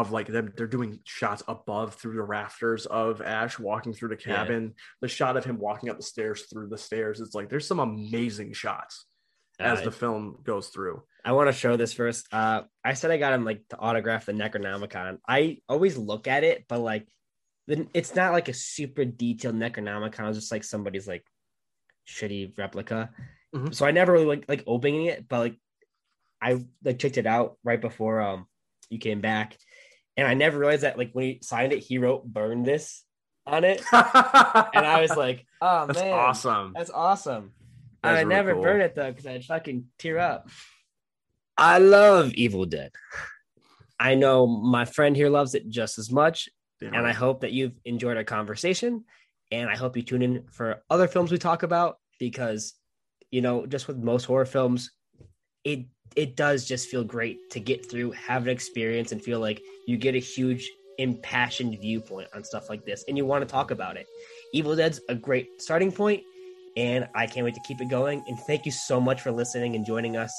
[0.00, 4.16] of like them, they're doing shots above through the rafters of Ash walking through the
[4.16, 4.64] cabin.
[4.64, 4.82] Yeah.
[5.02, 7.20] The shot of him walking up the stairs through the stairs.
[7.20, 9.06] It's like there's some amazing shots
[9.58, 11.02] as uh, the film goes through.
[11.24, 12.26] I want to show this first.
[12.32, 15.18] Uh, I said I got him like to autograph the Necronomicon.
[15.28, 17.08] I always look at it, but like,
[17.66, 20.28] it's not like a super detailed Necronomicon.
[20.28, 21.24] It's just like somebody's like
[22.06, 23.10] shitty replica.
[23.54, 23.72] Mm-hmm.
[23.72, 25.56] So I never really like like opening it, but like
[26.40, 28.46] I like checked it out right before um
[28.88, 29.56] you came back,
[30.16, 33.02] and I never realized that like when he signed it, he wrote "burn this"
[33.46, 36.72] on it, and I was like, "Oh that's man, awesome!
[36.76, 37.52] That's awesome!"
[38.02, 38.62] That's I really never cool.
[38.62, 40.48] burn it though because I'd fucking tear up.
[41.58, 42.92] I love Evil Dead.
[43.98, 46.48] I know my friend here loves it just as much.
[46.80, 46.90] Yeah.
[46.92, 49.04] And I hope that you've enjoyed our conversation.
[49.50, 52.74] And I hope you tune in for other films we talk about because,
[53.30, 54.90] you know, just with most horror films,
[55.64, 55.86] it
[56.16, 59.96] it does just feel great to get through, have an experience, and feel like you
[59.96, 63.96] get a huge impassioned viewpoint on stuff like this, and you want to talk about
[63.96, 64.06] it.
[64.52, 66.22] Evil Dead's a great starting point,
[66.76, 68.24] and I can't wait to keep it going.
[68.26, 70.32] And thank you so much for listening and joining us.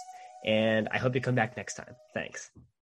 [0.45, 1.95] And I hope you come back next time.
[2.13, 2.51] Thanks.